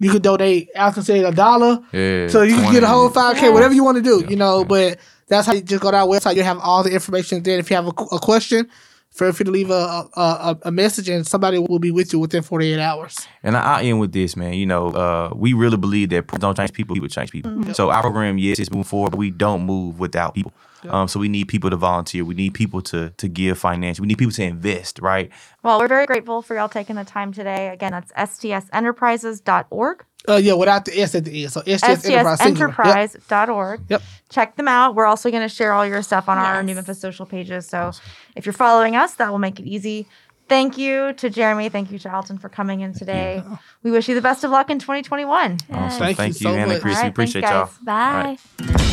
You 0.00 0.10
can 0.10 0.22
donate. 0.22 0.68
I 0.76 0.90
can 0.90 1.02
say 1.02 1.22
a 1.24 1.32
dollar. 1.32 1.80
Yeah. 1.92 2.28
So 2.28 2.42
you 2.42 2.54
can 2.56 2.72
get 2.72 2.82
a 2.82 2.86
whole 2.86 3.10
5K, 3.10 3.52
whatever 3.52 3.74
you 3.74 3.84
want 3.84 3.96
to 3.96 4.02
do, 4.02 4.24
you 4.28 4.36
know, 4.36 4.64
but 4.64 4.98
that's 5.26 5.46
how 5.46 5.54
you 5.54 5.60
just 5.60 5.82
go 5.82 5.90
to 5.90 5.96
our 5.96 6.06
website. 6.06 6.36
You 6.36 6.42
have 6.42 6.58
all 6.58 6.82
the 6.82 6.90
information 6.92 7.42
there. 7.42 7.58
If 7.58 7.70
you 7.70 7.76
have 7.76 7.86
a, 7.86 7.90
a 7.90 8.18
question, 8.18 8.68
feel 9.10 9.32
free 9.32 9.44
to 9.44 9.50
leave 9.50 9.70
a, 9.70 10.08
a, 10.14 10.20
a, 10.20 10.58
a 10.66 10.70
message 10.70 11.08
and 11.08 11.26
somebody 11.26 11.58
will 11.58 11.78
be 11.78 11.90
with 11.90 12.12
you 12.12 12.18
within 12.18 12.42
48 12.42 12.78
hours. 12.80 13.26
And 13.42 13.56
I, 13.56 13.60
I'll 13.60 13.84
end 13.84 14.00
with 14.00 14.12
this, 14.12 14.36
man. 14.36 14.54
You 14.54 14.66
know, 14.66 14.88
uh, 14.88 15.32
we 15.34 15.52
really 15.52 15.76
believe 15.76 16.10
that 16.10 16.26
don't 16.38 16.56
change 16.56 16.72
people, 16.72 16.94
people 16.94 17.08
change 17.08 17.30
people. 17.30 17.74
So 17.74 17.90
our 17.90 18.02
program, 18.02 18.38
yes, 18.38 18.58
it's 18.58 18.70
moving 18.70 18.84
forward, 18.84 19.10
but 19.10 19.18
we 19.18 19.30
don't 19.30 19.64
move 19.64 19.98
without 19.98 20.34
people. 20.34 20.52
Um, 20.88 21.08
so 21.08 21.18
we 21.20 21.28
need 21.28 21.48
people 21.48 21.70
to 21.70 21.76
volunteer. 21.76 22.24
We 22.24 22.34
need 22.34 22.54
people 22.54 22.80
to 22.82 23.10
to 23.10 23.28
give 23.28 23.58
financially. 23.58 24.04
We 24.04 24.08
need 24.08 24.18
people 24.18 24.32
to 24.32 24.42
invest, 24.44 24.98
right? 25.00 25.30
Well, 25.62 25.78
we're 25.78 25.88
very 25.88 26.06
grateful 26.06 26.42
for 26.42 26.54
y'all 26.54 26.68
taking 26.68 26.96
the 26.96 27.04
time 27.04 27.32
today. 27.32 27.68
Again, 27.68 27.92
that's 27.92 28.12
stsenterprises.org. 28.12 30.04
Uh, 30.28 30.34
yeah, 30.36 30.52
without 30.52 30.84
the 30.84 31.00
S 31.00 31.14
at 31.14 31.24
the 31.24 31.42
end. 31.44 31.52
So 31.52 31.60
STS 31.62 32.04
Enterprise. 32.46 33.14
Yep. 33.14 33.88
Yep. 33.88 34.02
Check 34.28 34.56
them 34.56 34.68
out. 34.68 34.94
We're 34.94 35.06
also 35.06 35.30
going 35.30 35.42
to 35.42 35.48
share 35.48 35.72
all 35.72 35.86
your 35.86 36.02
stuff 36.02 36.28
on 36.28 36.36
our 36.36 36.62
New 36.62 36.74
Memphis 36.74 37.00
social 37.00 37.24
pages. 37.24 37.66
So 37.66 37.92
if 38.36 38.44
you're 38.44 38.52
following 38.52 38.94
us, 38.96 39.14
that 39.14 39.30
will 39.30 39.38
make 39.38 39.58
it 39.60 39.66
easy. 39.66 40.06
Thank 40.48 40.76
you 40.78 41.12
to 41.14 41.30
Jeremy. 41.30 41.68
Thank 41.68 41.90
you 41.92 41.98
to 42.00 42.12
Alton 42.14 42.38
for 42.38 42.48
coming 42.48 42.80
in 42.80 42.94
today. 42.94 43.42
We 43.82 43.90
wish 43.90 44.08
you 44.08 44.14
the 44.14 44.22
best 44.22 44.44
of 44.44 44.50
luck 44.50 44.70
in 44.70 44.78
2021. 44.78 45.58
Awesome. 45.70 45.98
Thank 45.98 46.10
you 46.10 46.14
Thank 46.16 46.40
you, 46.40 46.46
so 46.46 46.54
Anna 46.54 46.72
much. 46.72 46.82
Chris. 46.82 46.96
All 46.96 47.02
We 47.04 47.08
appreciate 47.10 47.44
thanks, 47.44 47.78
y'all. 47.84 47.84
guys. 47.84 48.38
Bye. 48.66 48.87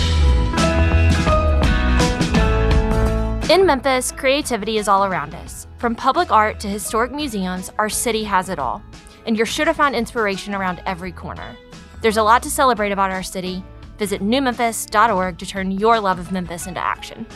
In 3.48 3.64
Memphis, 3.64 4.12
creativity 4.12 4.80
is 4.80 4.88
all 4.88 5.06
around 5.06 5.36
us. 5.36 5.68
From 5.78 5.96
public 5.96 6.32
art 6.32 6.60
to 6.62 6.68
historic 6.68 7.12
museums, 7.12 7.72
our 7.78 7.90
city 7.90 8.24
has 8.24 8.50
it 8.50 8.58
all. 8.58 8.82
And 9.28 9.38
you're 9.38 9.46
sure 9.46 9.66
to 9.66 9.74
find 9.74 9.94
inspiration 9.94 10.56
around 10.56 10.82
every 10.88 11.12
corner. 11.12 11.56
There's 12.02 12.18
a 12.18 12.24
lot 12.24 12.42
to 12.42 12.50
celebrate 12.50 12.92
about 12.92 13.12
our 13.12 13.22
city. 13.22 13.64
Visit 14.00 14.24
newmemphis.org 14.24 15.38
to 15.38 15.46
turn 15.46 15.70
your 15.70 16.00
love 16.00 16.18
of 16.18 16.32
Memphis 16.32 16.66
into 16.66 16.80
action. 16.80 17.28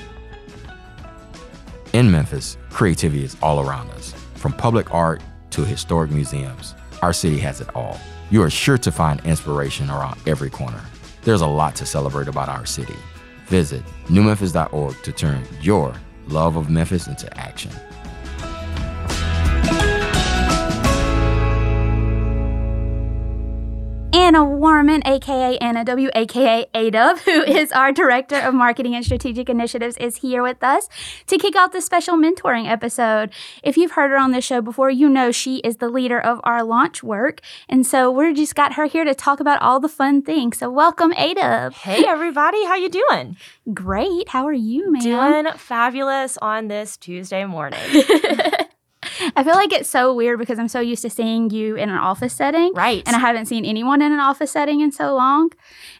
In 1.93 2.09
Memphis, 2.09 2.57
creativity 2.71 3.23
is 3.23 3.37
all 3.43 3.59
around 3.59 3.91
us. 3.91 4.15
From 4.33 4.53
public 4.53 4.91
art 4.91 5.21
to 5.51 5.63
historic 5.63 6.09
museums, 6.09 6.73
our 7.03 7.13
city 7.13 7.37
has 7.37 7.61
it 7.61 7.69
all. 7.75 7.99
You 8.31 8.41
are 8.41 8.49
sure 8.49 8.79
to 8.79 8.91
find 8.91 9.23
inspiration 9.25 9.91
around 9.91 10.19
every 10.25 10.49
corner. 10.49 10.81
There's 11.21 11.41
a 11.41 11.47
lot 11.47 11.75
to 11.75 11.85
celebrate 11.85 12.27
about 12.27 12.49
our 12.49 12.65
city. 12.65 12.97
Visit 13.49 13.83
newmemphis.org 14.09 15.01
to 15.01 15.11
turn 15.11 15.43
your 15.59 15.95
love 16.27 16.55
of 16.55 16.69
Memphis 16.69 17.07
into 17.07 17.27
action. 17.35 17.71
Anna 24.29 24.45
Warman, 24.45 25.01
aka 25.07 25.57
Anna 25.57 25.83
W, 25.83 26.11
aka 26.13 26.63
ADub, 26.75 27.17
who 27.21 27.41
is 27.47 27.71
our 27.71 27.91
Director 27.91 28.35
of 28.35 28.53
Marketing 28.53 28.93
and 28.93 29.03
Strategic 29.03 29.49
Initiatives, 29.49 29.97
is 29.97 30.17
here 30.17 30.43
with 30.43 30.63
us 30.63 30.87
to 31.25 31.39
kick 31.39 31.55
off 31.55 31.71
this 31.71 31.87
special 31.87 32.15
mentoring 32.15 32.69
episode. 32.69 33.31
If 33.63 33.75
you've 33.75 33.93
heard 33.93 34.11
her 34.11 34.17
on 34.17 34.29
the 34.29 34.39
show 34.39 34.61
before, 34.61 34.91
you 34.91 35.09
know 35.09 35.31
she 35.31 35.61
is 35.61 35.77
the 35.77 35.89
leader 35.89 36.19
of 36.19 36.41
our 36.43 36.63
launch 36.63 37.01
work. 37.01 37.41
And 37.67 37.87
so 37.87 38.11
we're 38.11 38.35
just 38.35 38.53
got 38.53 38.73
her 38.73 38.85
here 38.85 39.03
to 39.03 39.15
talk 39.15 39.39
about 39.39 39.63
all 39.63 39.79
the 39.79 39.89
fun 39.89 40.21
things. 40.21 40.59
So 40.59 40.69
welcome, 40.69 41.11
ADub. 41.13 41.73
Hey 41.73 42.05
everybody, 42.05 42.63
how 42.65 42.75
you 42.75 42.89
doing? 42.89 43.35
Great. 43.73 44.29
How 44.29 44.45
are 44.45 44.53
you, 44.53 44.91
man? 44.91 45.01
Doing 45.01 45.57
fabulous 45.57 46.37
on 46.37 46.67
this 46.67 46.97
Tuesday 46.97 47.45
morning. 47.45 47.79
I 49.35 49.43
feel 49.43 49.53
like 49.55 49.71
it's 49.73 49.89
so 49.89 50.13
weird 50.13 50.39
because 50.39 50.59
I'm 50.59 50.67
so 50.67 50.79
used 50.79 51.01
to 51.03 51.09
seeing 51.09 51.49
you 51.49 51.75
in 51.75 51.89
an 51.89 51.97
office 51.97 52.33
setting. 52.33 52.73
Right. 52.73 53.03
And 53.05 53.15
I 53.15 53.19
haven't 53.19 53.45
seen 53.47 53.65
anyone 53.65 54.01
in 54.01 54.11
an 54.11 54.19
office 54.19 54.51
setting 54.51 54.81
in 54.81 54.91
so 54.91 55.15
long. 55.15 55.51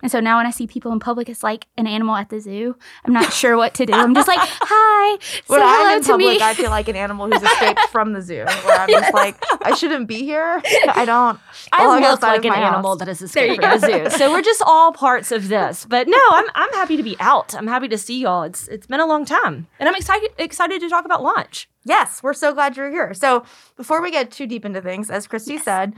And 0.01 0.11
so 0.11 0.19
now 0.19 0.37
when 0.37 0.45
I 0.45 0.51
see 0.51 0.67
people 0.67 0.91
in 0.91 0.99
public, 0.99 1.29
it's 1.29 1.43
like 1.43 1.65
an 1.77 1.87
animal 1.87 2.15
at 2.15 2.29
the 2.29 2.39
zoo. 2.39 2.75
I'm 3.05 3.13
not 3.13 3.33
sure 3.33 3.57
what 3.57 3.73
to 3.75 3.85
do. 3.85 3.93
I'm 3.93 4.13
just 4.15 4.27
like, 4.27 4.39
hi, 4.41 5.17
When 5.47 5.61
I'm 5.61 5.97
in 5.97 6.03
to 6.03 6.09
public, 6.11 6.39
me. 6.39 6.41
I 6.41 6.53
feel 6.53 6.69
like 6.69 6.87
an 6.87 6.95
animal 6.95 7.29
who's 7.29 7.41
escaped 7.43 7.81
from 7.91 8.13
the 8.13 8.21
zoo. 8.21 8.45
Where 8.63 8.79
I'm 8.79 8.89
just 8.89 9.13
like, 9.23 9.35
I 9.61 9.75
shouldn't 9.75 10.07
be 10.07 10.19
here. 10.23 10.61
I 10.89 11.05
don't. 11.05 11.39
I 11.71 11.99
look 11.99 12.21
like 12.21 12.45
an 12.45 12.53
house. 12.53 12.73
animal 12.73 12.95
that 12.97 13.07
has 13.07 13.21
escaped 13.21 13.61
from 13.61 13.79
the 13.79 14.09
zoo. 14.09 14.17
So 14.17 14.31
we're 14.31 14.41
just 14.41 14.61
all 14.65 14.91
parts 14.93 15.31
of 15.31 15.49
this. 15.49 15.85
But 15.85 16.07
no, 16.07 16.17
I'm 16.31 16.45
I'm 16.55 16.71
happy 16.73 16.97
to 16.97 17.03
be 17.03 17.15
out. 17.19 17.53
I'm 17.55 17.67
happy 17.67 17.87
to 17.89 17.97
see 17.97 18.19
y'all. 18.21 18.43
It's 18.43 18.67
it's 18.67 18.87
been 18.87 18.99
a 18.99 19.05
long 19.05 19.25
time. 19.25 19.67
And 19.79 19.89
I'm 19.89 19.95
excited 19.95 20.31
excited 20.37 20.79
to 20.81 20.89
talk 20.89 21.05
about 21.05 21.21
launch. 21.23 21.67
Yes, 21.85 22.21
we're 22.21 22.33
so 22.33 22.53
glad 22.53 22.77
you're 22.77 22.89
here. 22.89 23.13
So 23.13 23.43
before 23.75 24.01
we 24.01 24.11
get 24.11 24.31
too 24.31 24.47
deep 24.47 24.65
into 24.65 24.81
things, 24.81 25.09
as 25.09 25.27
Christy 25.27 25.57
said, 25.57 25.95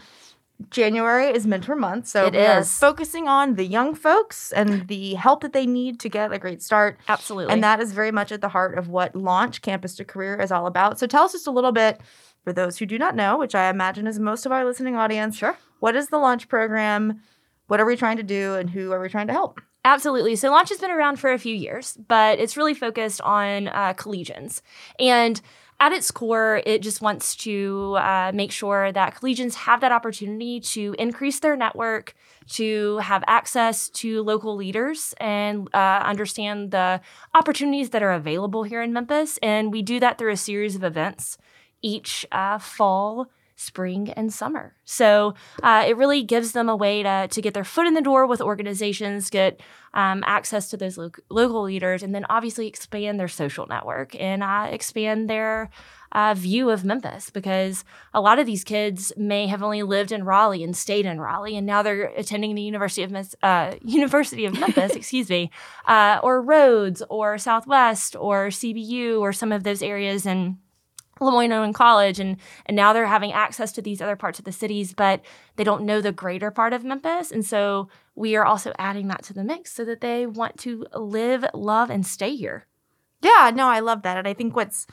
January 0.70 1.28
is 1.28 1.48
mentor 1.48 1.76
month. 1.76 2.08
So 2.08 2.28
It 2.28 2.36
are 2.36 2.64
focusing 2.64 3.28
on 3.28 3.56
the 3.56 3.66
young 3.66 3.96
folks 3.96 4.52
and 4.52 4.88
the 4.88 5.16
help 5.16 5.42
that 5.42 5.54
they 5.54 5.66
need 5.66 6.00
to 6.02 6.10
get 6.10 6.32
a 6.32 6.38
great 6.38 6.62
start. 6.62 7.00
Absolutely. 7.08 7.52
And 7.52 7.64
that 7.64 7.80
is 7.80 7.94
very 7.94 8.12
much 8.12 8.32
at 8.32 8.42
the 8.42 8.50
heart 8.50 8.78
of 8.78 8.88
what 8.90 9.16
Launch 9.16 9.64
Campus 9.64 9.96
to 9.96 10.06
Career 10.06 10.40
is 10.40 10.52
all 10.52 10.68
about. 10.68 11.00
So 11.00 11.08
tell 11.08 11.24
us 11.24 11.32
just 11.32 11.48
a 11.48 11.52
little 11.52 11.72
bit, 11.72 12.00
for 12.44 12.54
those 12.54 12.78
who 12.78 12.86
do 12.86 12.98
not 12.98 13.16
know, 13.16 13.38
which 13.38 13.56
I 13.56 13.70
imagine 13.70 14.08
is 14.08 14.20
most 14.20 14.46
of 14.46 14.52
our 14.52 14.66
listening 14.66 14.96
audience. 14.96 15.38
Sure. 15.38 15.58
What 15.80 15.96
is 15.96 16.10
the 16.10 16.18
Launch 16.18 16.48
program? 16.48 17.22
What 17.68 17.80
are 17.80 17.86
we 17.86 17.96
trying 17.96 18.18
to 18.18 18.24
do, 18.24 18.56
and 18.56 18.70
who 18.70 18.92
are 18.92 19.00
we 19.00 19.10
trying 19.10 19.28
to 19.28 19.34
help? 19.34 19.62
Absolutely. 19.84 20.36
So 20.36 20.52
Launch 20.52 20.70
has 20.70 20.78
been 20.78 20.92
around 20.92 21.18
for 21.18 21.32
a 21.32 21.40
few 21.40 21.56
years, 21.56 21.98
but 22.08 22.40
it's 22.40 22.56
really 22.56 22.76
focused 22.76 23.20
on 23.22 23.68
uh, 23.68 23.94
collegians. 23.94 24.62
And 25.00 25.42
at 25.80 25.92
its 25.92 26.12
core, 26.12 26.62
it 26.68 26.84
just 26.84 27.02
wants 27.02 27.36
to 27.38 27.96
uh, 27.98 28.32
make 28.36 28.52
sure 28.52 28.92
that 28.92 29.16
collegians 29.16 29.56
have 29.56 29.82
that 29.82 29.92
opportunity 29.92 30.60
to 30.60 30.96
increase 31.00 31.40
their 31.40 31.56
network, 31.56 32.14
to 32.50 33.00
have 33.00 33.24
access 33.26 33.90
to 33.90 34.22
local 34.22 34.56
leaders, 34.56 35.16
and 35.20 35.68
uh, 35.74 36.04
understand 36.06 36.70
the 36.70 37.02
opportunities 37.34 37.90
that 37.90 38.04
are 38.04 38.12
available 38.12 38.62
here 38.62 38.84
in 38.84 38.94
Memphis. 38.94 39.40
And 39.42 39.72
we 39.72 39.82
do 39.82 40.00
that 40.00 40.20
through 40.20 40.34
a 40.34 40.38
series 40.38 40.76
of 40.76 40.84
events 40.84 41.40
each 41.82 42.28
uh, 42.32 42.60
fall 42.60 43.28
spring 43.62 44.10
and 44.10 44.34
summer. 44.34 44.76
So 44.86 45.36
uh, 45.62 45.86
it 45.88 45.96
really 45.96 46.24
gives 46.24 46.52
them 46.54 46.68
a 46.68 46.76
way 46.76 47.04
to, 47.04 47.28
to 47.30 47.42
get 47.42 47.54
their 47.54 47.64
foot 47.64 47.88
in 47.88 47.94
the 47.94 48.02
door 48.02 48.26
with 48.26 48.42
organizations, 48.42 49.30
get 49.30 49.62
um, 49.94 50.24
access 50.26 50.70
to 50.70 50.78
those 50.78 50.98
lo- 50.98 51.12
local 51.30 51.64
leaders, 51.64 52.02
and 52.02 52.16
then 52.16 52.26
obviously 52.30 52.68
expand 52.68 53.20
their 53.20 53.28
social 53.28 53.68
network 53.68 54.16
and 54.20 54.42
uh, 54.44 54.68
expand 54.70 55.30
their 55.30 55.70
uh, 56.12 56.34
view 56.34 56.70
of 56.70 56.84
Memphis 56.84 57.30
because 57.30 57.86
a 58.14 58.20
lot 58.20 58.40
of 58.40 58.46
these 58.46 58.64
kids 58.64 59.14
may 59.16 59.48
have 59.48 59.64
only 59.64 59.84
lived 59.84 60.12
in 60.12 60.26
Raleigh 60.26 60.64
and 60.64 60.76
stayed 60.76 61.06
in 61.06 61.22
Raleigh, 61.22 61.56
and 61.56 61.66
now 61.66 61.82
they're 61.82 62.12
attending 62.18 62.56
the 62.56 62.62
University 62.62 63.04
of 63.04 63.12
Mes- 63.12 63.36
uh, 63.44 63.76
University 63.82 64.46
of 64.46 64.60
Memphis, 64.60 64.92
excuse 64.96 65.30
me, 65.30 65.52
uh, 65.86 66.20
or 66.24 66.42
Rhodes 66.42 67.02
or 67.10 67.38
Southwest 67.38 68.16
or 68.16 68.48
CBU 68.48 69.20
or 69.20 69.32
some 69.32 69.52
of 69.52 69.64
those 69.64 69.82
areas 69.82 70.26
and 70.26 70.58
LeMoyne-Owen 71.22 71.74
College, 71.74 72.20
and 72.20 72.38
and 72.66 72.76
now 72.76 72.94
they're 72.94 73.06
having 73.08 73.32
access 73.32 73.72
to 73.74 73.82
these 73.82 74.02
other 74.02 74.16
parts 74.16 74.40
of 74.40 74.46
the 74.46 74.52
cities, 74.52 74.94
but 74.94 75.22
they 75.56 75.64
don't 75.64 75.84
know 75.86 76.02
the 76.02 76.12
greater 76.12 76.52
part 76.52 76.74
of 76.74 76.84
Memphis, 76.84 77.32
and 77.32 77.46
so 77.46 77.88
we 78.16 78.36
are 78.36 78.46
also 78.46 78.74
adding 78.78 79.08
that 79.08 79.24
to 79.24 79.34
the 79.34 79.44
mix 79.44 79.72
so 79.72 79.86
that 79.86 80.02
they 80.02 80.26
want 80.26 80.58
to 80.60 80.86
live, 80.96 81.46
love, 81.54 81.90
and 81.90 82.06
stay 82.06 82.36
here. 82.36 82.66
Yeah, 83.22 83.52
no, 83.54 83.68
I 83.68 83.80
love 83.80 84.02
that. 84.02 84.18
And 84.18 84.28
I 84.28 84.34
think 84.34 84.56
what's 84.56 84.88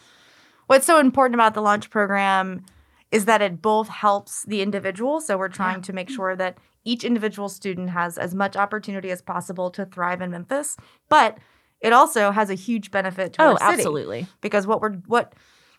what's 0.66 0.86
so 0.86 0.98
important 1.00 1.34
about 1.34 1.54
the 1.54 1.62
launch 1.62 1.90
program 1.90 2.64
is 3.10 3.24
that 3.24 3.40
it 3.40 3.62
both 3.62 3.88
helps 3.88 4.44
the 4.44 4.60
individual. 4.60 5.20
So 5.20 5.38
we're 5.38 5.48
trying 5.48 5.80
to 5.82 5.94
make 5.94 6.10
sure 6.10 6.36
that 6.36 6.58
each 6.84 7.04
individual 7.04 7.48
student 7.48 7.88
has 7.90 8.18
as 8.18 8.34
much 8.34 8.54
opportunity 8.54 9.10
as 9.10 9.22
possible 9.22 9.70
to 9.70 9.86
thrive 9.86 10.20
in 10.20 10.30
Memphis, 10.30 10.76
but 11.08 11.38
it 11.80 11.92
also 11.92 12.30
has 12.32 12.50
a 12.50 12.54
huge 12.54 12.90
benefit 12.90 13.32
to 13.34 13.42
Oh, 13.42 13.46
our 13.52 13.58
city 13.58 13.72
absolutely. 13.72 14.26
because 14.42 14.66
what 14.66 14.80
we're 14.82 14.94
what 15.06 15.32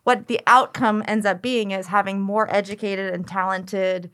what 0.03 0.27
the 0.27 0.39
outcome 0.47 1.03
ends 1.07 1.25
up 1.25 1.41
being 1.41 1.71
is 1.71 1.87
having 1.87 2.21
more 2.21 2.53
educated 2.53 3.13
and 3.13 3.27
talented 3.27 4.09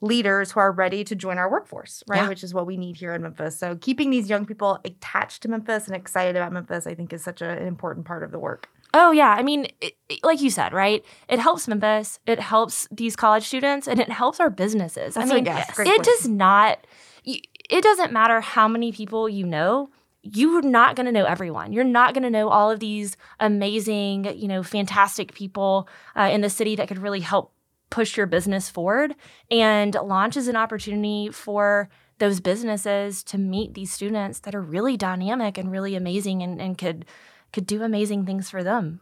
leaders 0.00 0.52
who 0.52 0.60
are 0.60 0.72
ready 0.72 1.02
to 1.04 1.14
join 1.14 1.38
our 1.38 1.50
workforce, 1.50 2.02
right? 2.06 2.22
Yeah. 2.22 2.28
Which 2.28 2.42
is 2.44 2.52
what 2.52 2.66
we 2.66 2.76
need 2.76 2.96
here 2.96 3.14
in 3.14 3.22
Memphis. 3.22 3.58
So 3.58 3.76
keeping 3.76 4.10
these 4.10 4.28
young 4.28 4.44
people 4.44 4.78
attached 4.84 5.42
to 5.42 5.48
Memphis 5.48 5.86
and 5.86 5.96
excited 5.96 6.36
about 6.36 6.52
Memphis, 6.52 6.86
I 6.86 6.94
think, 6.94 7.12
is 7.12 7.22
such 7.24 7.40
a, 7.40 7.48
an 7.48 7.66
important 7.66 8.04
part 8.06 8.22
of 8.22 8.30
the 8.30 8.38
work. 8.38 8.68
Oh 8.92 9.10
yeah, 9.12 9.30
I 9.30 9.42
mean, 9.42 9.66
it, 9.80 9.94
it- 10.08 10.22
like 10.22 10.40
you 10.40 10.50
said, 10.50 10.72
right? 10.72 11.04
It 11.28 11.38
helps 11.38 11.66
Memphis, 11.66 12.20
it 12.26 12.38
helps 12.38 12.86
these 12.92 13.16
college 13.16 13.44
students, 13.46 13.88
and 13.88 13.98
it 13.98 14.10
helps 14.10 14.40
our 14.40 14.50
businesses. 14.50 15.14
That's 15.14 15.30
I 15.30 15.34
mean, 15.34 15.46
yes, 15.46 15.70
it 15.78 15.86
point. 15.86 16.02
does 16.04 16.28
not. 16.28 16.86
It 17.24 17.82
doesn't 17.82 18.12
matter 18.12 18.40
how 18.40 18.68
many 18.68 18.92
people 18.92 19.28
you 19.28 19.46
know. 19.46 19.88
You're 20.24 20.62
not 20.62 20.96
going 20.96 21.06
to 21.06 21.12
know 21.12 21.26
everyone. 21.26 21.72
You're 21.72 21.84
not 21.84 22.14
going 22.14 22.24
to 22.24 22.30
know 22.30 22.48
all 22.48 22.70
of 22.70 22.80
these 22.80 23.16
amazing, 23.40 24.24
you 24.36 24.48
know, 24.48 24.62
fantastic 24.62 25.34
people 25.34 25.88
uh, 26.16 26.30
in 26.32 26.40
the 26.40 26.48
city 26.48 26.76
that 26.76 26.88
could 26.88 26.98
really 26.98 27.20
help 27.20 27.52
push 27.90 28.16
your 28.16 28.26
business 28.26 28.70
forward. 28.70 29.14
And 29.50 29.94
launch 29.94 30.36
is 30.36 30.48
an 30.48 30.56
opportunity 30.56 31.28
for 31.30 31.90
those 32.18 32.40
businesses 32.40 33.22
to 33.24 33.38
meet 33.38 33.74
these 33.74 33.92
students 33.92 34.40
that 34.40 34.54
are 34.54 34.62
really 34.62 34.96
dynamic 34.96 35.58
and 35.58 35.70
really 35.70 35.94
amazing 35.94 36.42
and, 36.42 36.60
and 36.60 36.78
could 36.78 37.04
could 37.52 37.66
do 37.66 37.84
amazing 37.84 38.26
things 38.26 38.50
for 38.50 38.64
them. 38.64 39.00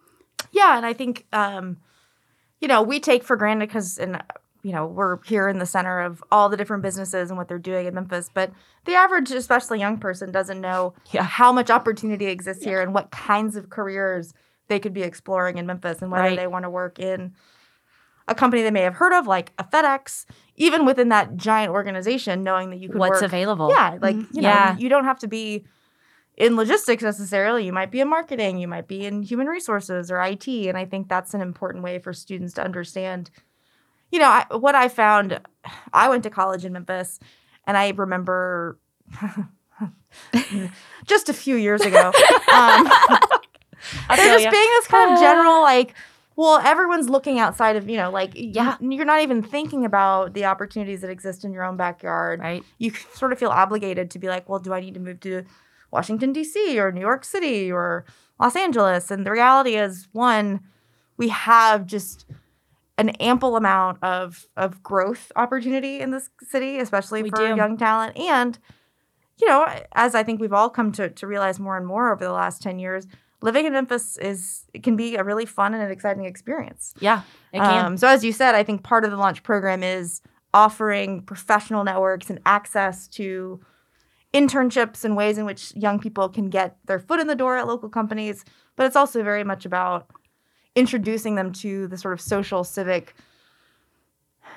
Yeah, 0.51 0.77
and 0.77 0.85
I 0.85 0.93
think 0.93 1.27
um, 1.33 1.79
you 2.61 2.69
know 2.69 2.83
we 2.83 3.01
take 3.01 3.23
for 3.25 3.37
granted 3.37 3.69
because 3.69 3.99
and 3.99 4.23
you 4.63 4.73
know 4.73 4.87
we're 4.87 5.19
here 5.25 5.49
in 5.49 5.59
the 5.59 5.67
center 5.67 6.01
of 6.01 6.23
all 6.31 6.49
the 6.49 6.57
different 6.57 6.83
businesses 6.83 7.31
and 7.31 7.39
what 7.39 7.49
they're 7.49 7.59
doing 7.59 7.87
in 7.87 7.95
Memphis, 7.95 8.31
but 8.33 8.53
the 8.85 8.95
average, 8.95 9.31
especially 9.31 9.79
young 9.81 9.99
person, 9.99 10.31
doesn't 10.31 10.61
know 10.61 10.95
Yeah. 11.13 11.23
how 11.25 11.53
much 11.53 11.71
opportunity 11.71 12.27
exists 12.27 12.65
here 12.65 12.81
and 12.81 12.95
what 12.95 13.11
kinds 13.11 13.57
of 13.57 13.71
careers 13.71 14.33
they 14.69 14.79
could 14.79 14.93
be 14.95 15.03
exploring 15.03 15.59
in 15.59 15.67
Memphis 15.67 16.01
and 16.01 16.11
whether 16.11 16.25
Right. 16.25 16.37
they 16.39 16.47
want 16.47 16.65
to 16.65 16.71
work 16.71 16.99
in 16.99 17.33
a 18.29 18.35
company 18.37 18.63
they 18.63 18.71
may 18.71 18.83
have 18.83 18.95
heard 18.95 19.13
of, 19.13 19.27
like 19.27 19.53
a 19.59 19.65
FedEx, 19.65 20.27
even 20.55 20.87
within 20.87 21.09
that 21.09 21.37
giant 21.37 21.73
organization, 21.73 22.45
knowing 22.45 22.71
that 22.71 22.79
you 22.79 22.89
could 22.89 22.99
What's 23.01 23.21
work 23.21 23.23
available? 23.23 23.69
yeah, 23.71 23.99
like 24.01 24.15
Mhm. 24.15 24.29
you 24.35 24.43
know, 24.43 24.49
Yeah. 24.49 24.77
you 24.77 24.89
don't 24.89 25.05
have 25.05 25.19
to 25.19 25.27
be 25.29 25.67
in 26.37 26.55
logistics 26.57 27.03
necessarily. 27.03 27.67
You 27.67 27.73
might 27.73 27.91
be 27.91 28.01
in 28.01 28.09
marketing, 28.09 28.59
you 28.59 28.69
might 28.69 28.87
be 28.87 29.05
in 29.05 29.23
human 29.23 29.49
resources 29.49 30.11
or 30.11 30.21
IT, 30.21 30.69
and 30.69 30.79
I 30.79 30.85
think 30.85 31.09
that's 31.09 31.35
an 31.35 31.41
important 31.43 31.83
way 31.83 31.99
for 31.99 32.13
students 32.13 32.55
to 32.55 32.63
understand. 32.65 33.31
You 34.13 34.21
know, 34.21 34.29
I, 34.29 34.47
what 34.57 34.77
I 34.77 34.89
found, 34.89 35.41
I 35.93 36.09
went 36.09 36.23
to 36.23 36.31
college 36.31 36.65
in 36.65 36.73
Memphis, 36.73 37.19
and 37.67 37.77
I 37.77 37.91
remember 37.91 38.79
just 41.07 41.29
a 41.29 41.33
few 41.33 41.57
years 41.57 41.81
ago, 41.81 41.99
um, 42.09 42.13
I 44.09 44.17
there 44.17 44.35
just 44.35 44.45
ya. 44.45 44.51
being 44.51 44.69
this 44.69 44.87
kind 44.87 45.13
of 45.13 45.19
general 45.19 45.61
like. 45.63 45.95
Well, 46.35 46.61
everyone's 46.65 47.11
looking 47.11 47.39
outside 47.39 47.77
of, 47.77 47.91
you 47.91 47.99
know, 47.99 48.11
like, 48.11 48.33
yeah, 48.35 48.79
you're 48.81 49.05
not 49.05 49.21
even 49.21 49.43
thinking 49.43 49.85
about 49.85 50.33
the 50.33 50.47
opportunities 50.47 51.03
that 51.03 51.11
exist 51.11 51.45
in 51.45 51.53
your 51.53 51.63
own 51.63 51.77
backyard 51.77 52.41
right. 52.41 52.65
you 52.79 52.91
sort 53.13 53.35
of 53.35 53.39
feel 53.39 53.51
obligated 53.51 54.11
to 54.13 54.19
be 54.19 54.29
like, 54.29 54.49
well, 54.49 54.59
do 54.59 54.73
I 54.73 54.81
need 54.81 54.95
to 54.95 55.01
move 55.01 55.21
to 55.21 55.45
Washington, 55.91 56.33
D.C. 56.33 56.81
or 56.81 56.91
New 56.91 57.03
York 57.03 57.27
City 57.27 57.71
or 57.71 58.07
Los 58.41 58.57
Angeles? 58.57 59.11
And 59.11 59.27
the 59.27 59.31
reality 59.31 59.77
is, 59.77 60.09
one, 60.13 60.61
we 61.19 61.29
have 61.29 61.85
just 61.85 62.25
an 63.03 63.11
ample 63.21 63.57
amount 63.57 63.99
of, 64.03 64.47
of 64.57 64.83
growth 64.83 65.33
opportunity 65.35 66.01
in 66.01 66.13
this 66.13 66.31
city, 66.41 66.79
especially 66.79 67.23
We 67.25 67.31
for 67.31 67.49
do. 67.49 67.57
young 67.57 67.77
talent. 67.77 68.17
And, 68.17 68.57
you 69.41 69.49
know, 69.49 69.67
as 69.93 70.15
I 70.15 70.23
think 70.23 70.41
we've 70.41 70.53
all 70.53 70.71
come 70.71 70.93
to, 70.93 71.11
to 71.11 71.27
realize 71.27 71.59
more 71.59 71.77
and 71.77 71.85
more 71.85 72.13
over 72.13 72.25
the 72.25 72.33
last 72.33 72.63
10 72.63 72.79
years, 72.79 73.09
living 73.41 73.67
in 73.67 73.73
Memphis 73.73 74.17
is 74.19 74.65
it 74.73 74.85
can 74.85 74.95
be 74.95 75.17
a 75.17 75.25
really 75.25 75.47
fun 75.47 75.75
and 75.75 75.83
an 75.83 75.91
exciting 75.91 76.25
experience. 76.25 76.95
Yeah, 77.01 77.23
it 77.53 77.59
can. 77.59 77.85
Um, 77.87 77.97
so 77.97 78.07
as 78.07 78.25
you 78.25 78.33
said, 78.33 78.55
I 78.55 78.63
think 78.63 78.85
part 78.85 79.05
of 79.05 79.11
the 79.11 79.17
launch 79.17 79.43
program 79.43 79.83
is 79.83 80.23
offering 80.55 81.23
professional 81.23 81.83
networks 81.83 82.31
and 82.31 82.39
access 82.47 83.09
to 83.09 83.61
internships 84.33 85.05
and 85.05 85.17
ways 85.17 85.39
in 85.39 85.45
which 85.45 85.75
young 85.75 85.99
people 85.99 86.29
can 86.29 86.49
get 86.51 86.77
their 86.87 87.01
foot 87.01 87.19
in 87.19 87.27
the 87.27 87.35
door 87.35 87.57
at 87.57 87.67
local 87.67 87.89
companies. 87.89 88.45
But 88.77 88.87
it's 88.87 88.97
also 88.97 89.25
very 89.25 89.45
much 89.45 89.67
about 89.67 90.07
introducing 90.75 91.35
them 91.35 91.53
to 91.53 91.87
the 91.89 91.97
sort 91.99 92.15
of 92.15 92.21
social 92.21 92.65
civic 92.65 93.15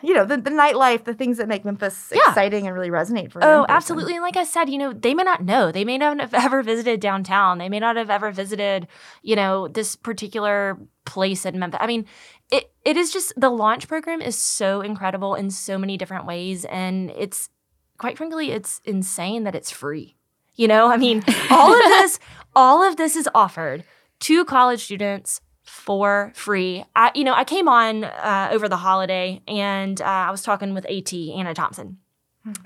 you 0.01 0.13
know, 0.13 0.25
the, 0.25 0.37
the 0.37 0.49
nightlife, 0.49 1.05
the 1.05 1.13
things 1.13 1.37
that 1.37 1.47
make 1.47 1.63
Memphis 1.65 2.11
Yeah. 2.13 2.21
exciting 2.27 2.67
and 2.67 2.75
really 2.75 2.89
resonate 2.89 3.31
for. 3.31 3.39
a 3.39 3.45
Oh, 3.45 3.65
absolutely. 3.69 4.13
And 4.13 4.21
like 4.21 4.35
I 4.35 4.43
said, 4.43 4.69
you 4.69 4.77
know, 4.77 4.93
they 4.93 5.13
may 5.13 5.23
not 5.23 5.43
know. 5.43 5.71
They 5.71 5.85
may 5.85 5.97
not 5.97 6.19
have 6.19 6.33
ever 6.33 6.61
visited 6.61 6.99
downtown. 6.99 7.57
They 7.57 7.69
may 7.69 7.79
not 7.79 7.95
have 7.95 8.09
ever 8.09 8.29
visited, 8.31 8.87
you 9.23 9.35
know, 9.35 9.67
this 9.67 9.95
particular 9.95 10.77
place 11.05 11.45
in 11.45 11.57
Memphis. 11.57 11.79
I 11.81 11.87
mean, 11.87 12.05
it 12.51 12.71
it 12.83 12.97
is 12.97 13.11
just 13.11 13.33
the 13.37 13.49
launch 13.49 13.87
program 13.87 14.21
is 14.21 14.35
so 14.37 14.81
incredible 14.81 15.33
in 15.33 15.49
so 15.49 15.77
many 15.77 15.97
different 15.97 16.25
ways. 16.25 16.65
And 16.65 17.09
it's 17.11 17.49
quite 17.97 18.17
frankly, 18.17 18.51
it's 18.51 18.81
insane 18.85 19.43
that 19.45 19.55
it's 19.55 19.71
free. 19.71 20.17
You 20.55 20.67
know, 20.67 20.89
I 20.91 20.97
mean, 20.97 21.23
all 21.49 21.73
of 21.73 21.83
this, 21.83 22.19
all 22.55 22.83
of 22.83 22.97
this 22.97 23.15
is 23.15 23.29
offered 23.33 23.83
to 24.21 24.45
college 24.45 24.83
students 24.83 25.41
for 25.65 26.31
free. 26.35 26.85
I, 26.95 27.11
you 27.15 27.23
know, 27.23 27.33
I 27.33 27.43
came 27.43 27.67
on 27.67 28.03
uh, 28.05 28.49
over 28.51 28.69
the 28.69 28.77
holiday 28.77 29.41
and 29.47 29.99
uh, 30.01 30.05
I 30.05 30.31
was 30.31 30.41
talking 30.41 30.73
with 30.73 30.85
AT 30.85 31.13
Anna 31.13 31.53
Thompson, 31.53 31.97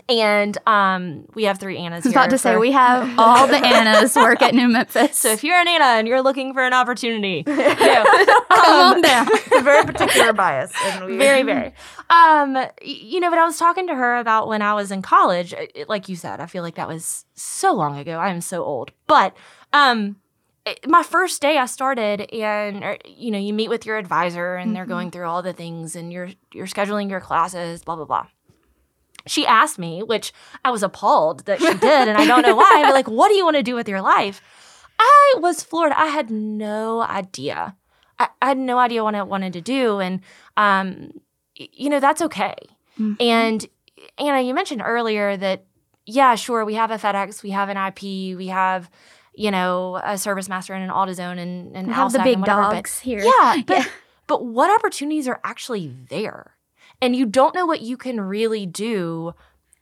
and 0.10 0.58
um, 0.68 1.26
we 1.36 1.44
have 1.46 1.58
three 1.58 1.78
Annas. 1.78 2.06
I 2.06 2.10
was 2.10 2.14
about 2.14 2.30
to 2.32 2.38
say 2.38 2.58
we 2.58 2.72
have 2.72 3.10
all 3.18 3.48
the 3.48 3.56
Annas 3.66 4.16
work 4.16 4.42
at 4.42 4.54
New 4.54 4.68
Memphis. 4.68 5.18
So 5.18 5.30
if 5.32 5.44
you're 5.44 5.56
an 5.58 5.68
Anna 5.70 5.86
and 5.86 6.08
you're 6.08 6.22
looking 6.22 6.54
for 6.54 6.64
an 6.66 6.74
opportunity, 6.74 7.44
you 7.48 7.56
know, 7.56 8.06
come 8.52 8.96
on 8.96 9.02
down. 9.02 9.28
Very 9.64 9.86
particular 9.86 10.34
bias, 10.34 10.74
we 11.06 11.18
very 11.18 11.44
very 11.44 11.74
um 12.10 12.58
you 12.82 13.20
know 13.20 13.30
but 13.30 13.38
i 13.38 13.46
was 13.46 13.58
talking 13.58 13.86
to 13.88 13.94
her 13.94 14.18
about 14.18 14.48
when 14.48 14.62
i 14.64 14.74
was 14.74 14.90
in 14.92 15.02
college 15.02 15.54
It- 15.54 15.88
like 15.90 16.10
you 16.10 16.16
said 16.16 16.40
i 16.40 16.46
feel 16.48 16.64
like 16.64 16.76
that 16.76 16.88
was 16.88 17.26
so 17.36 17.74
long 17.74 17.98
ago 18.00 18.14
i 18.18 18.30
am 18.30 18.42
so 18.42 18.64
old 18.64 18.92
but 19.06 19.36
um 19.74 20.16
my 20.88 21.04
first 21.04 21.42
day 21.42 21.58
i 21.58 21.66
started 21.66 22.22
and 22.34 22.84
er, 22.84 22.98
you 23.06 23.32
know 23.32 23.38
you 23.40 23.54
meet 23.54 23.70
with 23.70 23.86
your 23.86 23.98
advisor 23.98 24.56
and 24.56 24.76
they're 24.76 24.86
going 24.86 25.12
through 25.12 25.26
all 25.28 25.42
the 25.42 25.54
things 25.54 25.96
and 25.96 26.12
you're 26.14 26.30
you're 26.54 26.68
scheduling 26.68 27.10
your 27.10 27.22
classes 27.22 27.84
blah 27.84 27.96
blah 27.96 28.06
blah. 28.06 28.28
She 29.28 29.46
asked 29.46 29.78
me 29.80 30.02
which 30.04 30.32
i 30.64 30.72
was 30.72 30.84
appalled 30.84 31.46
that 31.46 31.60
she 31.60 31.74
did 31.74 32.08
and 32.08 32.18
i 32.18 32.26
don't 32.26 32.42
know 32.42 32.56
why 32.56 32.82
but 32.84 32.94
like 32.94 33.08
what 33.18 33.30
do 33.30 33.36
you 33.36 33.46
want 33.46 33.58
to 33.58 33.64
do 33.64 33.76
with 33.76 33.88
your 33.90 34.02
life? 34.02 34.42
I 35.02 35.36
was 35.38 35.64
floored. 35.64 35.94
I 35.94 36.08
had 36.08 36.30
no 36.30 37.02
idea. 37.02 37.76
I, 38.18 38.28
I 38.42 38.48
had 38.50 38.58
no 38.58 38.78
idea 38.80 39.02
what 39.02 39.16
I 39.16 39.24
wanted 39.24 39.54
to 39.54 39.62
do, 39.62 40.00
and 40.00 40.20
um, 40.58 41.12
y- 41.58 41.70
you 41.72 41.90
know 41.90 42.02
that's 42.02 42.22
okay. 42.24 42.56
Mhm. 43.00 43.16
And 43.22 43.66
Anna, 44.18 44.42
you 44.42 44.54
mentioned 44.54 44.82
earlier 44.86 45.38
that 45.38 45.64
yeah, 46.06 46.36
sure, 46.36 46.66
we 46.66 46.74
have 46.74 46.92
a 46.92 46.98
FedEx, 46.98 47.44
we 47.44 47.52
have 47.52 47.70
an 47.70 47.78
IP, 47.78 48.02
we 48.38 48.48
have 48.48 48.90
you 49.44 49.52
know 49.52 49.96
a 50.04 50.14
ServiceMaster 50.26 50.72
and 50.76 50.84
an 50.84 50.90
AutoZone 51.00 51.40
and 51.46 51.76
and 51.76 51.88
We 51.88 51.94
have 51.94 52.12
the 52.12 52.20
big 52.20 52.34
and 52.34 52.42
whatever, 52.42 52.62
but- 52.64 52.74
dogs 52.74 53.00
here. 53.00 53.20
yeah, 53.24 53.62
but 53.70 53.78
Yeah. 53.80 53.86
but 54.28 54.46
what 54.46 54.70
opportunities 54.78 55.28
are 55.28 55.40
actually 55.44 55.88
there? 56.10 56.56
And 57.02 57.16
you 57.16 57.26
don't 57.26 57.56
know 57.56 57.66
what 57.66 57.82
you 57.82 57.96
can 57.96 58.20
really 58.20 58.66
do 58.66 59.34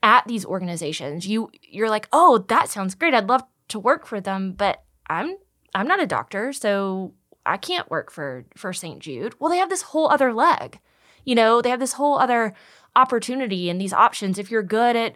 at 0.03 0.23
these 0.27 0.45
organizations. 0.45 1.25
You 1.27 1.49
you're 1.77 1.89
like, 1.89 2.07
"Oh, 2.13 2.37
that 2.53 2.69
sounds 2.69 2.93
great. 2.95 3.13
I'd 3.15 3.27
love 3.33 3.43
to 3.69 3.79
work 3.79 4.05
for 4.05 4.21
them, 4.21 4.53
but 4.53 4.83
I'm 5.09 5.29
I'm 5.73 5.87
not 5.87 6.01
a 6.03 6.05
doctor, 6.17 6.53
so 6.53 7.13
I 7.45 7.57
can't 7.57 7.89
work 7.89 8.11
for 8.11 8.45
for 8.55 8.71
St. 8.73 8.99
Jude." 8.99 9.33
Well, 9.39 9.49
they 9.51 9.57
have 9.57 9.69
this 9.73 9.81
whole 9.91 10.07
other 10.11 10.31
leg. 10.33 10.79
You 11.25 11.33
know, 11.35 11.61
they 11.61 11.71
have 11.71 11.79
this 11.79 11.93
whole 11.93 12.19
other 12.19 12.53
opportunity 12.95 13.69
and 13.71 13.81
these 13.81 13.93
options. 13.93 14.37
If 14.37 14.51
you're 14.51 14.63
good 14.63 14.95
at 14.95 15.15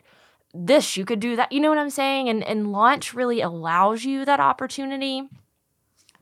this, 0.54 0.98
you 0.98 1.06
could 1.06 1.20
do 1.20 1.36
that. 1.36 1.52
You 1.52 1.60
know 1.60 1.70
what 1.70 1.78
I'm 1.78 1.90
saying? 1.90 2.30
And 2.30 2.44
and 2.44 2.72
launch 2.72 3.14
really 3.14 3.42
allows 3.42 4.04
you 4.04 4.26
that 4.26 4.40
opportunity 4.40 5.24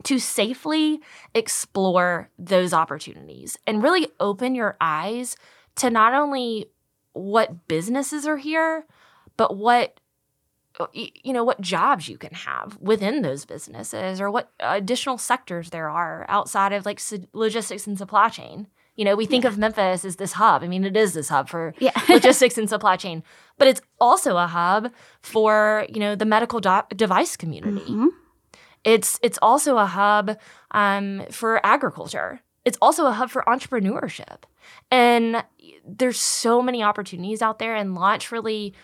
to 0.04 0.18
safely 0.18 1.00
explore 1.34 2.30
those 2.38 2.72
opportunities 2.72 3.58
and 3.66 3.82
really 3.82 4.08
open 4.18 4.54
your 4.54 4.76
eyes 4.80 5.36
to 5.76 5.90
not 5.90 6.14
only 6.14 6.66
what 7.12 7.68
businesses 7.68 8.26
are 8.26 8.38
here, 8.38 8.86
but 9.36 9.56
what 9.56 10.00
uh, 10.78 10.86
you 10.94 11.32
know 11.32 11.44
what 11.44 11.60
jobs 11.60 12.08
you 12.08 12.16
can 12.16 12.32
have 12.32 12.78
within 12.80 13.22
those 13.22 13.44
businesses 13.44 14.20
or 14.20 14.30
what 14.30 14.52
additional 14.60 15.18
sectors 15.18 15.70
there 15.70 15.90
are 15.90 16.24
outside 16.28 16.72
of 16.72 16.86
like 16.86 17.00
logistics 17.32 17.86
and 17.86 17.98
supply 17.98 18.28
chain. 18.28 18.68
You 18.96 19.04
know, 19.04 19.16
we 19.16 19.24
think 19.26 19.44
of 19.44 19.56
Memphis 19.56 20.04
as 20.04 20.16
this 20.16 20.32
hub. 20.32 20.62
I 20.62 20.68
mean, 20.68 20.84
it 20.84 20.96
is 20.96 21.14
this 21.14 21.28
hub 21.30 21.48
for 21.48 21.74
Yeah. 21.78 21.92
logistics 22.08 22.58
and 22.58 22.68
supply 22.68 22.96
chain, 22.96 23.22
but 23.58 23.66
it's 23.68 23.80
also 24.00 24.36
a 24.36 24.46
hub 24.46 24.92
for, 25.22 25.86
you 25.88 26.00
know, 26.00 26.14
the 26.14 26.26
medical 26.26 26.60
do- 26.60 26.82
device 26.94 27.36
community. 27.36 27.90
Mhm. 27.90 28.08
It's 28.84 29.18
it's 29.22 29.38
also 29.42 29.76
a 29.78 29.86
hub 29.86 30.36
um, 30.72 31.22
for 31.30 31.64
agriculture. 31.64 32.40
It's 32.64 32.78
also 32.82 33.06
a 33.06 33.12
hub 33.12 33.30
for 33.30 33.42
entrepreneurship. 33.46 34.44
And 34.90 35.44
there's 35.86 36.18
so 36.20 36.60
many 36.62 36.82
opportunities 36.82 37.42
out 37.42 37.58
there, 37.58 37.74
and 37.74 37.94
launch 37.94 38.30
really 38.32 38.74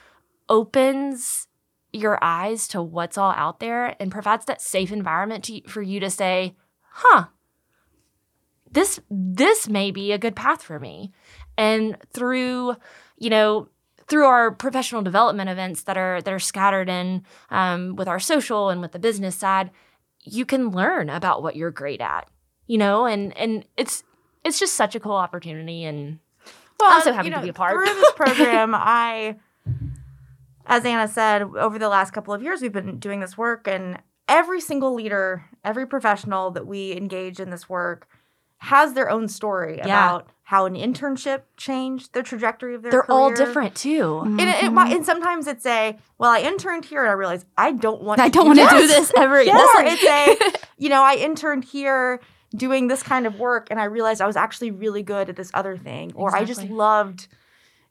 opens 0.48 1.46
your 1.92 2.18
eyes 2.22 2.68
to 2.68 2.82
what's 2.82 3.16
all 3.18 3.32
out 3.32 3.61
there 3.61 3.96
and 4.00 4.11
provides 4.11 4.44
that 4.46 4.61
safe 4.61 4.92
environment 4.92 5.44
to, 5.44 5.61
for 5.68 5.82
you 5.82 5.98
to 6.00 6.11
say, 6.11 6.54
"Huh, 6.90 7.26
this 8.76 9.00
this 9.10 9.68
may 9.68 9.90
be 9.90 10.12
a 10.12 10.18
good 10.18 10.36
path 10.36 10.62
for 10.62 10.78
me." 10.78 11.12
And 11.58 11.96
through, 12.12 12.76
you 13.16 13.30
know, 13.30 13.68
through 14.08 14.26
our 14.26 14.50
professional 14.52 15.02
development 15.02 15.50
events 15.50 15.82
that 15.84 15.96
are 15.96 16.22
that 16.22 16.32
are 16.32 16.38
scattered 16.38 16.88
in 16.88 17.24
um, 17.50 17.96
with 17.96 18.08
our 18.08 18.20
social 18.20 18.70
and 18.70 18.80
with 18.80 18.92
the 18.92 18.98
business 18.98 19.34
side, 19.34 19.70
you 20.22 20.44
can 20.44 20.70
learn 20.70 21.10
about 21.10 21.42
what 21.42 21.56
you're 21.56 21.70
great 21.70 22.00
at, 22.00 22.28
you 22.66 22.78
know, 22.78 23.06
and 23.06 23.36
and 23.36 23.64
it's 23.76 24.04
it's 24.44 24.60
just 24.60 24.74
such 24.74 24.94
a 24.94 25.00
cool 25.00 25.16
opportunity, 25.16 25.84
and 25.84 26.18
I'm 26.80 27.02
so 27.02 27.12
happy 27.12 27.30
to 27.30 27.40
be 27.40 27.48
a 27.48 27.52
part. 27.52 27.74
Through 27.74 27.94
this 27.94 28.12
program, 28.16 28.74
I, 28.74 29.36
as 30.66 30.84
Anna 30.84 31.08
said, 31.08 31.42
over 31.42 31.78
the 31.78 31.88
last 31.88 32.12
couple 32.12 32.32
of 32.32 32.42
years, 32.42 32.62
we've 32.62 32.72
been 32.72 32.98
doing 32.98 33.20
this 33.20 33.36
work, 33.36 33.66
and 33.66 33.98
every 34.28 34.60
single 34.60 34.94
leader, 34.94 35.46
every 35.64 35.86
professional 35.86 36.50
that 36.52 36.66
we 36.66 36.92
engage 36.92 37.40
in 37.40 37.50
this 37.50 37.68
work 37.68 38.06
has 38.59 38.94
their 38.94 39.11
own 39.11 39.28
story 39.28 39.76
Yeah. 39.78 39.84
about 39.84 40.28
how 40.42 40.64
an 40.64 40.74
internship 40.74 41.42
changed 41.57 42.12
the 42.12 42.22
trajectory 42.22 42.74
of 42.74 42.82
their 42.82 42.92
career. 42.92 43.04
they're 43.09 43.16
all 43.16 43.34
different 43.34 43.74
too. 43.74 44.20
And, 44.24 44.40
it, 44.40 44.64
it 44.64 44.72
and 44.72 45.04
sometimes 45.04 45.46
it's 45.48 45.66
a, 45.66 45.96
well, 46.18 46.30
I 46.30 46.40
interned 46.40 46.84
here 46.84 47.02
and 47.02 47.11
I 47.11 47.14
realized 47.14 47.46
I 47.59 47.72
don't 47.72 48.02
want 48.02 48.20
I 48.20 48.28
to 48.28 48.32
don't 48.32 48.46
want 48.46 48.59
to 48.61 48.78
do 48.78 48.86
this. 48.86 49.12
ever 49.16 49.38
again. 49.40 49.57
Or 49.76 49.82
it's 49.82 50.04
a, 50.04 50.59
you 50.78 50.88
know, 50.88 51.02
I 51.02 51.16
interned 51.16 51.64
here 51.64 52.20
doing 52.54 52.86
this 52.86 53.02
kind 53.02 53.26
of 53.26 53.38
work 53.40 53.68
and 53.72 53.80
I 53.80 53.84
realized 53.84 54.20
I 54.20 54.26
was 54.26 54.36
actually 54.36 54.70
really 54.70 55.02
good 55.02 55.28
at 55.28 55.34
this 55.36 55.50
other 55.52 55.76
thing. 55.76 56.12
Or 56.14 56.34
I 56.34 56.44
just 56.44 56.62
loved, 56.64 57.26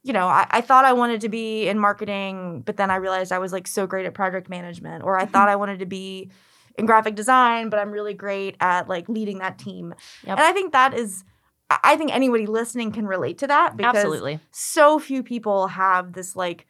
you 0.03 0.13
know, 0.13 0.27
I, 0.27 0.47
I 0.49 0.61
thought 0.61 0.85
I 0.85 0.93
wanted 0.93 1.21
to 1.21 1.29
be 1.29 1.67
in 1.67 1.77
marketing, 1.77 2.61
but 2.65 2.77
then 2.77 2.89
I 2.89 2.95
realized 2.95 3.33
I 3.33 3.39
was 3.39 3.51
like 3.51 3.67
so 3.67 3.85
great 3.85 4.05
at 4.05 4.13
project 4.13 4.49
management. 4.49 5.03
Or 5.03 5.17
I 5.19 5.25
thought 5.25 5.49
I 5.53 5.57
wanted 5.57 5.79
to 5.79 5.85
be 5.85 6.31
in 6.77 6.85
graphic 6.85 7.15
design, 7.15 7.69
but 7.69 7.79
I'm 7.79 7.91
really 7.91 8.13
great 8.13 8.55
at 8.59 8.87
like 8.89 9.07
leading 9.09 9.39
that 9.39 9.57
team. 9.57 9.93
Yep. 10.25 10.37
And 10.37 10.45
I 10.47 10.51
think 10.51 10.71
that 10.73 10.93
is, 10.93 11.23
I 11.69 11.77
I 11.83 11.97
think 11.97 12.13
anybody 12.13 12.45
listening 12.45 12.91
can 12.91 13.07
relate 13.07 13.37
to 13.39 13.47
that 13.47 13.75
because 13.77 13.95
Absolutely. 13.95 14.39
so 14.51 14.99
few 14.99 15.23
people 15.23 15.67
have 15.67 16.13
this 16.13 16.35
like 16.35 16.67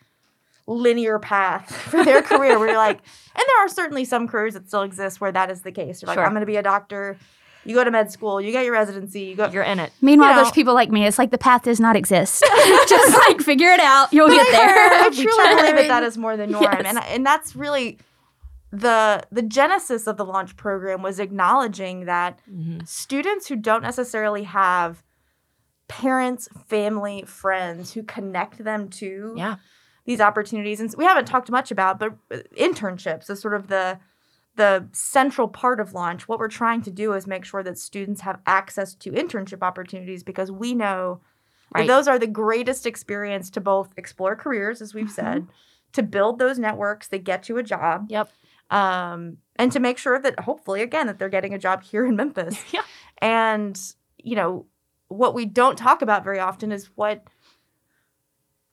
linear 0.68 1.20
path 1.20 1.72
for 1.92 2.04
their 2.04 2.22
career 2.22 2.58
where 2.60 2.70
you're 2.70 2.78
like, 2.78 2.98
and 3.36 3.44
there 3.48 3.66
are 3.66 3.70
certainly 3.70 4.06
some 4.06 4.28
careers 4.28 4.54
that 4.54 4.68
still 4.68 4.82
exist 4.84 5.20
where 5.22 5.32
that 5.32 5.50
is 5.52 5.62
the 5.62 5.72
case. 5.72 6.02
You're 6.02 6.08
like, 6.08 6.16
Sure. 6.18 6.26
I'm 6.26 6.32
going 6.32 6.42
to 6.42 6.46
be 6.48 6.56
a 6.58 6.64
doctor. 6.64 7.18
You 7.68 7.74
go 7.74 7.84
to 7.84 7.90
med 7.90 8.12
school, 8.12 8.40
you 8.40 8.52
get 8.52 8.64
your 8.64 8.74
residency, 8.74 9.22
you 9.22 9.36
go. 9.36 9.48
You're 9.50 9.64
in 9.64 9.80
it. 9.80 9.92
Meanwhile, 10.00 10.30
you 10.30 10.36
know- 10.36 10.44
there's 10.44 10.54
people 10.54 10.76
like 10.76 10.92
me. 10.92 11.08
It's 11.08 11.18
like 11.18 11.32
the 11.32 11.40
path 11.40 11.64
does 11.64 11.80
not 11.80 11.96
exist. 11.96 12.44
Just 12.88 13.18
like 13.28 13.42
figure 13.42 13.70
it 13.72 13.80
out. 13.80 14.14
You'll 14.14 14.30
get 14.30 14.46
I, 14.48 14.52
there. 14.52 14.78
I 15.02 15.06
every 15.08 15.24
truly 15.24 15.56
believe 15.56 15.76
that 15.76 15.88
that 15.88 16.04
is 16.04 16.16
more 16.16 16.38
the 16.38 16.46
norm, 16.46 16.62
Yes. 16.64 16.84
and 16.86 17.00
and 17.00 17.26
that's 17.26 17.56
really 17.56 17.98
the 18.80 19.24
the 19.32 19.42
genesis 19.42 20.08
of 20.08 20.18
the 20.18 20.26
launch 20.26 20.56
program 20.58 21.02
was 21.02 21.20
acknowledging 21.20 22.06
that 22.06 22.40
Mhm. 22.52 22.88
students 22.88 23.48
who 23.48 23.56
don't 23.56 23.84
necessarily 23.84 24.44
have 24.44 25.04
parents, 25.88 26.48
family, 26.68 27.24
friends 27.28 27.94
who 27.94 28.04
connect 28.04 28.64
them 28.64 28.90
to 28.90 29.34
Yeah. 29.38 29.56
these 30.06 30.20
opportunities 30.22 30.80
and 30.80 30.94
we 30.98 31.06
haven't 31.06 31.26
talked 31.26 31.50
much 31.52 31.72
about 31.72 32.00
but 32.00 32.14
uh, 32.32 32.38
internships 32.58 33.30
is 33.30 33.40
sort 33.40 33.54
of 33.56 33.68
the 33.68 34.00
the 34.56 34.88
central 34.94 35.48
part 35.50 35.80
of 35.82 35.94
launch 35.94 36.28
what 36.30 36.40
we're 36.40 36.48
trying 36.48 36.82
to 36.82 36.90
do 36.92 37.12
is 37.14 37.28
make 37.28 37.44
sure 37.44 37.62
that 37.62 37.78
students 37.78 38.22
have 38.22 38.40
access 38.46 38.94
to 38.96 39.12
internship 39.12 39.62
opportunities 39.62 40.24
because 40.24 40.52
we 40.52 40.74
know 40.74 41.22
Right. 41.74 41.88
those 41.88 42.08
are 42.08 42.18
the 42.20 42.28
greatest 42.28 42.86
experience 42.86 43.50
to 43.50 43.60
both 43.62 43.90
explore 43.98 44.36
careers 44.36 44.82
as 44.82 44.94
we've 44.94 45.12
said 45.12 45.48
to 45.94 46.04
build 46.04 46.40
those 46.40 46.58
networks 46.60 47.08
that 47.10 47.24
get 47.24 47.50
you 47.50 47.58
a 47.58 47.64
job 47.64 48.06
Yep. 48.10 48.30
Um, 48.72 49.38
and 49.58 49.72
to 49.72 49.80
make 49.80 49.98
sure 49.98 50.20
that 50.20 50.40
hopefully 50.42 50.82
again 50.82 51.08
that 51.08 51.20
they're 51.20 51.30
getting 51.30 51.54
a 51.54 51.60
job 51.60 51.84
here 51.84 52.06
in 52.06 52.16
memphis 52.22 52.58
Yeah. 52.74 52.82
and 53.22 53.80
you 54.18 54.36
know 54.36 54.66
what 55.08 55.34
we 55.36 55.46
don't 55.46 55.78
talk 55.78 56.02
about 56.02 56.24
very 56.24 56.40
often 56.40 56.72
is 56.72 56.90
what 56.96 57.24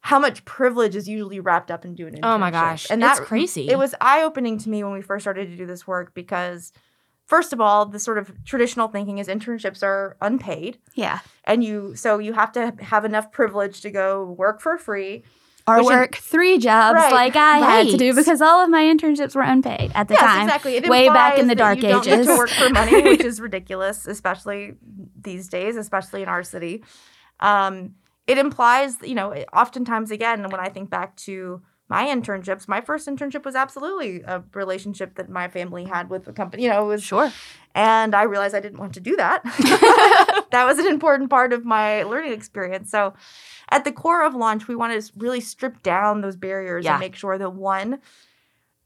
how 0.00 0.18
much 0.18 0.44
privilege 0.44 0.96
is 0.96 1.08
usually 1.08 1.38
wrapped 1.40 1.70
up 1.70 1.84
in 1.84 1.94
doing 1.94 2.14
an 2.14 2.20
Oh 2.24 2.36
my 2.38 2.50
gosh. 2.50 2.90
and 2.90 3.00
that's 3.02 3.20
crazy. 3.20 3.68
it 3.68 3.78
was 3.78 3.94
eye-opening 4.00 4.58
to 4.58 4.68
me 4.68 4.82
when 4.82 4.92
we 4.92 5.02
first 5.02 5.22
started 5.22 5.48
to 5.50 5.56
do 5.56 5.66
this 5.66 5.86
work 5.86 6.12
because 6.14 6.72
first 7.26 7.52
of 7.52 7.60
all, 7.60 7.86
the 7.86 8.00
sort 8.00 8.18
of 8.18 8.32
traditional 8.44 8.88
thinking 8.88 9.18
is 9.18 9.28
internships 9.28 9.82
are 9.82 10.16
unpaid, 10.20 10.78
Yeah. 10.94 11.20
and 11.44 11.62
you 11.62 11.94
so 11.94 12.18
you 12.18 12.32
have 12.32 12.50
to 12.52 12.74
have 12.80 13.04
enough 13.04 13.30
privilege 13.30 13.80
to 13.82 13.90
go 13.90 14.24
work 14.24 14.60
for 14.60 14.76
free. 14.76 15.22
Or 15.66 15.76
Which 15.76 15.86
work 15.86 16.16
three 16.16 16.58
jobs 16.58 16.96
Right, 16.96 17.12
like 17.12 17.36
I 17.36 17.58
had 17.58 17.88
to 17.88 17.96
do 17.96 18.14
because 18.14 18.42
all 18.42 18.62
of 18.64 18.68
my 18.68 18.82
internships 18.82 19.36
were 19.36 19.42
unpaid 19.42 19.92
at 19.94 20.08
the 20.08 20.14
yes, 20.14 20.22
time. 20.22 20.42
exactly. 20.42 20.76
It 20.76 20.88
way 20.88 21.08
back 21.08 21.38
in 21.38 21.46
the 21.46 21.54
dark 21.54 21.76
you 21.76 21.82
don't 21.88 22.06
ages. 22.06 22.26
to 22.26 22.36
work 22.36 22.50
for 22.50 22.68
money, 22.70 23.00
which 23.04 23.20
is 23.24 23.40
ridiculous, 23.40 24.06
especially 24.06 24.74
these 25.20 25.46
days, 25.48 25.76
especially 25.76 26.22
in 26.22 26.28
our 26.28 26.42
city. 26.42 26.82
Um, 27.38 27.94
it 28.26 28.38
implies, 28.38 28.96
you 29.02 29.14
know, 29.14 29.32
oftentimes 29.52 30.10
again, 30.10 30.42
when 30.50 30.60
I 30.60 30.68
think 30.68 30.90
back 30.90 31.14
to 31.18 31.62
my 31.88 32.06
internships, 32.06 32.66
my 32.66 32.80
first 32.80 33.06
internship 33.06 33.44
was 33.44 33.54
absolutely 33.54 34.22
a 34.22 34.42
relationship 34.54 35.14
that 35.16 35.28
my 35.28 35.46
family 35.48 35.84
had 35.84 36.08
with 36.08 36.24
the 36.24 36.32
company. 36.32 36.62
You 36.64 36.70
know, 36.70 36.84
it 36.84 36.88
was 36.88 37.02
Sure. 37.02 37.30
and 37.74 38.14
I 38.14 38.22
realized 38.22 38.54
I 38.54 38.60
didn't 38.60 38.78
want 38.78 38.94
to 38.94 39.00
do 39.00 39.14
that. 39.16 39.42
that 40.52 40.64
was 40.64 40.78
an 40.78 40.86
important 40.86 41.30
part 41.30 41.52
of 41.52 41.64
my 41.64 42.02
learning 42.04 42.32
experience. 42.32 42.90
So, 42.90 43.12
at 43.72 43.84
the 43.84 43.92
core 43.92 44.24
of 44.24 44.34
launch, 44.34 44.68
we 44.68 44.76
want 44.76 44.92
to 45.00 45.12
really 45.16 45.40
strip 45.40 45.82
down 45.82 46.20
those 46.20 46.36
barriers 46.36 46.84
Yeah. 46.84 46.92
and 46.92 47.00
make 47.00 47.16
sure 47.16 47.36
that 47.38 47.50
one, 47.50 47.98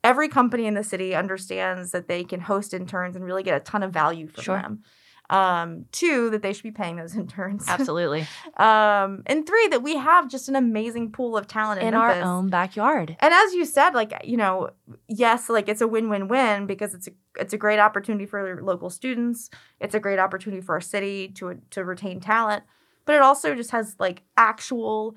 every 0.05 0.29
company 0.29 0.67
in 0.67 0.75
the 0.75 0.85
city 0.85 1.15
understands 1.15 1.91
that 1.91 2.09
they 2.09 2.25
can 2.25 2.41
host 2.41 2.73
interns 2.73 3.17
and 3.17 3.25
really 3.25 3.43
get 3.43 3.57
a 3.57 3.61
ton 3.61 3.83
of 3.83 3.93
value 3.93 4.29
from 4.29 4.43
Sure. 4.45 4.57
them. 4.63 4.83
Um, 5.29 5.87
two, 5.91 6.31
that 6.31 6.43
they 6.43 6.53
should 6.53 6.63
be 6.63 6.71
paying 6.71 6.95
those 6.95 7.17
interns. 7.23 7.65
Absolutely. 7.69 8.29
um, 8.59 9.25
and 9.27 9.45
three, 9.45 9.67
that 9.69 9.83
we 9.83 9.97
have 9.97 10.29
just 10.31 10.49
an 10.49 10.55
amazing 10.55 11.11
pool 11.11 11.37
of 11.37 11.49
talent 11.49 11.81
in, 11.83 11.89
In 11.89 11.95
our 11.95 12.13
own 12.23 12.49
backyard. 12.49 13.17
And 13.19 13.35
as 13.35 13.53
you 13.53 13.65
said, 13.65 13.91
like 13.93 14.13
you 14.23 14.37
know, 14.37 14.71
yes, 15.09 15.49
like 15.49 15.69
it's 15.69 15.81
a 15.81 15.89
win-win-win 15.89 16.67
because 16.67 16.95
it's 16.95 17.09
a 17.09 17.11
it's 17.41 17.53
a 17.53 17.59
great 17.59 17.81
opportunity 17.81 18.25
for 18.25 18.63
local 18.63 18.89
students. 18.89 19.51
It's 19.81 19.97
a 19.97 20.01
great 20.01 20.21
opportunity 20.21 20.63
for 20.63 20.77
our 20.77 20.81
city 20.81 21.27
to 21.39 21.59
to 21.71 21.85
retain 21.85 22.21
talent, 22.21 22.63
but 23.07 23.15
it 23.15 23.23
also 23.23 23.55
just 23.55 23.71
has 23.71 23.97
like 23.99 24.23
actual 24.37 25.17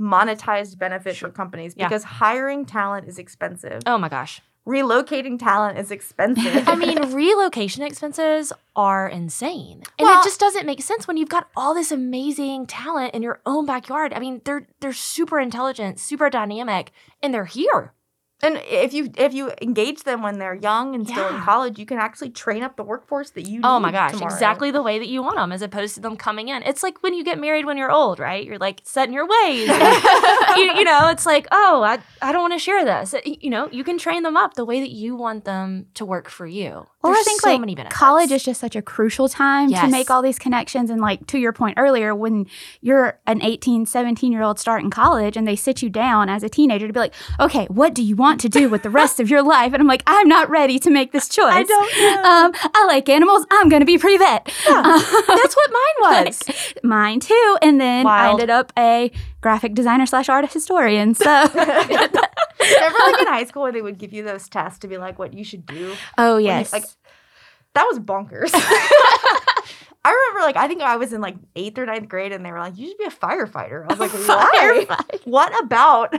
monetized 0.00 0.78
benefit 0.78 1.16
for 1.16 1.28
companies 1.30 1.74
Yeah. 1.76 1.88
because 1.88 2.04
hiring 2.04 2.64
talent 2.64 3.08
is 3.08 3.18
expensive. 3.18 3.82
Oh 3.86 3.98
my 3.98 4.08
gosh. 4.08 4.40
Relocating 4.66 5.38
talent 5.40 5.76
is 5.78 5.90
expensive. 5.90 6.68
I 6.68 6.76
mean, 6.76 7.12
relocation 7.12 7.82
expenses 7.82 8.52
are 8.76 9.08
insane. 9.08 9.82
And 9.98 10.06
Well- 10.06 10.20
it 10.20 10.24
just 10.24 10.38
doesn't 10.38 10.66
make 10.66 10.82
sense 10.82 11.08
when 11.08 11.16
you've 11.16 11.28
got 11.28 11.48
all 11.56 11.74
this 11.74 11.90
amazing 11.90 12.66
talent 12.66 13.12
in 13.14 13.22
your 13.22 13.40
own 13.44 13.66
backyard. 13.66 14.12
I 14.12 14.20
mean, 14.20 14.40
they're 14.44 14.66
they're 14.80 14.92
super 14.92 15.40
intelligent, 15.40 15.98
super 15.98 16.30
dynamic, 16.30 16.92
and 17.22 17.34
they're 17.34 17.44
here. 17.44 17.92
And 18.42 18.60
if 18.64 18.92
you 18.92 19.10
if 19.16 19.32
you 19.32 19.52
engage 19.62 20.02
them 20.02 20.22
when 20.22 20.38
they're 20.38 20.54
young 20.54 20.94
and 20.94 21.06
still 21.08 21.28
in 21.28 21.40
college, 21.42 21.78
you 21.78 21.86
can 21.86 21.98
actually 21.98 22.30
train 22.30 22.62
up 22.62 22.76
the 22.76 22.82
workforce 22.82 23.30
that 23.30 23.46
you 23.46 23.60
Oh 23.62 23.78
need 23.78 23.82
my 23.82 23.92
gosh, 23.92 24.12
tomorrow. 24.12 24.32
exactly 24.32 24.70
the 24.70 24.82
way 24.82 24.98
that 24.98 25.08
you 25.08 25.22
want 25.22 25.36
them 25.36 25.52
as 25.52 25.62
opposed 25.62 25.94
to 25.94 26.00
them 26.00 26.16
coming 26.16 26.48
in. 26.48 26.62
It's 26.64 26.82
like 26.82 27.02
when 27.02 27.14
you 27.14 27.24
get 27.24 27.38
married 27.38 27.64
when 27.66 27.76
you're 27.78 27.90
old, 27.92 28.18
right? 28.18 28.44
You're 28.44 28.58
like 28.58 28.80
set 28.84 29.06
in 29.08 29.14
your 29.14 29.26
ways. 29.28 29.68
And, 30.52 30.56
you, 30.60 30.72
you 30.78 30.84
know, 30.84 31.08
it's 31.08 31.24
like, 31.24 31.46
oh, 31.50 31.82
I, 31.82 31.98
I 32.20 32.30
don't 32.32 32.42
want 32.42 32.52
to 32.52 32.58
share 32.58 32.84
this. 32.84 33.14
You 33.24 33.48
know, 33.48 33.68
you 33.72 33.84
can 33.84 33.96
train 33.96 34.22
them 34.22 34.36
up 34.36 34.54
the 34.54 34.64
way 34.66 34.80
that 34.80 34.90
you 34.90 35.16
want 35.16 35.44
them 35.46 35.86
to 35.94 36.04
work 36.04 36.28
for 36.28 36.46
you. 36.46 36.86
Well, 37.02 37.12
There's 37.12 37.26
I 37.26 37.28
think 37.28 37.40
so 37.40 37.50
like 37.50 37.60
many 37.60 37.74
benefits. 37.74 37.98
college 37.98 38.30
is 38.30 38.44
just 38.44 38.60
such 38.60 38.76
a 38.76 38.82
crucial 38.82 39.28
time 39.28 39.70
to 39.72 39.88
make 39.88 40.10
all 40.10 40.22
these 40.22 40.38
connections. 40.38 40.88
And 40.88 41.00
like 41.00 41.26
to 41.28 41.38
your 41.38 41.52
point 41.52 41.78
earlier, 41.78 42.14
when 42.14 42.46
you're 42.80 43.18
an 43.26 43.42
18, 43.42 43.86
17 43.86 44.30
year 44.30 44.42
old 44.42 44.58
starting 44.60 44.88
college 44.90 45.36
and 45.36 45.46
they 45.46 45.56
sit 45.56 45.82
you 45.82 45.88
down 45.90 46.28
as 46.28 46.42
a 46.42 46.48
teenager 46.48 46.86
to 46.86 46.92
be 46.92 47.00
like, 47.00 47.14
okay, 47.40 47.66
what 47.66 47.92
do 47.94 48.02
you 48.02 48.14
want 48.14 48.40
to 48.42 48.48
do 48.48 48.68
with 48.68 48.82
the 48.82 48.90
rest 48.90 49.18
of 49.18 49.28
your 49.30 49.42
life? 49.42 49.72
And 49.72 49.80
I'm 49.80 49.88
like, 49.88 50.02
I'm 50.06 50.28
not 50.28 50.48
ready 50.48 50.78
to 50.78 50.90
make 50.90 51.12
this 51.12 51.28
choice. 51.28 51.52
I 51.52 51.62
don't 51.64 51.96
know. 51.98 52.30
Um, 52.30 52.70
I 52.74 52.84
like 52.86 53.08
animals. 53.08 53.46
I'm 53.50 53.68
going 53.68 53.80
to 53.80 53.86
be 53.86 53.98
pre-vet. 53.98 54.48
Um, 54.68 54.82
That's 54.84 55.56
what 55.56 55.70
mine 55.72 56.24
was. 56.26 56.40
Mine 56.84 57.20
too. 57.20 57.56
And 57.62 57.80
then 57.80 58.06
I 58.06 58.30
ended 58.30 58.50
up 58.50 58.72
a 58.78 59.10
graphic 59.40 59.74
designer 59.74 60.06
slash 60.06 60.28
art 60.28 60.50
historian. 60.52 61.14
So, 61.14 61.24
Remember, 62.62 62.98
like 63.06 63.20
in 63.22 63.26
high 63.32 63.44
school, 63.44 63.62
where 63.62 63.72
they 63.72 63.82
would 63.82 63.98
give 63.98 64.12
you 64.12 64.22
those 64.22 64.48
tests 64.48 64.78
to 64.80 64.88
be 64.88 64.98
like 64.98 65.18
what 65.18 65.34
you 65.34 65.44
should 65.44 65.66
do. 65.66 65.94
oh 66.18 66.36
you- 66.36 66.46
yes. 66.46 66.72
like, 66.72 66.84
That 67.74 67.84
was 67.84 67.98
bonkers. 67.98 68.50
I 70.04 70.10
remember, 70.10 70.40
like, 70.44 70.56
I 70.56 70.66
think 70.66 70.82
I 70.82 70.96
was 70.96 71.12
in 71.12 71.20
like 71.20 71.36
eighth 71.54 71.78
or 71.78 71.86
ninth 71.86 72.08
grade, 72.08 72.32
and 72.32 72.44
they 72.44 72.50
were 72.50 72.58
like, 72.58 72.76
"You 72.76 72.88
should 72.88 72.98
be 72.98 73.04
a 73.04 73.08
firefighter." 73.10 73.84
I 73.88 73.94
was 73.94 74.00
like, 74.00 74.10
"Why? 74.26 74.86
What 75.24 75.62
about?" 75.62 76.12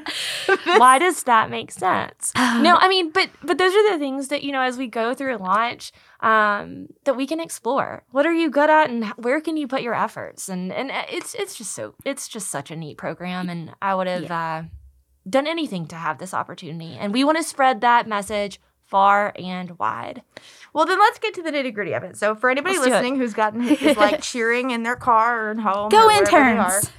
Why 0.77 0.99
does 0.99 1.21
that 1.23 1.49
make 1.49 1.69
sense? 1.69 2.31
no, 2.37 2.77
I 2.79 2.87
mean, 2.87 3.11
but 3.11 3.29
but 3.43 3.57
those 3.57 3.73
are 3.75 3.91
the 3.91 3.99
things 3.99 4.29
that 4.29 4.41
you 4.43 4.53
know 4.53 4.61
as 4.61 4.77
we 4.77 4.87
go 4.87 5.13
through 5.13 5.35
launch 5.35 5.91
um, 6.21 6.87
that 7.03 7.17
we 7.17 7.27
can 7.27 7.41
explore. 7.41 8.03
What 8.11 8.25
are 8.25 8.31
you 8.31 8.49
good 8.49 8.69
at, 8.69 8.89
and 8.89 9.03
where 9.17 9.41
can 9.41 9.57
you 9.57 9.67
put 9.67 9.81
your 9.81 9.95
efforts? 9.95 10.47
And 10.47 10.71
and 10.71 10.89
uh, 10.89 11.03
it's 11.11 11.35
it's 11.35 11.55
just 11.57 11.73
so 11.73 11.93
it's 12.05 12.29
just 12.29 12.49
such 12.49 12.71
a 12.71 12.77
neat 12.77 12.97
program, 12.97 13.49
and 13.49 13.75
I 13.81 13.95
would 13.95 14.07
have 14.07 14.31
uh, 14.31 14.61
done 15.29 15.47
anything 15.47 15.87
to 15.87 15.95
have 15.95 16.17
this 16.17 16.33
opportunity. 16.33 16.97
And 16.99 17.13
we 17.13 17.23
want 17.23 17.37
to 17.37 17.43
spread 17.43 17.81
that 17.81 18.07
message 18.07 18.59
far 18.85 19.33
and 19.37 19.77
wide. 19.79 20.21
Well, 20.73 20.85
then 20.85 20.99
let's 20.99 21.19
get 21.19 21.33
to 21.35 21.41
the 21.41 21.51
nitty 21.51 21.73
gritty 21.73 21.93
of 21.93 22.03
it. 22.03 22.17
So, 22.17 22.35
for 22.35 22.49
anybody 22.49 22.77
Let's 22.77 22.89
listening 22.89 23.17
who's 23.17 23.33
gotten 23.33 23.63
is 23.67 23.97
like 23.97 24.21
cheering 24.23 24.71
in 24.71 24.83
their 24.83 24.95
car 24.95 25.47
or 25.47 25.51
at 25.51 25.59
home, 25.59 25.89
Go 25.89 26.03
or 26.03 26.07
wherever 26.07 26.25
they 26.25 26.37
are. 26.37 26.77
interns. 26.77 26.91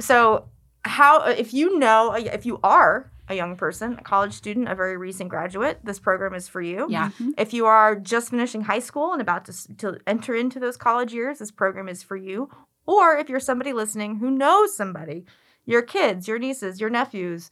So, 0.00 0.46
how 0.84 1.24
if 1.26 1.54
you 1.54 1.78
know 1.78 2.12
if 2.14 2.44
you 2.44 2.58
are 2.62 3.10
a 3.28 3.34
young 3.34 3.56
person, 3.56 3.96
a 3.98 4.02
college 4.02 4.34
student, 4.34 4.68
a 4.68 4.74
very 4.74 4.96
recent 4.96 5.30
graduate, 5.30 5.78
this 5.82 5.98
program 5.98 6.34
is 6.34 6.46
for 6.48 6.60
you. 6.60 6.86
Yeah. 6.90 7.08
Mm-hmm. 7.08 7.30
If 7.38 7.54
you 7.54 7.66
are 7.66 7.96
just 7.96 8.30
finishing 8.30 8.62
high 8.62 8.80
school 8.80 9.12
and 9.12 9.22
about 9.22 9.46
to, 9.46 9.76
to 9.76 9.98
enter 10.06 10.34
into 10.34 10.60
those 10.60 10.76
college 10.76 11.14
years, 11.14 11.38
this 11.38 11.50
program 11.50 11.88
is 11.88 12.02
for 12.02 12.16
you. 12.16 12.50
Or 12.86 13.16
if 13.16 13.30
you're 13.30 13.40
somebody 13.40 13.72
listening 13.72 14.16
who 14.16 14.30
knows 14.30 14.76
somebody, 14.76 15.24
your 15.66 15.82
kids, 15.82 16.28
your 16.28 16.38
nieces, 16.38 16.80
your 16.80 16.90
nephews, 16.90 17.50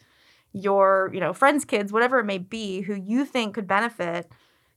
your 0.53 1.11
you 1.15 1.21
know 1.21 1.33
friends' 1.33 1.65
kids, 1.65 1.93
whatever 1.93 2.19
it 2.21 2.25
may 2.27 2.39
be, 2.39 2.83
who 2.83 2.95
you 2.95 3.25
think 3.25 3.55
could 3.55 3.67
benefit, 3.67 4.31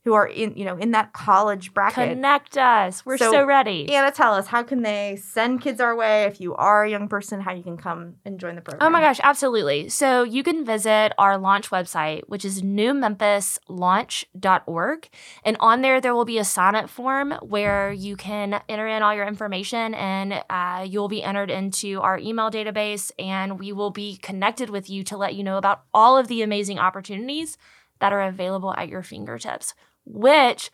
who 0.06 0.14
are 0.14 0.26
in 0.26 0.56
you 0.56 0.64
know 0.64 0.76
in 0.76 0.92
that 0.92 1.12
college 1.12 1.74
bracket. 1.74 2.10
Connect 2.10 2.56
us. 2.56 3.04
We're 3.04 3.18
so, 3.18 3.32
So, 3.32 3.44
ready. 3.44 3.92
Anna, 3.92 4.12
tell 4.12 4.34
us 4.34 4.46
how 4.46 4.62
can 4.62 4.82
they 4.82 5.18
send 5.20 5.60
kids 5.60 5.80
our 5.80 5.96
way 5.96 6.26
if 6.26 6.40
you 6.40 6.54
are 6.54 6.84
a 6.84 6.90
young 6.90 7.08
person? 7.08 7.40
How 7.40 7.52
you 7.52 7.64
can 7.64 7.76
come 7.76 8.14
and 8.24 8.38
join 8.38 8.54
the 8.54 8.60
program? 8.60 8.86
Oh 8.86 8.90
my 8.90 9.00
gosh, 9.00 9.18
absolutely. 9.24 9.88
So 9.88 10.22
you 10.22 10.44
can 10.44 10.64
visit 10.64 11.12
our 11.18 11.36
launch 11.36 11.70
website, 11.70 12.22
which 12.28 12.44
is 12.44 12.62
newmemphislaunch.org. 12.62 15.08
And 15.44 15.56
on 15.58 15.82
there, 15.82 16.00
there 16.00 16.14
will 16.14 16.24
be 16.24 16.38
a 16.38 16.44
sign 16.44 16.76
up 16.76 16.88
form 16.88 17.32
where 17.42 17.90
you 17.90 18.14
can 18.14 18.62
enter 18.68 18.86
in 18.86 19.02
all 19.02 19.12
your 19.12 19.26
information 19.26 19.92
and 19.94 20.40
uh, 20.48 20.86
you'll 20.88 21.08
be 21.08 21.24
entered 21.24 21.50
into 21.50 22.00
our 22.00 22.16
email 22.16 22.48
database. 22.48 23.10
And 23.18 23.58
we 23.58 23.72
will 23.72 23.90
be 23.90 24.18
connected 24.18 24.70
with 24.70 24.88
you 24.88 25.02
to 25.02 25.16
let 25.16 25.34
you 25.34 25.42
know 25.42 25.58
about 25.58 25.82
all 25.92 26.16
of 26.16 26.28
the 26.28 26.42
amazing 26.42 26.78
opportunities 26.78 27.58
that 27.98 28.12
are 28.12 28.22
available 28.22 28.74
at 28.76 28.88
your 28.88 29.02
fingertips, 29.02 29.74
which 30.06 30.70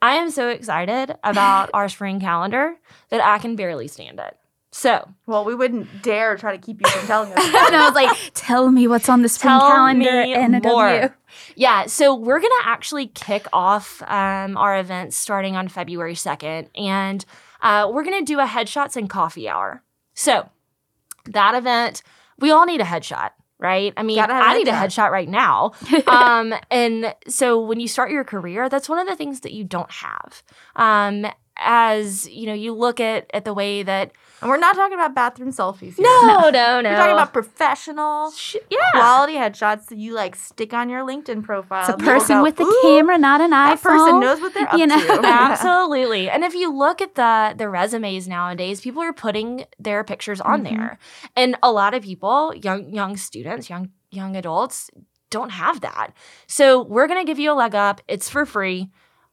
I 0.00 0.14
am 0.16 0.30
so 0.30 0.48
excited 0.48 1.16
about 1.22 1.70
our 1.74 1.88
spring 1.88 2.20
calendar 2.20 2.76
that 3.10 3.20
I 3.20 3.38
can 3.38 3.56
barely 3.56 3.88
stand 3.88 4.18
it. 4.18 4.36
So, 4.74 5.06
Well, 5.26 5.44
we 5.44 5.54
wouldn't 5.54 6.02
dare 6.02 6.34
try 6.38 6.56
to 6.56 6.58
keep 6.58 6.80
you 6.80 6.90
from 6.90 7.06
telling 7.06 7.32
us. 7.32 7.44
and 7.44 7.76
I 7.76 7.84
was 7.86 7.94
like, 7.94 8.16
tell 8.32 8.70
me 8.70 8.88
what's 8.88 9.08
on 9.10 9.20
the 9.20 9.28
spring 9.28 9.50
Tell 9.50 9.60
calendar 9.60 10.22
me 10.22 10.32
and 10.32 10.56
a 10.56 10.60
more. 10.60 10.88
W. 10.88 11.08
Yeah, 11.56 11.84
so 11.86 12.14
we're 12.14 12.40
gonna 12.40 12.54
actually 12.64 13.08
kick 13.08 13.46
off 13.52 14.00
um, 14.06 14.56
our 14.56 14.78
events 14.78 15.18
starting 15.18 15.56
on 15.56 15.68
February 15.68 16.14
2nd, 16.14 16.68
and 16.74 17.22
uh, 17.60 17.90
we're 17.92 18.02
gonna 18.02 18.22
do 18.22 18.40
a 18.40 18.46
headshots 18.46 18.96
and 18.96 19.10
coffee 19.10 19.46
hour. 19.46 19.82
So 20.14 20.48
that 21.26 21.54
event, 21.54 22.02
we 22.38 22.50
all 22.50 22.64
need 22.64 22.80
a 22.80 22.84
headshot, 22.84 23.30
right? 23.62 23.92
I 23.96 24.02
mean, 24.02 24.16
Gotta 24.16 24.34
have 24.34 24.44
a 24.44 24.48
I 24.48 24.58
need 24.58 24.68
a 24.68 24.72
headshot. 24.72 25.06
headshot 25.06 25.10
right 25.10 25.28
now. 25.28 25.72
um, 26.06 26.52
and 26.70 27.14
so 27.28 27.60
when 27.60 27.80
you 27.80 27.88
start 27.88 28.10
your 28.10 28.24
career, 28.24 28.68
that's 28.68 28.88
one 28.88 28.98
of 28.98 29.06
the 29.06 29.16
things 29.16 29.40
that 29.40 29.52
you 29.52 29.64
don't 29.64 29.90
have. 29.90 30.42
Um, 30.76 31.26
as 31.64 32.28
you 32.28 32.46
know, 32.46 32.54
you 32.54 32.72
look 32.72 33.00
at 33.00 33.30
at 33.34 33.44
the 33.44 33.54
way 33.54 33.82
that 33.82 34.12
And 34.40 34.50
we're 34.50 34.58
not 34.58 34.74
talking 34.74 34.94
about 34.94 35.14
bathroom 35.14 35.50
selfies. 35.52 35.94
Here. 35.96 36.04
no, 36.04 36.50
no, 36.50 36.80
no, 36.80 36.90
We're 36.90 36.96
talking 36.96 37.12
about 37.12 37.32
professional, 37.32 38.30
Sh- 38.32 38.56
yeah. 38.70 38.78
quality 38.92 39.34
headshots 39.34 39.86
that 39.86 39.98
you 39.98 40.14
like 40.14 40.34
stick 40.36 40.72
on 40.74 40.88
your 40.90 41.06
LinkedIn 41.06 41.42
profile. 41.44 41.80
It's 41.80 41.88
a 42.02 42.04
person 42.04 42.38
go, 42.38 42.42
with 42.42 42.56
the 42.56 42.66
camera, 42.82 43.16
not 43.18 43.40
an 43.40 43.50
That 43.50 43.78
iPhone. 43.78 43.82
person 43.82 44.20
knows 44.20 44.40
what 44.40 44.52
they're 44.54 44.68
up 44.68 44.78
you 44.78 44.86
know. 44.86 44.98
to. 45.00 45.20
Absolutely. 45.24 46.28
And 46.30 46.42
if 46.44 46.54
you 46.54 46.72
look 46.72 47.00
at 47.00 47.14
the 47.14 47.54
the 47.56 47.68
resumes 47.68 48.26
nowadays, 48.28 48.80
people 48.80 49.02
are 49.02 49.12
putting 49.12 49.64
their 49.78 50.02
pictures 50.04 50.40
on 50.40 50.60
Mhm. 50.62 50.64
there. 50.70 50.98
And 51.36 51.56
a 51.62 51.70
lot 51.70 51.94
of 51.94 52.02
people, 52.02 52.54
young 52.54 52.92
young 52.92 53.16
students, 53.16 53.70
young 53.70 53.90
young 54.10 54.36
adults 54.36 54.90
don't 55.30 55.50
have 55.50 55.80
that. 55.80 56.08
So 56.46 56.82
we're 56.82 57.06
to 57.24 57.24
give 57.24 57.38
you 57.38 57.52
a 57.52 57.54
leg 57.54 57.74
up. 57.74 58.00
It's 58.06 58.28
for 58.28 58.44
free. 58.44 58.90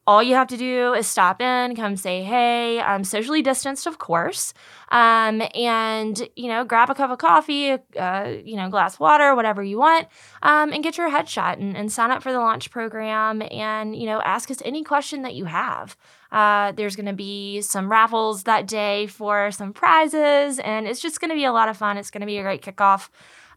All 0.10 0.24
you 0.24 0.34
have 0.34 0.48
to 0.48 0.58
do 0.58 0.94
is 0.94 1.06
stop 1.06 1.40
in, 1.40 1.76
come 1.76 1.96
say 1.96 2.24
hey, 2.24 2.80
um, 2.80 3.04
socially 3.04 3.44
distanced, 3.44 3.86
of 3.86 4.00
course, 4.00 4.56
um, 4.90 5.40
and 5.54 6.28
you 6.36 6.48
know, 6.48 6.64
grab 6.64 6.90
a 6.90 6.96
cup 6.96 7.12
of 7.12 7.20
coffee, 7.20 7.78
uh, 7.96 8.34
you 8.44 8.56
know, 8.56 8.68
glass 8.70 9.00
water, 9.00 9.36
whatever 9.36 9.62
you 9.62 9.78
want, 9.78 10.08
um, 10.42 10.74
and 10.74 10.82
get 10.82 10.98
your 10.98 11.12
headshot 11.12 11.60
and, 11.60 11.78
and 11.78 11.92
sign 11.92 12.10
up 12.10 12.24
for 12.24 12.32
the 12.32 12.40
launch 12.40 12.72
program, 12.72 13.44
and 13.52 13.96
you 13.96 14.08
know, 14.08 14.20
ask 14.22 14.50
us 14.50 14.64
any 14.66 14.84
question 14.84 15.22
that 15.22 15.36
you 15.36 15.46
have. 15.46 15.96
Uh, 16.32 16.72
there's 16.72 16.96
going 16.96 17.06
to 17.06 17.14
be 17.14 17.62
some 17.62 17.88
raffles 17.88 18.46
that 18.46 18.66
day 18.66 19.06
for 19.06 19.52
some 19.52 19.74
prizes, 19.74 20.58
and 20.58 20.88
it's 20.88 21.02
just 21.02 21.22
going 21.22 21.30
to 21.30 21.36
be 21.36 21.46
a 21.46 21.54
lot 21.54 21.70
of 21.70 21.78
fun. 21.78 21.98
It's 21.98 22.10
going 22.10 22.22
to 22.22 22.28
be 22.28 22.40
a 22.40 22.42
great 22.42 22.64
kickoff. 22.64 23.10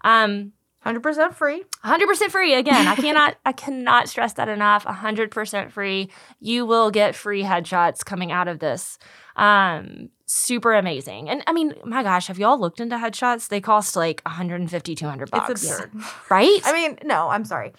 Um, 0.03 0.53
100% 0.85 1.35
free. 1.35 1.63
100% 1.85 2.31
free 2.31 2.55
again 2.55 2.87
i 2.89 2.95
cannot 2.97 3.37
i 3.47 3.53
cannot 3.53 4.09
stress 4.09 4.33
that 4.35 4.49
enough 4.49 4.85
100% 4.85 5.71
free 5.71 6.11
you 6.41 6.67
will 6.67 6.91
get 6.91 7.15
free 7.15 7.43
headshots 7.43 8.05
coming 8.05 8.33
out 8.33 8.49
of 8.49 8.59
this 8.59 8.99
um 9.37 10.09
super 10.27 10.75
amazing 10.75 11.29
and 11.29 11.43
i 11.47 11.53
mean 11.53 11.75
my 11.85 12.03
gosh 12.03 12.27
have 12.29 12.39
y'all 12.39 12.59
looked 12.59 12.81
into 12.81 12.97
headshots 12.97 13.49
they 13.49 13.61
cost 13.61 13.95
like 13.97 14.23
150 14.25 14.95
200 14.95 15.31
bucks 15.31 15.51
It's 15.51 15.63
absurd. 15.71 15.91
right 16.31 16.61
I 16.65 16.73
mean, 16.73 16.99
no, 17.05 17.29
I'm 17.29 17.45
sorry. 17.45 17.73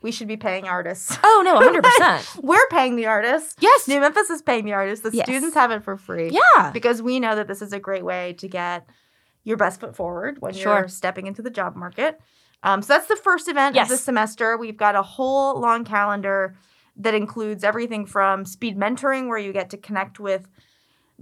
We 0.00 0.12
should 0.12 0.28
be 0.28 0.36
paying 0.36 0.68
artists. 0.68 1.18
oh 1.24 1.42
no 1.44 1.58
100% 1.60 2.42
We're 2.42 2.68
paying 2.68 2.94
the 2.96 3.06
artists. 3.06 3.56
yes 3.60 3.88
New 3.88 4.00
Memphis 4.00 4.30
is 4.30 4.42
paying 4.42 4.64
the 4.64 4.74
artists. 4.74 5.02
The 5.02 5.16
Yes. 5.16 5.26
students 5.26 5.54
have 5.56 5.70
it 5.72 5.82
for 5.82 5.96
free. 5.96 6.30
yeah 6.30 6.70
Because 6.72 7.02
we 7.02 7.18
know 7.20 7.34
that 7.34 7.48
this 7.48 7.62
is 7.62 7.72
a 7.72 7.80
great 7.80 8.04
way 8.04 8.34
to 8.38 8.46
get 8.48 8.86
your 9.44 9.56
best 9.56 9.80
foot 9.80 9.94
forward 9.96 10.36
when 10.40 10.52
Sure. 10.54 10.80
you're 10.80 10.88
stepping 10.88 11.26
into 11.26 11.42
the 11.42 11.50
job 11.50 11.76
market. 11.76 12.20
Um, 12.62 12.82
so 12.82 12.92
that's 12.94 13.06
the 13.06 13.16
first 13.16 13.48
event 13.48 13.74
Yes. 13.76 13.84
of 13.86 13.90
the 13.90 13.96
semester. 14.02 14.56
We've 14.56 14.76
got 14.76 14.94
a 14.96 15.02
whole 15.02 15.58
long 15.60 15.84
calendar 15.84 16.56
that 16.96 17.14
includes 17.14 17.62
everything 17.62 18.04
from 18.06 18.44
speed 18.44 18.76
mentoring, 18.76 19.28
where 19.28 19.38
you 19.38 19.52
get 19.52 19.70
to 19.70 19.76
connect 19.76 20.18
with 20.18 20.48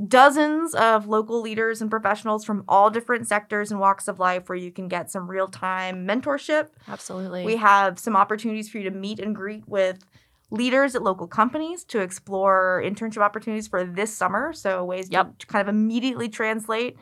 dozens 0.09 0.75
of 0.75 1.07
local 1.07 1.41
leaders 1.41 1.81
and 1.81 1.91
professionals 1.91 2.45
from 2.45 2.65
all 2.69 2.91
different 2.91 3.27
sectors 3.27 3.71
and 3.71 3.81
walks 3.81 4.09
of 4.09 4.19
life, 4.19 4.49
where 4.49 4.57
you 4.59 4.71
can 4.71 4.89
get 4.89 5.11
some 5.11 5.29
real 5.29 5.49
time 5.49 6.07
mentorship. 6.07 6.69
absolutely 6.89 7.45
We 7.45 7.57
have 7.57 7.99
some 7.99 8.17
opportunities 8.17 8.69
for 8.69 8.79
you 8.79 8.85
to 8.91 8.97
meet 8.97 9.19
and 9.21 9.35
greet 9.35 9.67
with 9.67 10.05
leaders 10.51 10.95
at 10.95 11.03
local 11.03 11.27
companies 11.27 11.83
to 11.85 12.01
explore 12.01 12.83
internship 12.85 13.19
opportunities 13.23 13.67
for 13.69 13.85
this 13.85 14.13
summer. 14.15 14.53
So, 14.53 14.85
ways 14.85 15.09
Yep. 15.11 15.39
to 15.39 15.47
kind 15.47 15.67
of 15.67 15.75
immediately 15.75 16.29
translate 16.29 16.97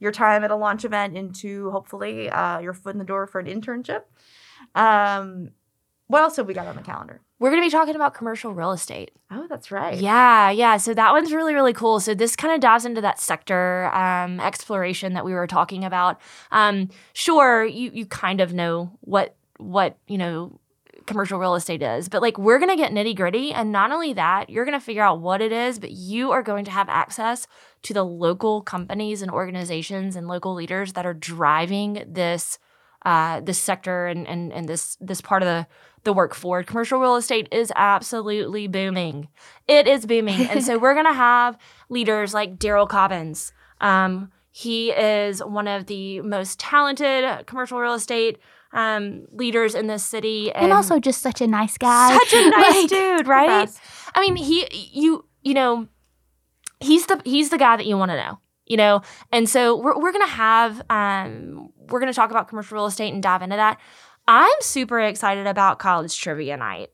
your 0.00 0.12
time 0.12 0.44
at 0.44 0.50
a 0.50 0.56
launch 0.56 0.84
event 0.84 1.16
into 1.16 1.70
hopefully 1.70 2.30
uh, 2.30 2.58
your 2.60 2.74
foot 2.74 2.94
in 2.94 2.98
the 2.98 3.04
door 3.04 3.26
for 3.26 3.38
an 3.38 3.46
internship. 3.46 4.02
Um, 4.74 5.50
what 6.06 6.22
else 6.22 6.36
have 6.36 6.46
we 6.46 6.54
got 6.54 6.66
on 6.66 6.76
the 6.76 6.82
calendar? 6.82 7.20
we're 7.38 7.50
going 7.50 7.62
to 7.62 7.66
be 7.66 7.70
talking 7.70 7.94
about 7.94 8.14
commercial 8.14 8.52
real 8.52 8.72
estate 8.72 9.12
Oh, 9.30 9.46
that's 9.46 9.70
right. 9.70 9.98
Yeah, 9.98 10.50
yeah. 10.50 10.78
So 10.78 10.94
that 10.94 11.12
one's 11.12 11.34
really, 11.34 11.52
really 11.52 11.74
cool. 11.74 12.00
So 12.00 12.14
this 12.14 12.34
kind 12.34 12.54
of 12.54 12.60
dives 12.60 12.86
into 12.86 13.02
that 13.02 13.20
sector 13.20 13.94
um, 13.94 14.40
exploration 14.40 15.12
that 15.12 15.24
we 15.24 15.34
were 15.34 15.46
talking 15.46 15.84
about. 15.84 16.18
Um, 16.50 16.88
sure, 17.12 17.62
you 17.62 17.90
you 17.92 18.06
kind 18.06 18.40
of 18.40 18.54
know 18.54 18.90
what 19.02 19.36
what 19.58 19.98
you 20.06 20.16
know 20.16 20.58
commercial 21.04 21.38
real 21.38 21.56
estate 21.56 21.82
is, 21.82 22.08
but 22.08 22.22
like 22.22 22.38
we're 22.38 22.58
gonna 22.58 22.74
get 22.74 22.90
nitty 22.90 23.14
gritty, 23.14 23.52
and 23.52 23.70
not 23.70 23.92
only 23.92 24.14
that, 24.14 24.48
you're 24.48 24.64
gonna 24.64 24.80
figure 24.80 25.02
out 25.02 25.20
what 25.20 25.42
it 25.42 25.52
is, 25.52 25.78
but 25.78 25.90
you 25.90 26.30
are 26.30 26.42
going 26.42 26.64
to 26.64 26.70
have 26.70 26.88
access 26.88 27.46
to 27.82 27.94
the 27.94 28.04
local 28.04 28.62
companies 28.62 29.22
and 29.22 29.30
organizations 29.30 30.16
and 30.16 30.28
local 30.28 30.54
leaders 30.54 30.92
that 30.94 31.06
are 31.06 31.14
driving 31.14 32.04
this 32.06 32.58
uh, 33.04 33.40
this 33.40 33.58
sector 33.58 34.06
and 34.06 34.26
and 34.26 34.52
and 34.52 34.68
this 34.68 34.96
this 35.00 35.20
part 35.20 35.42
of 35.42 35.46
the 35.46 35.66
the 36.04 36.12
work 36.12 36.34
forward. 36.34 36.66
Commercial 36.66 37.00
real 37.00 37.16
estate 37.16 37.48
is 37.52 37.72
absolutely 37.76 38.66
booming. 38.66 39.28
It 39.66 39.86
is 39.86 40.06
booming. 40.06 40.46
and 40.48 40.64
so 40.64 40.78
we're 40.80 40.94
going 40.94 41.06
to 41.06 41.12
have 41.12 41.58
leaders 41.88 42.34
like 42.34 42.58
Darrell 42.58 42.86
Cobbins. 42.86 43.52
Um, 43.80 44.30
he 44.50 44.90
is 44.90 45.42
one 45.44 45.68
of 45.68 45.86
the 45.86 46.20
most 46.22 46.58
talented 46.58 47.46
commercial 47.46 47.78
real 47.78 47.94
estate 47.94 48.38
um, 48.72 49.26
leaders 49.32 49.74
in 49.74 49.86
this 49.86 50.04
city. 50.04 50.52
And 50.52 50.72
also 50.72 50.98
just 50.98 51.22
such 51.22 51.40
a 51.40 51.46
nice 51.46 51.78
guy. 51.78 52.16
such 52.18 52.32
a 52.32 52.50
nice 52.50 52.74
Like, 52.74 52.88
dude, 52.88 53.28
right? 53.28 53.68
I 54.14 54.20
mean, 54.20 54.36
he, 54.36 54.66
you, 54.92 55.24
you 55.42 55.54
know, 55.54 55.88
he's 56.80 57.06
the 57.06 57.20
he's 57.24 57.50
the 57.50 57.58
guy 57.58 57.76
that 57.76 57.86
you 57.86 57.96
want 57.96 58.10
to 58.10 58.16
know, 58.16 58.38
you 58.66 58.76
know. 58.76 59.02
And 59.32 59.48
so 59.48 59.76
we're 59.76 59.98
we're 59.98 60.12
gonna 60.12 60.26
have 60.26 60.82
um 60.90 61.70
we're 61.88 62.00
gonna 62.00 62.12
talk 62.12 62.30
about 62.30 62.48
commercial 62.48 62.76
real 62.76 62.86
estate 62.86 63.12
and 63.12 63.22
dive 63.22 63.42
into 63.42 63.56
that. 63.56 63.80
I'm 64.26 64.60
super 64.60 65.00
excited 65.00 65.46
about 65.46 65.78
college 65.78 66.18
trivia 66.18 66.56
night. 66.56 66.90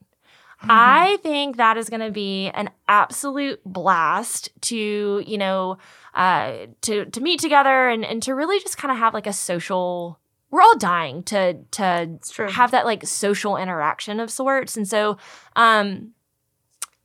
I 0.68 1.18
think 1.22 1.56
that 1.56 1.76
is 1.76 1.90
going 1.90 2.00
to 2.00 2.10
be 2.10 2.48
an 2.48 2.70
absolute 2.88 3.60
blast 3.64 4.48
to, 4.62 5.22
you 5.26 5.38
know, 5.38 5.78
uh, 6.14 6.66
to 6.82 7.06
to 7.06 7.20
meet 7.20 7.40
together 7.40 7.88
and 7.88 8.04
and 8.04 8.22
to 8.22 8.34
really 8.34 8.60
just 8.60 8.78
kind 8.78 8.92
of 8.92 8.98
have 8.98 9.14
like 9.14 9.26
a 9.26 9.32
social. 9.32 10.18
We're 10.50 10.62
all 10.62 10.78
dying 10.78 11.24
to 11.24 11.54
to 11.72 12.18
have 12.50 12.70
that 12.70 12.84
like 12.84 13.06
social 13.06 13.56
interaction 13.56 14.20
of 14.20 14.30
sorts, 14.30 14.76
and 14.76 14.86
so 14.86 15.18
um, 15.56 16.12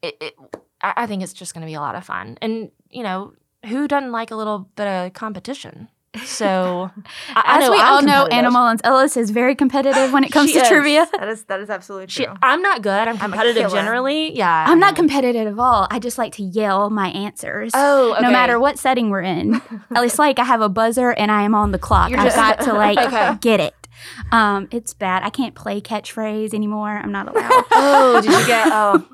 it, 0.01 0.15
it 0.21 0.35
I 0.81 0.93
I 0.97 1.07
think 1.07 1.23
it's 1.23 1.33
just 1.33 1.53
going 1.53 1.61
to 1.61 1.67
be 1.69 1.73
a 1.75 1.81
lot 1.81 1.95
of 1.95 2.03
fun, 2.05 2.37
and 2.41 2.71
you 2.89 3.03
know, 3.03 3.33
who 3.65 3.87
doesn't 3.87 4.11
like 4.11 4.31
a 4.31 4.35
little 4.35 4.69
bit 4.75 4.87
of 4.87 5.13
competition? 5.13 5.89
So 6.25 6.89
I, 7.35 7.41
I 7.45 7.57
As 7.59 7.63
know 7.65 7.71
we 7.71 7.77
I'm 7.79 7.85
all 7.93 8.01
know, 8.01 8.07
competitive. 8.23 8.33
Anna 8.39 8.51
Mullins 8.51 8.81
Ellis 8.83 9.15
is 9.15 9.29
very 9.29 9.53
competitive 9.53 10.11
when 10.11 10.23
it 10.23 10.31
comes 10.31 10.51
to 10.53 10.59
is. 10.59 10.67
trivia. 10.67 11.07
That 11.13 11.29
is 11.29 11.43
that 11.43 11.59
is 11.59 11.69
absolutely 11.69 12.07
She, 12.07 12.25
true. 12.25 12.33
I'm 12.41 12.63
not 12.63 12.81
good. 12.81 13.07
I'm 13.07 13.09
I'm 13.09 13.17
competitive 13.19 13.71
generally. 13.71 14.35
Yeah, 14.35 14.65
I'm 14.67 14.79
not 14.79 14.87
I 14.87 14.91
know. 14.91 14.95
competitive 14.95 15.47
at 15.53 15.59
all. 15.59 15.87
I 15.91 15.99
just 15.99 16.17
like 16.17 16.33
to 16.37 16.43
yell 16.43 16.89
my 16.89 17.09
answers. 17.09 17.71
Oh, 17.75 18.13
okay. 18.13 18.21
No 18.23 18.31
matter 18.31 18.59
what 18.59 18.79
setting 18.79 19.11
we're 19.11 19.21
in. 19.21 19.55
at 19.95 20.01
least 20.01 20.17
like 20.17 20.39
I 20.39 20.45
have 20.45 20.61
a 20.61 20.69
buzzer 20.69 21.11
and 21.11 21.31
I 21.31 21.43
am 21.43 21.53
on 21.53 21.71
the 21.71 21.79
clock. 21.79 22.09
You're 22.09 22.19
I've 22.19 22.25
just- 22.25 22.37
got 22.37 22.59
to 22.61 22.73
like 22.85 22.97
Okay. 22.97 23.37
get 23.41 23.59
it. 23.59 23.75
Um, 24.31 24.67
it's 24.71 24.93
bad. 24.95 25.23
I 25.23 25.29
can't 25.29 25.53
play 25.53 25.79
catchphrase 25.81 26.53
anymore. 26.55 26.89
I'm 26.89 27.11
not 27.11 27.27
allowed. 27.27 27.65
Oh, 27.71 28.19
did 28.21 28.31
you 28.31 28.45
get? 28.47 28.67
Oh, 28.71 29.05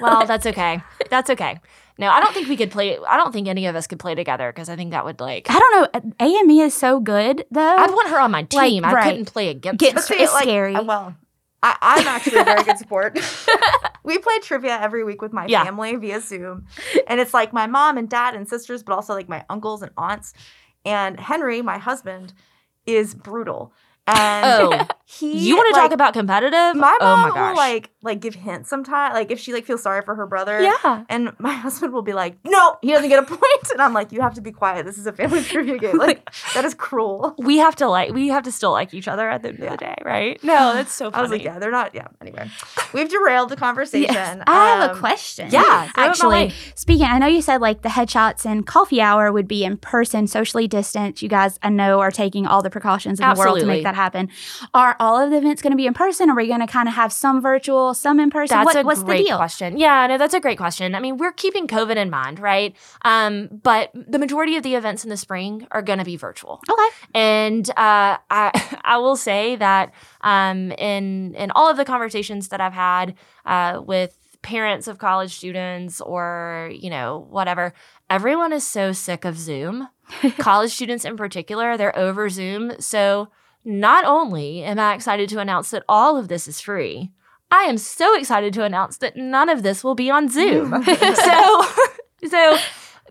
well, 0.00 0.26
that's 0.26 0.46
okay. 0.46 0.82
That's 1.10 1.30
okay. 1.30 1.60
No, 1.98 2.08
I 2.08 2.20
don't 2.20 2.32
think 2.32 2.48
we 2.48 2.56
could 2.56 2.70
play. 2.70 2.96
I 3.08 3.16
don't 3.16 3.32
think 3.32 3.48
any 3.48 3.66
of 3.66 3.74
us 3.74 3.86
could 3.88 3.98
play 3.98 4.14
together 4.14 4.52
because 4.52 4.68
I 4.68 4.76
think 4.76 4.92
that 4.92 5.04
would 5.04 5.18
like. 5.20 5.50
I 5.50 5.58
don't 5.58 5.94
know. 5.94 6.12
AME 6.20 6.50
is 6.66 6.74
so 6.74 7.00
good 7.00 7.44
though. 7.50 7.60
I'd 7.76 7.90
want 7.90 8.10
her 8.10 8.20
on 8.20 8.30
my 8.30 8.40
Like, 8.40 8.50
team. 8.50 8.84
I 8.84 8.92
right. 8.92 9.04
couldn't 9.10 9.24
play 9.32 9.48
against 9.48 9.80
Get- 9.80 9.94
her. 9.94 10.00
See, 10.00 10.14
it's 10.14 10.32
like, 10.32 10.44
scary. 10.44 10.74
uh, 10.76 10.84
Well, 10.84 11.16
I, 11.60 11.76
I'm 11.80 12.06
actually 12.06 12.38
a 12.38 12.44
very 12.44 12.62
good 12.62 12.78
sport. 12.78 13.18
we 14.04 14.18
play 14.18 14.38
trivia 14.38 14.78
every 14.80 15.02
week 15.02 15.20
with 15.20 15.32
my 15.32 15.46
Yeah. 15.46 15.64
family 15.64 15.96
via 15.96 16.20
Zoom. 16.20 16.66
And 17.08 17.18
it's 17.18 17.34
like 17.34 17.52
my 17.52 17.66
mom 17.66 17.98
and 17.98 18.08
dad 18.08 18.34
and 18.36 18.48
sisters, 18.48 18.84
but 18.84 18.92
also 18.94 19.12
like 19.14 19.28
my 19.28 19.44
uncles 19.50 19.82
and 19.82 19.90
aunts. 19.96 20.34
And 20.84 21.18
Henry, 21.18 21.62
my 21.62 21.78
husband, 21.78 22.32
is 22.86 23.12
brutal. 23.14 23.72
And 24.08 24.72
Oh, 24.74 24.86
he 25.04 25.48
you 25.48 25.56
want 25.56 25.68
to 25.68 25.80
like, 25.80 25.88
talk 25.90 25.92
about 25.94 26.12
competitive? 26.14 26.74
my 26.76 26.96
oh 27.00 27.04
mom 27.16 27.28
my 27.28 27.34
gosh. 27.34 27.50
will 27.50 27.56
like 27.56 27.90
like 28.02 28.20
give 28.20 28.34
hints 28.34 28.70
sometimes, 28.70 29.12
like 29.14 29.30
if 29.30 29.38
she 29.40 29.52
like 29.52 29.64
feels 29.66 29.82
sorry 29.82 30.02
for 30.02 30.14
her 30.14 30.26
brother. 30.26 30.60
yeah. 30.62 31.04
And 31.08 31.32
my 31.38 31.52
husband 31.66 31.92
will 31.92 32.02
be 32.02 32.12
like, 32.14 32.36
"No, 32.44 32.78
he 32.82 32.92
doesn't 32.92 33.08
get 33.08 33.18
a 33.18 33.26
point." 33.26 33.42
And 33.72 33.82
I'm 33.82 33.92
like, 33.92 34.12
"You 34.12 34.20
have 34.22 34.34
to 34.34 34.40
be 34.40 34.52
quiet. 34.52 34.86
This 34.86 34.96
is 34.98 35.06
a 35.06 35.12
family 35.12 35.42
trivia 35.52 35.78
game. 35.78 35.98
Like 35.98 36.28
that 36.54 36.64
is 36.64 36.74
cruel." 36.74 37.34
We 37.38 37.58
have 37.58 37.76
to 37.76 37.88
like. 37.88 38.12
We 38.12 38.28
have 38.28 38.44
to 38.44 38.52
still 38.52 38.72
like 38.72 38.94
each 38.94 39.08
other 39.08 39.28
at 39.28 39.42
the 39.42 39.48
end 39.50 39.60
of 39.60 39.70
the 39.70 39.76
day, 39.76 39.96
right? 40.04 40.42
No, 40.44 40.72
that's 40.74 40.92
so 40.92 41.10
funny. 41.10 41.18
I 41.18 41.22
was 41.22 41.30
like, 41.30 41.42
"Yeah, 41.42 41.58
they're 41.58 41.70
not." 41.70 41.94
Yeah. 41.94 42.08
Anyway, 42.20 42.50
we've 42.94 43.08
derailed 43.10 43.48
the 43.50 43.56
conversation. 43.56 44.14
Yes. 44.14 44.42
I 44.46 44.68
have 44.68 44.90
a 44.90 44.92
Um, 44.94 44.98
question. 45.00 45.48
Yeah, 45.50 45.62
throw 45.62 45.72
it 45.80 45.96
my 45.96 46.06
actually. 46.08 46.52
Speaking, 46.74 47.06
I 47.06 47.18
know 47.18 47.26
you 47.26 47.42
said 47.42 47.60
like 47.60 47.82
the 47.82 47.88
headshots 47.90 48.46
and 48.46 48.66
coffee 48.66 49.00
hour 49.00 49.32
would 49.32 49.48
be 49.48 49.64
in 49.64 49.76
person, 49.76 50.26
socially 50.26 50.68
distant. 50.68 51.20
You 51.22 51.28
guys, 51.28 51.58
I 51.62 51.68
know, 51.70 52.00
are 52.00 52.10
taking 52.10 52.46
all 52.46 52.62
the 52.62 52.70
precautions 52.70 53.20
in 53.20 53.28
the 53.28 53.34
world 53.34 53.58
to 53.60 53.66
make 53.66 53.82
that 53.84 53.94
happen. 53.98 54.28
Are 54.72 54.96
all 54.98 55.18
of 55.22 55.30
the 55.30 55.36
events 55.38 55.60
going 55.62 55.72
to 55.72 55.76
be 55.76 55.86
in 55.86 55.94
person? 55.94 56.30
Or 56.30 56.32
are 56.32 56.36
we 56.36 56.46
going 56.48 56.60
to 56.60 56.66
kind 56.66 56.88
of 56.88 56.94
have 56.94 57.12
some 57.12 57.40
virtual, 57.42 57.92
some 57.94 58.18
in 58.20 58.30
person? 58.30 58.56
That's 58.56 58.64
What- 58.74 58.76
a 58.76 58.82
what's 58.86 59.02
great 59.02 59.18
the 59.18 59.24
deal? 59.24 59.36
question. 59.36 59.76
Yeah, 59.76 60.06
no, 60.06 60.16
that's 60.18 60.34
a 60.34 60.40
great 60.40 60.58
question. 60.58 60.94
I 60.94 61.00
mean, 61.00 61.16
we're 61.18 61.32
keeping 61.32 61.66
COVID 61.66 61.96
in 61.96 62.08
mind, 62.10 62.38
right? 62.38 62.74
Um, 63.04 63.48
but 63.62 63.90
the 63.94 64.18
majority 64.18 64.56
of 64.56 64.62
the 64.62 64.74
events 64.74 65.04
in 65.04 65.10
the 65.10 65.16
spring 65.16 65.66
are 65.70 65.82
going 65.82 65.98
to 65.98 66.04
be 66.04 66.16
virtual. 66.16 66.60
Okay. 66.70 66.88
And 67.14 67.68
uh, 67.70 68.16
I, 68.30 68.78
I 68.84 68.96
will 68.98 69.16
say 69.16 69.56
that 69.56 69.92
um, 70.22 70.72
in 70.72 71.34
in 71.34 71.50
all 71.52 71.68
of 71.70 71.76
the 71.76 71.84
conversations 71.84 72.48
that 72.48 72.60
I've 72.60 72.72
had 72.72 73.14
uh, 73.44 73.80
with 73.84 74.16
parents 74.42 74.86
of 74.86 74.98
college 74.98 75.34
students 75.36 76.00
or 76.00 76.70
you 76.72 76.90
know 76.90 77.26
whatever, 77.30 77.72
everyone 78.08 78.52
is 78.52 78.66
so 78.66 78.92
sick 78.92 79.24
of 79.24 79.36
Zoom. 79.38 79.88
college 80.38 80.72
students 80.72 81.04
in 81.04 81.16
particular, 81.16 81.76
they're 81.76 81.96
over 81.98 82.28
Zoom. 82.28 82.72
So 82.80 83.28
not 83.64 84.04
only 84.04 84.62
am 84.62 84.78
I 84.78 84.94
excited 84.94 85.28
to 85.30 85.40
announce 85.40 85.70
that 85.70 85.84
all 85.88 86.16
of 86.16 86.28
this 86.28 86.48
is 86.48 86.60
free, 86.60 87.10
I 87.50 87.62
am 87.62 87.78
so 87.78 88.16
excited 88.16 88.52
to 88.54 88.64
announce 88.64 88.98
that 88.98 89.16
none 89.16 89.48
of 89.48 89.62
this 89.62 89.82
will 89.82 89.94
be 89.94 90.10
on 90.10 90.28
Zoom. 90.28 90.82
so, 90.84 91.66
so 92.28 92.58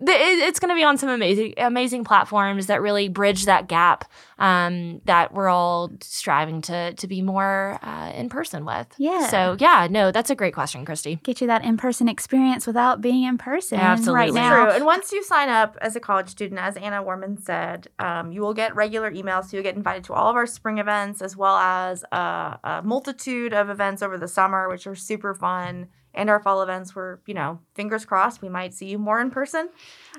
it's 0.00 0.58
going 0.58 0.70
to 0.70 0.74
be 0.74 0.84
on 0.84 0.96
some 0.98 1.08
amazing 1.08 1.54
amazing 1.56 2.04
platforms 2.04 2.66
that 2.66 2.80
really 2.80 3.08
bridge 3.08 3.44
that 3.46 3.68
gap 3.68 4.04
um, 4.38 5.00
that 5.04 5.34
we're 5.34 5.48
all 5.48 5.90
striving 6.00 6.62
to 6.62 6.94
to 6.94 7.06
be 7.06 7.22
more 7.22 7.78
uh, 7.82 8.12
in 8.14 8.28
person 8.28 8.64
with. 8.64 8.86
Yeah. 8.98 9.28
So 9.28 9.56
yeah, 9.58 9.88
no, 9.90 10.10
that's 10.10 10.30
a 10.30 10.34
great 10.34 10.54
question, 10.54 10.84
Christy. 10.84 11.16
Get 11.22 11.40
you 11.40 11.46
that 11.48 11.64
in 11.64 11.76
person 11.76 12.08
experience 12.08 12.66
without 12.66 13.00
being 13.00 13.24
in 13.24 13.38
person. 13.38 13.78
Absolutely. 13.78 14.14
Right 14.14 14.28
It's 14.28 14.34
now. 14.34 14.64
True. 14.64 14.74
And 14.74 14.84
once 14.84 15.12
you 15.12 15.22
sign 15.24 15.48
up 15.48 15.76
as 15.80 15.96
a 15.96 16.00
college 16.00 16.28
student, 16.28 16.60
as 16.60 16.76
Anna 16.76 17.02
Warman 17.02 17.40
said, 17.40 17.88
um, 17.98 18.32
you 18.32 18.40
will 18.40 18.54
get 18.54 18.74
regular 18.74 19.10
emails. 19.10 19.46
So 19.46 19.56
you'll 19.56 19.64
get 19.64 19.76
invited 19.76 20.04
to 20.04 20.14
all 20.14 20.30
of 20.30 20.36
our 20.36 20.46
spring 20.46 20.78
events 20.78 21.22
as 21.22 21.36
well 21.36 21.56
as 21.56 22.04
a, 22.12 22.58
a 22.64 22.82
multitude 22.84 23.52
of 23.52 23.70
events 23.70 24.02
over 24.02 24.18
the 24.18 24.28
summer, 24.28 24.68
which 24.68 24.86
are 24.86 24.94
super 24.94 25.34
fun. 25.34 25.88
And 26.18 26.28
our 26.28 26.40
fall 26.40 26.60
events 26.62 26.94
were, 26.94 27.20
you 27.26 27.34
know, 27.34 27.60
fingers 27.74 28.04
crossed, 28.04 28.42
we 28.42 28.48
might 28.48 28.74
see 28.74 28.86
you 28.86 28.98
more 28.98 29.20
in 29.20 29.30
person. 29.30 29.68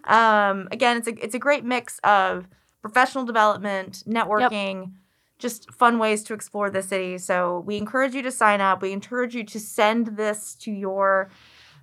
Um, 0.05 0.67
again, 0.71 0.97
it's 0.97 1.07
a 1.07 1.23
it's 1.23 1.35
a 1.35 1.39
great 1.39 1.65
mix 1.65 1.99
of 2.03 2.47
professional 2.81 3.25
development, 3.25 4.03
networking, 4.07 4.93
just 5.37 5.71
fun 5.73 5.99
ways 5.99 6.23
to 6.23 6.33
explore 6.33 6.69
the 6.69 6.81
city. 6.81 7.17
So 7.17 7.63
we 7.65 7.77
encourage 7.77 8.15
you 8.15 8.21
to 8.21 8.31
sign 8.31 8.61
up. 8.61 8.81
We 8.81 8.93
encourage 8.93 9.35
you 9.35 9.43
to 9.43 9.59
send 9.59 10.17
this 10.17 10.55
to 10.55 10.71
your 10.71 11.29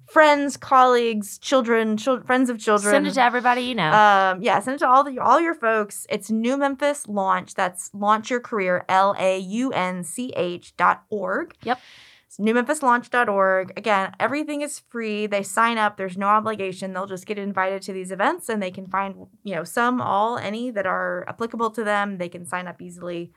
friends, 0.06 0.56
colleagues, 0.56 1.38
children, 1.38 1.96
chil- 1.96 2.22
friends 2.22 2.48
of 2.48 2.58
children. 2.58 2.92
Send 2.92 3.06
it 3.06 3.14
to 3.14 3.22
everybody 3.22 3.62
you 3.62 3.74
know. 3.74 3.92
Um, 3.92 4.42
yeah, 4.42 4.58
send 4.60 4.76
it 4.76 4.78
to 4.78 4.88
all 4.88 5.04
the 5.04 5.18
all 5.18 5.40
your 5.40 5.54
folks. 5.54 6.06
It's 6.08 6.30
New 6.30 6.56
Memphis 6.56 7.06
Launch. 7.08 7.54
That's 7.54 7.90
Launch 7.92 8.30
Your 8.30 8.40
Career, 8.40 8.84
L 8.88 9.14
A 9.18 9.38
U 9.38 9.72
N 9.72 10.04
C 10.04 10.32
H 10.36 10.76
dot 10.76 11.04
org. 11.10 11.54
Yep. 11.64 11.80
It's 12.38 12.46
newmemphislaunch.org. 12.46 13.72
Again, 13.76 14.14
everything 14.20 14.60
is 14.62 14.80
free. 14.90 15.26
They 15.26 15.42
sign 15.42 15.78
up. 15.78 15.96
There's 15.96 16.18
no 16.18 16.26
obligation. 16.26 16.92
They'll 16.92 17.06
just 17.06 17.26
get 17.26 17.38
invited 17.38 17.82
to 17.82 17.92
these 17.92 18.10
events 18.12 18.48
and 18.48 18.62
they 18.62 18.70
can 18.70 18.86
find, 18.86 19.14
you 19.42 19.54
know, 19.54 19.64
some, 19.64 20.00
all, 20.00 20.36
any 20.38 20.70
that 20.70 20.86
are 20.86 21.24
applicable 21.28 21.70
to 21.72 21.84
them. 21.84 22.18
They 22.18 22.28
can 22.28 22.44
sign 22.44 22.66
up 22.66 22.82
easily. 22.82 23.32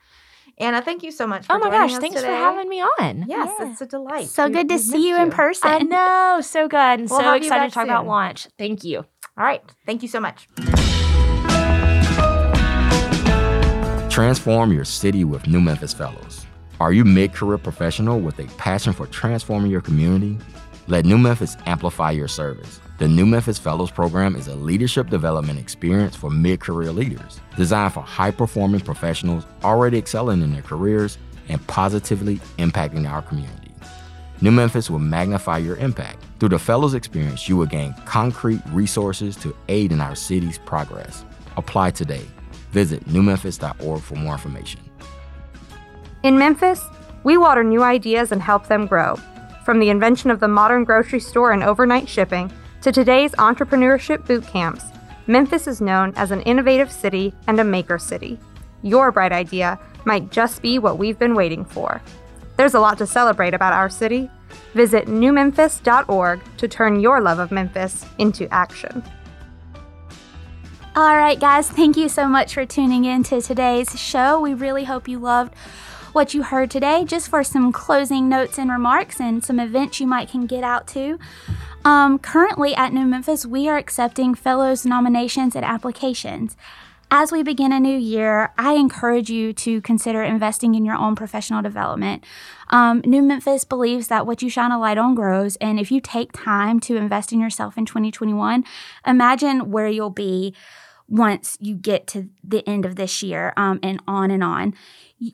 Anna, 0.58 0.82
thank 0.82 1.04
you 1.04 1.12
so 1.12 1.26
much 1.26 1.46
for 1.46 1.54
oh 1.54 1.60
my 1.60 1.70
gosh, 1.70 1.94
us 1.94 2.00
thanks 2.00 2.16
today. 2.18 2.28
for 2.28 2.34
having 2.36 2.68
me 2.68 2.82
on. 2.82 3.26
Yes, 3.28 3.50
Yeah. 3.60 3.72
it's 3.72 3.82
a 3.82 3.86
delight. 3.86 4.28
So 4.28 4.48
We- 4.48 4.54
good 4.54 4.70
to 4.70 4.80
see 4.80 5.08
you 5.08 5.14
missed 5.14 5.24
in 5.24 5.32
person. 5.32 5.70
I 5.70 5.80
know, 5.80 6.42
so 6.44 6.68
good. 6.68 6.78
and 7.00 7.10
We'll 7.10 7.20
so 7.22 7.34
excited 7.34 7.70
to 7.70 7.74
talk 7.74 7.86
about 7.86 8.06
launch. 8.08 8.48
Thank 8.58 8.84
you. 8.84 8.98
All 9.38 9.46
right. 9.46 9.64
Thank 9.86 10.02
you 10.02 10.10
so 10.10 10.20
much. 10.20 10.50
Transform 14.10 14.74
your 14.74 14.84
city 14.84 15.24
with 15.24 15.48
New 15.48 15.62
Memphis 15.62 15.94
Fellows. 15.94 16.46
Are 16.80 16.94
you 16.94 17.04
mid-career 17.04 17.58
professional 17.58 18.22
with 18.22 18.40
a 18.40 18.46
passion 18.56 18.94
for 18.94 19.06
transforming 19.08 19.70
your 19.70 19.82
community? 19.82 20.38
Let 20.88 21.04
New 21.04 21.18
Memphis 21.18 21.58
amplify 21.66 22.12
your 22.12 22.30
service. 22.30 22.80
The 23.00 23.08
New 23.08 23.26
Memphis 23.26 23.60
Fellows 23.60 23.92
Program 23.92 24.34
is 24.34 24.48
a 24.48 24.56
leadership 24.56 25.10
development 25.10 25.60
experience 25.60 26.16
for 26.16 26.30
mid-career 26.30 26.94
leaders, 26.94 27.42
designed 27.58 27.94
for 27.94 28.00
high-performing 28.00 28.80
professionals 28.80 29.46
already 29.62 29.98
excelling 29.98 30.42
in 30.42 30.54
their 30.54 30.62
careers 30.62 31.18
and 31.50 31.66
positively 31.68 32.38
impacting 32.58 33.10
our 33.10 33.24
community. 33.24 33.74
New 34.40 34.52
Memphis 34.52 34.90
will 34.90 35.00
magnify 35.00 35.58
your 35.58 35.76
impact. 35.78 36.24
Through 36.40 36.50
the 36.50 36.60
Fellows 36.60 36.94
experience, 36.94 37.50
you 37.50 37.58
will 37.58 37.66
gain 37.66 37.94
concrete 38.06 38.62
resources 38.68 39.36
to 39.38 39.54
aid 39.68 39.92
in 39.92 40.00
our 40.00 40.16
city's 40.16 40.60
progress. 40.60 41.26
Apply 41.58 41.92
today. 41.92 42.26
Visit 42.72 43.04
newmemphis.org 43.06 44.02
for 44.02 44.16
more 44.16 44.32
information. 44.32 44.80
In 46.22 46.38
Memphis, 46.38 46.84
we 47.24 47.38
water 47.38 47.64
new 47.64 47.82
ideas 47.82 48.34
and 48.34 48.42
help 48.42 48.68
them 48.68 48.88
grow. 48.88 49.16
From 49.64 49.80
the 49.80 49.90
invention 49.90 50.30
of 50.30 50.42
the 50.42 50.50
modern 50.50 50.84
grocery 50.84 51.22
store 51.22 51.54
and 51.54 51.64
overnight 51.64 52.10
shipping 52.10 52.52
to 52.82 52.92
today's 52.92 53.32
entrepreneurship 53.34 54.26
boot 54.26 54.46
camps, 54.46 54.84
Memphis 55.28 55.66
is 55.66 55.80
known 55.80 56.12
as 56.18 56.32
an 56.32 56.42
innovative 56.42 56.92
city 56.92 57.34
and 57.48 57.58
a 57.60 57.64
maker 57.64 57.98
city. 57.98 58.38
Your 58.82 59.14
bright 59.14 59.32
idea 59.32 59.80
might 60.04 60.30
just 60.30 60.62
be 60.62 60.78
what 60.78 60.98
we've 60.98 61.18
been 61.18 61.36
waiting 61.36 61.64
for. 61.64 62.02
There's 62.58 62.74
a 62.74 62.80
lot 62.82 62.98
to 62.98 63.08
celebrate 63.08 63.54
about 63.54 63.72
our 63.72 63.90
city. 63.90 64.30
Visit 64.74 65.06
newmemphis.org 65.06 66.42
to 66.58 66.68
turn 66.68 67.00
your 67.00 67.22
love 67.22 67.40
of 67.40 67.52
Memphis 67.52 68.06
into 68.18 68.54
action. 68.54 69.04
All 70.98 71.16
right, 71.16 71.40
guys, 71.40 71.70
thank 71.70 71.96
you 71.96 72.10
so 72.10 72.28
much 72.28 72.54
for 72.54 72.66
tuning 72.66 73.06
in 73.06 73.24
to 73.24 73.42
today's 73.42 73.98
show. 73.98 74.42
We 74.42 74.54
really 74.54 74.84
hope 74.84 75.08
you 75.08 75.20
loved 75.20 75.54
what 76.20 76.34
you 76.34 76.44
heard 76.44 76.70
today. 76.70 77.06
Just 77.06 77.30
for 77.30 77.46
some 77.46 77.72
closing 77.72 78.28
notes 78.28 78.58
and 78.58 78.70
remarks 78.70 79.22
and 79.22 79.42
some 79.42 79.58
events 79.58 80.02
you 80.02 80.06
might 80.06 80.28
can 80.28 80.48
get 80.48 80.66
out 80.66 80.86
to. 80.88 81.18
Um, 81.86 82.20
currently 82.20 82.76
at 82.76 82.92
New 82.92 83.06
Memphis, 83.06 83.46
we 83.46 83.70
are 83.70 83.78
accepting 83.78 84.36
fellows 84.36 84.86
nominations 84.86 85.56
and 85.56 85.64
applications. 85.64 86.58
As 87.10 87.32
we 87.32 87.42
begin 87.42 87.72
a 87.72 87.80
new 87.80 87.98
year, 87.98 88.52
I 88.58 88.74
encourage 88.74 89.30
you 89.30 89.54
to 89.54 89.80
consider 89.80 90.22
investing 90.22 90.76
in 90.76 90.84
your 90.84 90.98
own 90.98 91.16
professional 91.16 91.62
development. 91.62 92.26
Um, 92.70 93.02
new 93.06 93.22
Memphis 93.22 93.64
believes 93.64 94.08
that 94.08 94.28
what 94.28 94.42
you 94.42 94.50
shine 94.50 94.74
a 94.74 94.78
light 94.78 94.98
on 94.98 95.16
grows, 95.16 95.56
and 95.62 95.80
if 95.80 95.90
you 95.90 96.02
take 96.02 96.34
time 96.34 96.82
to 96.82 96.98
invest 96.98 97.32
in 97.32 97.40
yourself 97.40 97.78
in 97.78 97.86
2021, 97.86 98.66
imagine 99.08 99.72
where 99.72 99.88
you'll 99.88 100.10
be 100.10 100.54
once 101.10 101.58
you 101.60 101.76
get 101.76 102.08
to 102.08 102.30
the 102.44 102.68
end 102.68 102.86
of 102.86 102.96
this 102.96 103.22
year 103.24 103.54
um, 103.58 103.80
and 103.82 104.02
on 104.08 104.32
and 104.32 104.44
on. 104.44 104.74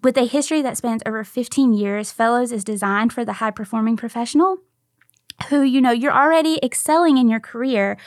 With 0.03 0.17
a 0.17 0.25
history 0.25 0.61
that 0.61 0.77
spans 0.77 1.03
over 1.05 1.23
15 1.23 1.73
years, 1.73 2.11
Fellows 2.11 2.51
is 2.51 2.63
designed 2.63 3.13
for 3.13 3.23
the 3.23 3.33
high 3.33 3.51
performing 3.51 3.97
professional 3.97 4.57
who, 5.49 5.61
you 5.61 5.81
know, 5.81 5.91
you're 5.91 6.13
already 6.13 6.59
excelling 6.63 7.17
in 7.17 7.27
your 7.27 7.39
career, 7.39 7.97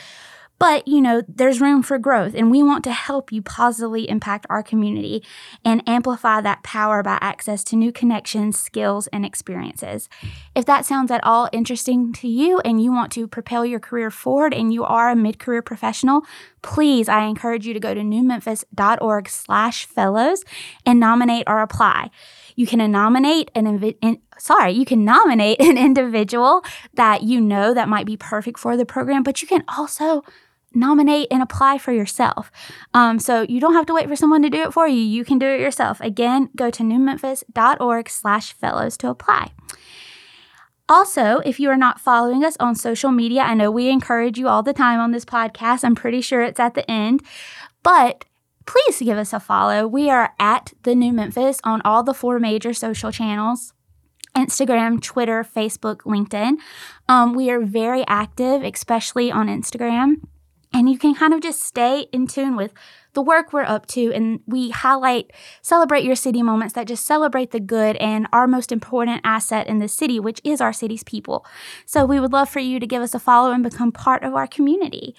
but, 0.59 0.89
you 0.89 1.01
know, 1.01 1.23
there's 1.29 1.61
room 1.61 1.83
for 1.83 1.99
growth. 1.99 2.35
And 2.35 2.51
we 2.51 2.63
want 2.63 2.83
to 2.85 2.93
help 2.93 3.31
you 3.31 3.43
positively 3.43 4.09
impact 4.09 4.47
our 4.51 4.63
community 4.63 5.23
and 5.65 5.83
amplify 5.89 6.41
that 6.41 6.63
power 6.63 7.03
by 7.03 7.19
access 7.21 7.63
to 7.65 7.77
new 7.77 7.93
connections, 7.93 8.59
skills, 8.59 9.07
and 9.09 9.25
experiences. 9.25 10.09
If 10.55 10.65
that 10.67 10.85
sounds 10.85 11.11
at 11.11 11.23
all 11.23 11.49
interesting 11.53 12.13
to 12.15 12.29
you 12.29 12.59
and 12.61 12.83
you 12.83 12.93
want 12.93 13.13
to 13.13 13.29
propel 13.29 13.65
your 13.65 13.81
career 13.81 14.11
forward 14.11 14.53
and 14.53 14.73
you 14.73 14.85
are 14.85 15.11
a 15.11 15.17
mid-career 15.17 15.63
professional, 15.63 16.23
please, 16.63 17.09
I 17.09 17.25
encourage 17.27 17.67
you 17.67 17.73
to 17.75 17.81
go 17.81 17.95
to 17.95 18.01
newmemphis.org 18.01 19.29
slash 19.29 19.87
fellows 19.87 20.45
and 20.85 20.99
nominate 20.99 21.45
or 21.47 21.61
apply. 21.61 22.11
You 22.57 22.67
can 22.67 22.91
nominate 22.91 23.53
an 23.55 23.67
invi- 23.67 23.97
in, 24.03 24.21
sorry, 24.39 24.73
you 24.73 24.85
can 24.85 25.05
nominate 25.05 25.61
an 25.61 25.79
individual 25.79 26.65
that 26.95 27.23
you 27.23 27.41
know 27.41 27.73
that 27.75 27.89
might 27.89 28.07
be 28.07 28.17
perfect 28.17 28.59
for 28.59 28.77
the 28.77 28.85
program, 28.85 29.23
but 29.23 29.41
you 29.41 29.47
can 29.47 29.63
also 29.69 30.25
nominate 30.79 31.29
and 31.31 31.43
apply 31.43 31.79
for 31.79 31.93
yourself. 31.93 32.51
Um, 32.95 33.19
so 33.19 33.43
you 33.43 33.61
don't 33.61 33.75
have 33.75 33.87
to 33.87 33.95
wait 33.95 34.09
for 34.09 34.17
someone 34.17 34.43
to 34.43 34.51
do 34.51 34.63
it 34.63 34.73
for 34.73 34.87
you. 34.89 35.01
You 35.01 35.25
can 35.25 35.39
do 35.39 35.47
it 35.47 35.61
yourself. 35.61 36.01
Again, 36.01 36.51
go 36.57 36.71
to 36.71 36.83
newmemphis.org 36.83 38.09
slash 38.09 38.53
fellows 38.53 38.97
to 38.99 39.09
apply. 39.09 39.53
Also, 40.89 41.41
if 41.45 41.61
you 41.61 41.69
are 41.69 41.77
not 41.77 42.01
following 42.01 42.45
us 42.45 42.57
on 42.59 42.75
social 42.75 43.11
media, 43.11 43.43
I 43.43 43.53
know 43.53 43.71
we 43.71 43.91
encourage 43.91 44.39
you 44.39 44.49
all 44.49 44.63
the 44.63 44.73
time 44.73 45.01
on 45.01 45.11
this 45.11 45.27
podcast. 45.27 45.85
I'm 45.85 45.95
pretty 45.95 46.23
sure 46.23 46.41
it's 46.41 46.59
at 46.59 46.75
the 46.75 46.91
end, 46.91 47.23
but 47.83 48.25
please 48.65 48.99
give 48.99 49.19
us 49.19 49.35
a 49.35 49.41
follow. 49.41 49.87
We 49.87 50.09
are 50.09 50.33
at 50.39 50.73
the 50.85 50.95
New 50.95 51.13
Memphis 51.13 51.61
on 51.63 51.83
all 51.85 52.03
the 52.03 52.15
four 52.15 52.39
major 52.39 52.73
social 52.73 53.13
channels. 53.13 53.75
Instagram, 54.35 55.03
Twitter, 55.03 55.45
Facebook, 55.45 56.03
LinkedIn. 56.03 56.57
Um, 57.09 57.35
we 57.35 57.51
are 57.51 57.61
very 57.61 58.07
active, 58.07 58.63
especially 58.63 59.31
on 59.33 59.49
Instagram. 59.49 60.23
And 60.73 60.91
you 60.91 60.99
can 60.99 61.15
kind 61.15 61.33
of 61.33 61.41
just 61.41 61.63
stay 61.63 62.07
in 62.13 62.27
tune 62.27 62.55
with 62.55 62.75
the 63.15 63.23
work 63.23 63.53
we're 63.53 63.63
up 63.63 63.87
to. 63.87 64.13
And 64.13 64.41
we 64.47 64.71
highlight, 64.71 65.33
celebrate 65.63 66.05
your 66.05 66.15
city 66.15 66.43
moments 66.43 66.75
that 66.75 66.87
just 66.87 67.07
celebrate 67.07 67.53
the 67.53 67.61
good 67.61 67.97
and 67.97 68.27
our 68.33 68.47
most 68.47 68.71
important 68.71 69.23
asset 69.25 69.67
in 69.67 69.79
the 69.79 69.89
city, 69.89 70.21
which 70.21 70.41
is 70.45 70.61
our 70.61 70.73
city's 70.73 71.03
people. 71.03 71.47
So 71.87 72.05
we 72.05 72.21
would 72.21 72.33
love 72.33 72.49
for 72.49 72.61
you 72.61 72.79
to 72.81 72.87
give 72.87 73.03
us 73.03 73.15
a 73.15 73.19
follow 73.19 73.51
and 73.51 73.63
become 73.63 73.93
part 73.93 74.23
of 74.23 74.35
our 74.35 74.47
community. 74.47 75.15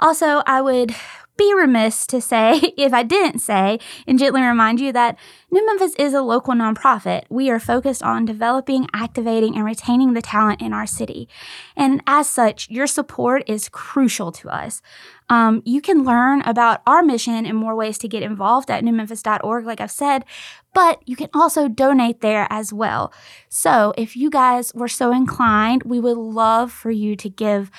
Also, 0.00 0.42
I 0.46 0.60
would 0.60 0.94
be 1.36 1.52
remiss 1.54 2.06
to 2.08 2.20
say, 2.20 2.58
if 2.76 2.92
I 2.92 3.02
didn't 3.02 3.40
say, 3.40 3.78
and 4.06 4.18
gently 4.18 4.42
remind 4.42 4.80
you 4.80 4.92
that 4.92 5.18
New 5.50 5.64
Memphis 5.64 5.94
is 5.96 6.12
a 6.12 6.22
local 6.22 6.54
nonprofit. 6.54 7.24
We 7.28 7.50
are 7.50 7.60
focused 7.60 8.02
on 8.02 8.24
developing, 8.24 8.86
activating, 8.92 9.54
and 9.54 9.64
retaining 9.64 10.12
the 10.12 10.22
talent 10.22 10.60
in 10.60 10.72
our 10.72 10.86
city. 10.86 11.28
And 11.76 12.02
as 12.06 12.28
such, 12.28 12.68
your 12.68 12.86
support 12.86 13.44
is 13.46 13.68
crucial 13.68 14.32
to 14.32 14.48
us. 14.48 14.82
Um, 15.28 15.62
you 15.64 15.80
can 15.80 16.04
learn 16.04 16.42
about 16.42 16.82
our 16.86 17.02
mission 17.02 17.46
and 17.46 17.56
more 17.56 17.74
ways 17.74 17.98
to 17.98 18.08
get 18.08 18.22
involved 18.22 18.70
at 18.70 18.84
newmemphis.org, 18.84 19.66
like 19.66 19.80
I've 19.80 19.90
said, 19.90 20.24
but 20.72 21.00
you 21.06 21.16
can 21.16 21.28
also 21.34 21.68
donate 21.68 22.20
there 22.20 22.46
as 22.50 22.72
well. 22.72 23.12
So 23.48 23.92
if 23.96 24.16
you 24.16 24.30
guys 24.30 24.72
were 24.74 24.88
so 24.88 25.12
inclined, 25.12 25.82
we 25.84 26.00
would 26.00 26.18
love 26.18 26.70
for 26.70 26.90
you 26.90 27.16
to 27.16 27.28
give 27.28 27.70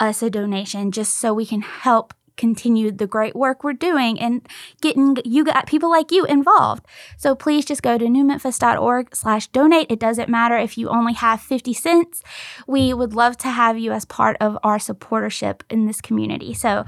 us 0.00 0.22
a 0.22 0.30
donation 0.30 0.90
just 0.90 1.18
so 1.18 1.34
we 1.34 1.46
can 1.46 1.60
help 1.60 2.14
continue 2.38 2.90
the 2.90 3.06
great 3.06 3.36
work 3.36 3.62
we're 3.62 3.74
doing 3.74 4.18
and 4.18 4.48
getting 4.80 5.18
you 5.24 5.44
got 5.44 5.66
people 5.66 5.90
like 5.90 6.10
you 6.10 6.24
involved. 6.24 6.86
So 7.18 7.34
please 7.34 7.66
just 7.66 7.82
go 7.82 7.98
to 7.98 8.06
newmemphis.org 8.06 9.14
slash 9.14 9.48
donate. 9.48 9.90
It 9.90 10.00
doesn't 10.00 10.30
matter 10.30 10.56
if 10.56 10.78
you 10.78 10.88
only 10.88 11.12
have 11.12 11.42
50 11.42 11.74
cents. 11.74 12.22
We 12.66 12.94
would 12.94 13.12
love 13.12 13.36
to 13.38 13.48
have 13.48 13.78
you 13.78 13.92
as 13.92 14.04
part 14.06 14.36
of 14.40 14.56
our 14.62 14.78
supportership 14.78 15.62
in 15.68 15.86
this 15.86 16.00
community. 16.00 16.54
So 16.54 16.84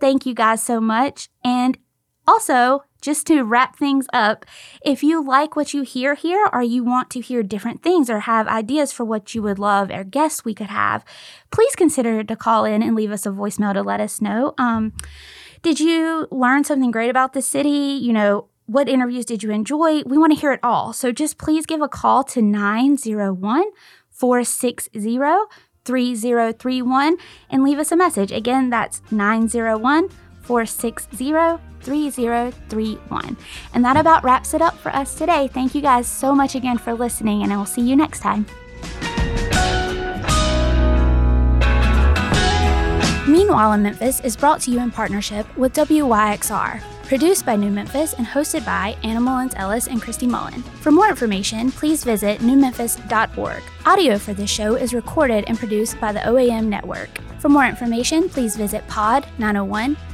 thank 0.00 0.26
you 0.26 0.34
guys 0.34 0.62
so 0.62 0.80
much. 0.80 1.28
And 1.44 1.78
also, 2.26 2.84
just 3.04 3.26
to 3.26 3.42
wrap 3.42 3.76
things 3.76 4.06
up, 4.12 4.46
if 4.82 5.02
you 5.02 5.22
like 5.22 5.54
what 5.54 5.74
you 5.74 5.82
hear 5.82 6.14
here 6.14 6.48
or 6.52 6.62
you 6.62 6.82
want 6.82 7.10
to 7.10 7.20
hear 7.20 7.42
different 7.42 7.82
things 7.82 8.08
or 8.08 8.20
have 8.20 8.48
ideas 8.48 8.92
for 8.92 9.04
what 9.04 9.34
you 9.34 9.42
would 9.42 9.58
love 9.58 9.90
or 9.90 10.04
guests 10.04 10.44
we 10.44 10.54
could 10.54 10.68
have, 10.68 11.04
please 11.50 11.76
consider 11.76 12.24
to 12.24 12.34
call 12.34 12.64
in 12.64 12.82
and 12.82 12.96
leave 12.96 13.12
us 13.12 13.26
a 13.26 13.30
voicemail 13.30 13.74
to 13.74 13.82
let 13.82 14.00
us 14.00 14.22
know. 14.22 14.54
Um, 14.56 14.94
did 15.60 15.80
you 15.80 16.26
learn 16.30 16.64
something 16.64 16.90
great 16.90 17.10
about 17.10 17.34
the 17.34 17.42
city? 17.42 17.98
You 18.00 18.14
know, 18.14 18.48
what 18.66 18.88
interviews 18.88 19.26
did 19.26 19.42
you 19.42 19.50
enjoy? 19.50 20.02
We 20.04 20.16
want 20.16 20.32
to 20.32 20.40
hear 20.40 20.52
it 20.52 20.60
all. 20.62 20.94
So 20.94 21.12
just 21.12 21.36
please 21.36 21.66
give 21.66 21.82
a 21.82 21.88
call 21.88 22.24
to 22.24 22.40
901 22.40 23.64
460 24.08 25.18
3031 25.84 27.16
and 27.50 27.62
leave 27.62 27.78
us 27.78 27.92
a 27.92 27.96
message. 27.96 28.32
Again, 28.32 28.70
that's 28.70 29.02
901 29.10 30.08
460 30.44 31.32
3031. 31.84 33.36
And 33.74 33.84
that 33.84 33.96
about 33.96 34.24
wraps 34.24 34.54
it 34.54 34.62
up 34.62 34.76
for 34.78 34.94
us 34.94 35.14
today. 35.14 35.48
Thank 35.48 35.74
you 35.74 35.80
guys 35.82 36.06
so 36.08 36.34
much 36.34 36.54
again 36.54 36.78
for 36.78 36.94
listening, 36.94 37.42
and 37.42 37.52
I 37.52 37.56
will 37.56 37.66
see 37.66 37.82
you 37.82 37.96
next 37.96 38.20
time. 38.20 38.46
Meanwhile 43.26 43.72
in 43.72 43.82
Memphis 43.82 44.20
is 44.20 44.36
brought 44.36 44.60
to 44.62 44.70
you 44.70 44.80
in 44.80 44.90
partnership 44.90 45.46
with 45.56 45.72
WYXR, 45.72 46.80
produced 47.04 47.44
by 47.44 47.56
New 47.56 47.70
Memphis 47.70 48.12
and 48.14 48.26
hosted 48.26 48.64
by 48.64 48.96
Anna 49.02 49.20
Mullins 49.20 49.54
Ellis 49.56 49.88
and 49.88 50.00
Christy 50.00 50.26
Mullen. 50.26 50.62
For 50.62 50.90
more 50.90 51.08
information, 51.08 51.72
please 51.72 52.04
visit 52.04 52.40
newmemphis.org. 52.40 53.62
Audio 53.86 54.18
for 54.18 54.34
this 54.34 54.50
show 54.50 54.74
is 54.76 54.94
recorded 54.94 55.44
and 55.48 55.58
produced 55.58 56.00
by 56.00 56.12
the 56.12 56.20
OAM 56.20 56.66
network. 56.66 57.08
For 57.40 57.48
more 57.48 57.66
information, 57.66 58.28
please 58.28 58.56
visit 58.56 58.86
pod901.com 58.88 60.13